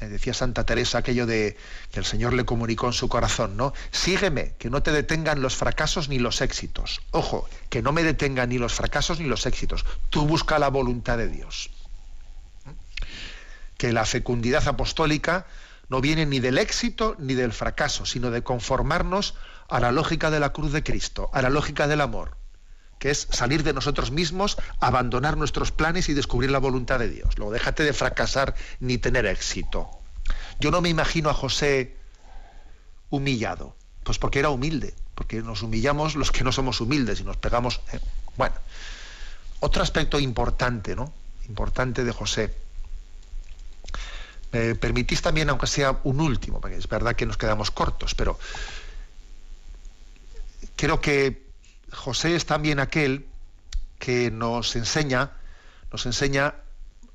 Eh, 0.00 0.08
Decía 0.08 0.34
Santa 0.34 0.64
Teresa 0.64 0.98
aquello 0.98 1.26
de 1.26 1.56
que 1.92 2.00
el 2.00 2.04
Señor 2.04 2.32
le 2.32 2.44
comunicó 2.44 2.86
en 2.86 2.92
su 2.92 3.08
corazón, 3.08 3.56
¿no? 3.56 3.72
Sígueme, 3.90 4.54
que 4.58 4.70
no 4.70 4.82
te 4.82 4.92
detengan 4.92 5.40
los 5.40 5.54
fracasos 5.56 6.08
ni 6.08 6.18
los 6.18 6.40
éxitos. 6.40 7.00
Ojo, 7.12 7.48
que 7.70 7.82
no 7.82 7.92
me 7.92 8.02
detengan 8.02 8.48
ni 8.48 8.58
los 8.58 8.74
fracasos 8.74 9.20
ni 9.20 9.26
los 9.26 9.46
éxitos. 9.46 9.84
Tú 10.10 10.26
busca 10.26 10.58
la 10.58 10.68
voluntad 10.68 11.18
de 11.18 11.28
Dios. 11.28 11.70
Que 13.78 13.92
la 13.92 14.04
fecundidad 14.04 14.66
apostólica 14.66 15.46
no 15.88 16.00
viene 16.00 16.26
ni 16.26 16.40
del 16.40 16.58
éxito 16.58 17.16
ni 17.18 17.34
del 17.34 17.52
fracaso, 17.52 18.06
sino 18.06 18.30
de 18.30 18.42
conformarnos 18.42 19.34
a 19.68 19.80
la 19.80 19.92
lógica 19.92 20.30
de 20.30 20.40
la 20.40 20.52
cruz 20.52 20.72
de 20.72 20.82
Cristo, 20.82 21.30
a 21.32 21.42
la 21.42 21.50
lógica 21.50 21.86
del 21.86 22.00
amor, 22.00 22.36
que 22.98 23.10
es 23.10 23.28
salir 23.30 23.62
de 23.62 23.72
nosotros 23.72 24.10
mismos, 24.10 24.56
abandonar 24.80 25.36
nuestros 25.36 25.72
planes 25.72 26.08
y 26.08 26.14
descubrir 26.14 26.50
la 26.50 26.58
voluntad 26.58 26.98
de 26.98 27.08
Dios. 27.08 27.36
Luego, 27.36 27.52
déjate 27.52 27.82
de 27.84 27.92
fracasar 27.92 28.54
ni 28.80 28.98
tener 28.98 29.26
éxito. 29.26 29.90
Yo 30.60 30.70
no 30.70 30.80
me 30.80 30.88
imagino 30.88 31.28
a 31.28 31.34
José 31.34 31.96
humillado, 33.10 33.76
pues 34.02 34.18
porque 34.18 34.38
era 34.38 34.50
humilde, 34.50 34.94
porque 35.14 35.42
nos 35.42 35.62
humillamos 35.62 36.16
los 36.16 36.32
que 36.32 36.44
no 36.44 36.52
somos 36.52 36.80
humildes 36.80 37.20
y 37.20 37.24
nos 37.24 37.36
pegamos. 37.36 37.80
eh, 37.92 38.00
Bueno, 38.36 38.54
otro 39.60 39.82
aspecto 39.82 40.18
importante, 40.18 40.96
¿no? 40.96 41.12
Importante 41.48 42.04
de 42.04 42.12
José. 42.12 42.54
Me 44.52 44.74
permitís 44.76 45.20
también, 45.20 45.50
aunque 45.50 45.66
sea 45.66 45.98
un 46.04 46.20
último, 46.20 46.60
porque 46.60 46.76
es 46.76 46.88
verdad 46.88 47.16
que 47.16 47.26
nos 47.26 47.36
quedamos 47.36 47.70
cortos, 47.70 48.14
pero 48.14 48.38
creo 50.76 51.00
que 51.00 51.43
José 51.94 52.36
es 52.36 52.46
también 52.46 52.80
aquel 52.80 53.26
que 53.98 54.30
nos 54.30 54.76
enseña, 54.76 55.32
nos 55.92 56.06
enseña 56.06 56.56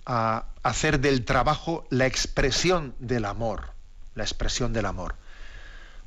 a 0.06 0.46
hacer 0.64 1.00
del 1.00 1.26
trabajo 1.26 1.86
la 1.90 2.08
expresión 2.08 2.96
del 3.00 3.26
amor, 3.26 3.74
la 4.16 4.24
expresión 4.24 4.74
del 4.74 4.86
amor. 4.86 5.16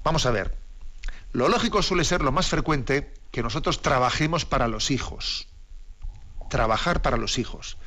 Vamos 0.03 0.27
a 0.27 0.31
ver, 0.31 0.57
lo 1.33 1.49
lógico 1.49 1.83
suele 1.83 2.05
ser 2.05 2.23
lo 2.23 2.33
más 2.33 2.49
frecuente 2.49 3.14
que 3.31 3.43
nosotros 3.43 3.81
trabajemos 3.81 4.45
para 4.45 4.68
los 4.68 4.91
hijos, 4.91 5.49
trabajar 6.51 7.01
para 7.01 7.16
los 7.16 7.39
hijos. 7.39 7.79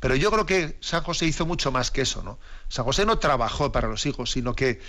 Pero 0.00 0.16
yo 0.16 0.30
creo 0.30 0.46
que 0.46 0.78
San 0.80 1.02
José 1.02 1.26
hizo 1.26 1.44
mucho 1.44 1.70
más 1.70 1.90
que 1.90 2.02
eso, 2.02 2.22
¿no? 2.22 2.38
San 2.68 2.86
José 2.86 3.04
no 3.04 3.18
trabajó 3.18 3.70
para 3.70 3.86
los 3.86 4.06
hijos, 4.06 4.30
sino 4.30 4.54
que 4.54 4.80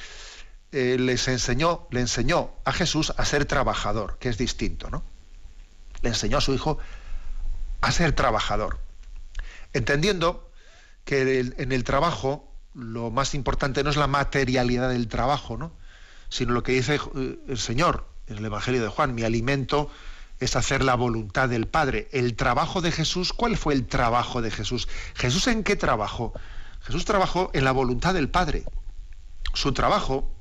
eh, 0.71 0.95
les 0.97 1.27
enseñó, 1.27 1.87
le 1.91 1.99
enseñó 1.99 2.53
a 2.63 2.71
Jesús 2.71 3.13
a 3.17 3.25
ser 3.25 3.45
trabajador, 3.45 4.17
que 4.19 4.29
es 4.29 4.37
distinto, 4.37 4.89
¿no? 4.89 5.03
Le 6.01 6.09
enseñó 6.09 6.37
a 6.37 6.41
su 6.41 6.53
hijo 6.53 6.77
a 7.81 7.91
ser 7.91 8.13
trabajador, 8.13 8.79
entendiendo 9.73 10.51
que 11.05 11.39
en 11.57 11.71
el 11.71 11.83
trabajo 11.83 12.51
lo 12.73 13.11
más 13.11 13.33
importante 13.33 13.83
no 13.83 13.89
es 13.89 13.97
la 13.97 14.07
materialidad 14.07 14.89
del 14.89 15.07
trabajo, 15.07 15.57
¿no? 15.57 15.73
sino 16.29 16.53
lo 16.53 16.63
que 16.63 16.71
dice 16.71 16.99
eh, 17.15 17.39
el 17.47 17.57
Señor 17.57 18.07
en 18.27 18.37
el 18.37 18.45
Evangelio 18.45 18.81
de 18.81 18.87
Juan, 18.87 19.13
mi 19.13 19.23
alimento 19.23 19.89
es 20.39 20.55
hacer 20.55 20.83
la 20.83 20.95
voluntad 20.95 21.49
del 21.49 21.67
Padre. 21.67 22.07
El 22.11 22.35
trabajo 22.35 22.81
de 22.81 22.91
Jesús, 22.91 23.33
¿cuál 23.33 23.57
fue 23.57 23.73
el 23.73 23.85
trabajo 23.85 24.41
de 24.41 24.49
Jesús? 24.49 24.87
¿Jesús 25.13 25.47
en 25.47 25.63
qué 25.63 25.75
trabajó? 25.75 26.33
Jesús 26.81 27.05
trabajó 27.05 27.51
en 27.53 27.65
la 27.65 27.71
voluntad 27.71 28.13
del 28.13 28.29
Padre. 28.29 28.63
Su 29.53 29.73
trabajo 29.73 30.33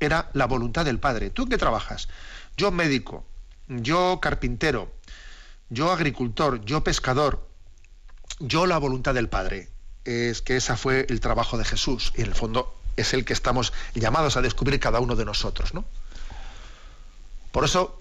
era 0.00 0.30
la 0.32 0.46
voluntad 0.46 0.84
del 0.84 0.98
Padre. 0.98 1.30
¿Tú 1.30 1.42
en 1.42 1.50
qué 1.50 1.58
trabajas? 1.58 2.08
Yo 2.56 2.72
médico, 2.72 3.26
yo 3.68 4.18
carpintero, 4.20 4.92
yo 5.70 5.92
agricultor, 5.92 6.64
yo 6.64 6.84
pescador, 6.84 7.48
yo 8.40 8.66
la 8.66 8.78
voluntad 8.78 9.14
del 9.14 9.28
Padre 9.28 9.68
es 10.04 10.42
que 10.42 10.56
ese 10.56 10.76
fue 10.76 11.06
el 11.08 11.20
trabajo 11.20 11.56
de 11.58 11.64
Jesús 11.64 12.12
y 12.16 12.22
en 12.22 12.28
el 12.28 12.34
fondo 12.34 12.76
es 12.96 13.14
el 13.14 13.24
que 13.24 13.32
estamos 13.32 13.72
llamados 13.94 14.36
a 14.36 14.42
descubrir 14.42 14.78
cada 14.80 15.00
uno 15.00 15.16
de 15.16 15.24
nosotros, 15.24 15.74
¿no? 15.74 15.84
Por 17.52 17.64
eso 17.64 18.00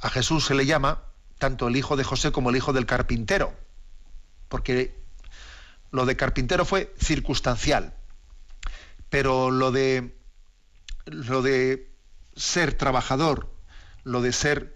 a 0.00 0.10
Jesús 0.10 0.46
se 0.46 0.54
le 0.54 0.66
llama 0.66 1.02
tanto 1.38 1.68
el 1.68 1.76
hijo 1.76 1.96
de 1.96 2.04
José 2.04 2.32
como 2.32 2.50
el 2.50 2.56
hijo 2.56 2.72
del 2.72 2.86
carpintero, 2.86 3.52
porque 4.48 4.94
lo 5.90 6.06
de 6.06 6.16
carpintero 6.16 6.64
fue 6.64 6.94
circunstancial, 6.98 7.94
pero 9.10 9.50
lo 9.50 9.72
de 9.72 10.14
lo 11.06 11.42
de 11.42 11.90
ser 12.36 12.76
trabajador, 12.76 13.50
lo 14.02 14.22
de 14.22 14.32
ser 14.32 14.73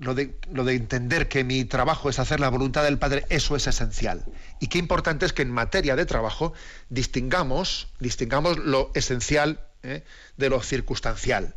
lo 0.00 0.14
de, 0.14 0.34
lo 0.50 0.64
de, 0.64 0.74
entender 0.74 1.28
que 1.28 1.44
mi 1.44 1.64
trabajo 1.66 2.08
es 2.08 2.18
hacer 2.18 2.40
la 2.40 2.48
voluntad 2.48 2.82
del 2.82 2.98
Padre, 2.98 3.26
eso 3.28 3.54
es 3.54 3.66
esencial. 3.66 4.24
Y 4.58 4.68
qué 4.68 4.78
importante 4.78 5.26
es 5.26 5.34
que 5.34 5.42
en 5.42 5.50
materia 5.50 5.94
de 5.94 6.06
trabajo 6.06 6.54
distingamos, 6.88 7.88
distingamos 8.00 8.58
lo 8.58 8.90
esencial 8.94 9.60
¿eh? 9.82 10.02
de 10.38 10.48
lo 10.48 10.62
circunstancial. 10.62 11.54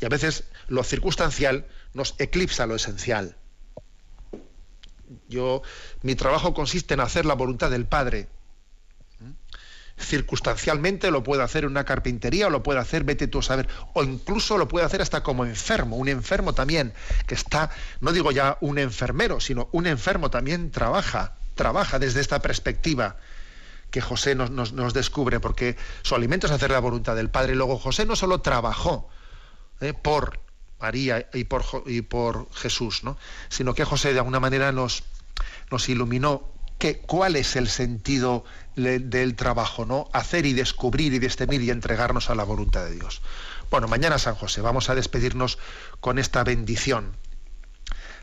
Y 0.00 0.04
a 0.04 0.08
veces 0.08 0.44
lo 0.68 0.84
circunstancial 0.84 1.66
nos 1.94 2.14
eclipsa 2.18 2.66
lo 2.66 2.76
esencial. 2.76 3.36
Yo, 5.28 5.62
mi 6.02 6.14
trabajo 6.14 6.54
consiste 6.54 6.94
en 6.94 7.00
hacer 7.00 7.26
la 7.26 7.34
voluntad 7.34 7.70
del 7.70 7.86
Padre 7.86 8.28
circunstancialmente 9.98 11.10
lo 11.10 11.22
puede 11.22 11.42
hacer 11.42 11.64
en 11.64 11.70
una 11.70 11.84
carpintería 11.84 12.48
o 12.48 12.50
lo 12.50 12.62
puede 12.62 12.80
hacer, 12.80 13.04
vete 13.04 13.28
tú 13.28 13.38
a 13.38 13.42
saber, 13.42 13.68
o 13.94 14.04
incluso 14.04 14.58
lo 14.58 14.68
puede 14.68 14.84
hacer 14.84 15.02
hasta 15.02 15.22
como 15.22 15.44
enfermo, 15.44 15.96
un 15.96 16.08
enfermo 16.08 16.52
también, 16.52 16.92
que 17.26 17.34
está, 17.34 17.70
no 18.00 18.12
digo 18.12 18.30
ya 18.30 18.58
un 18.60 18.78
enfermero, 18.78 19.40
sino 19.40 19.68
un 19.72 19.86
enfermo 19.86 20.30
también 20.30 20.70
trabaja, 20.70 21.36
trabaja 21.54 21.98
desde 21.98 22.20
esta 22.20 22.40
perspectiva 22.40 23.16
que 23.90 24.00
José 24.00 24.34
nos, 24.34 24.50
nos, 24.50 24.94
descubre, 24.94 25.40
porque 25.40 25.76
su 26.02 26.14
alimento 26.14 26.46
es 26.46 26.52
hacer 26.52 26.70
la 26.70 26.80
voluntad 26.80 27.16
del 27.16 27.30
Padre. 27.30 27.52
Y 27.52 27.56
luego 27.56 27.78
José 27.78 28.04
no 28.04 28.16
solo 28.16 28.40
trabajó 28.40 29.08
eh, 29.80 29.94
por 29.94 30.40
María 30.80 31.28
y 31.32 31.44
por, 31.44 31.64
y 31.86 32.02
por 32.02 32.52
Jesús, 32.52 33.04
¿no? 33.04 33.16
sino 33.48 33.74
que 33.74 33.84
José 33.84 34.12
de 34.12 34.18
alguna 34.18 34.40
manera 34.40 34.72
nos, 34.72 35.04
nos 35.70 35.88
iluminó 35.88 36.55
que, 36.78 36.98
cuál 36.98 37.36
es 37.36 37.56
el 37.56 37.68
sentido 37.68 38.44
del 38.76 39.36
trabajo, 39.36 39.86
¿no? 39.86 40.08
Hacer 40.12 40.46
y 40.46 40.52
descubrir 40.52 41.14
y 41.14 41.18
discernir 41.18 41.62
y 41.62 41.70
entregarnos 41.70 42.28
a 42.28 42.34
la 42.34 42.44
voluntad 42.44 42.84
de 42.84 42.94
Dios. 42.94 43.22
Bueno, 43.70 43.88
mañana 43.88 44.18
San 44.18 44.34
José, 44.34 44.60
vamos 44.60 44.90
a 44.90 44.94
despedirnos 44.94 45.58
con 46.00 46.18
esta 46.18 46.44
bendición. 46.44 47.16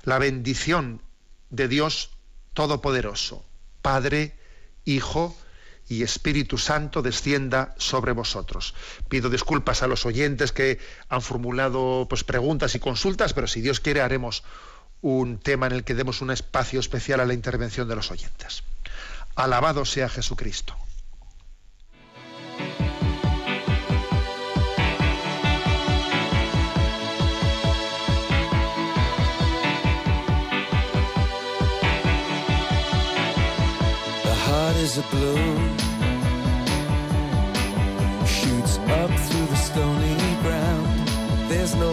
La 0.04 0.20
bendición 0.20 1.02
de 1.50 1.68
Dios 1.68 2.12
Todopoderoso, 2.54 3.44
Padre, 3.82 4.36
Hijo 4.86 5.36
y 5.88 6.04
Espíritu 6.04 6.58
Santo 6.58 7.02
descienda 7.02 7.74
sobre 7.78 8.12
vosotros. 8.12 8.74
Pido 9.10 9.30
disculpas 9.30 9.84
a 9.84 9.88
los 9.88 10.06
oyentes 10.06 10.52
que 10.52 10.80
han 11.10 11.22
formulado 11.22 12.06
pues, 12.10 12.24
preguntas 12.24 12.76
y 12.76 12.80
consultas, 12.80 13.34
pero 13.34 13.48
si 13.48 13.62
Dios 13.62 13.80
quiere 13.80 14.02
haremos 14.02 14.44
un 15.04 15.38
tema 15.38 15.68
en 15.68 15.74
el 15.74 15.84
que 15.84 15.94
demos 15.94 16.22
un 16.22 16.32
espacio 16.32 16.80
especial 16.80 17.20
a 17.20 17.26
la 17.26 17.34
intervención 17.34 17.88
de 17.88 17.96
los 17.96 18.10
oyentes. 18.10 18.64
Alabado 19.36 19.86
sea 19.86 20.10
Jesucristo. 20.10 20.76
Is 34.76 34.98
a 34.98 35.02
bloom, 35.04 35.78
shoots 38.26 38.78
up 38.80 39.12
through 39.28 39.46
the 39.46 39.56
stony 39.56 40.18
ground. 40.42 41.08
There's 41.48 41.74
no 41.76 41.93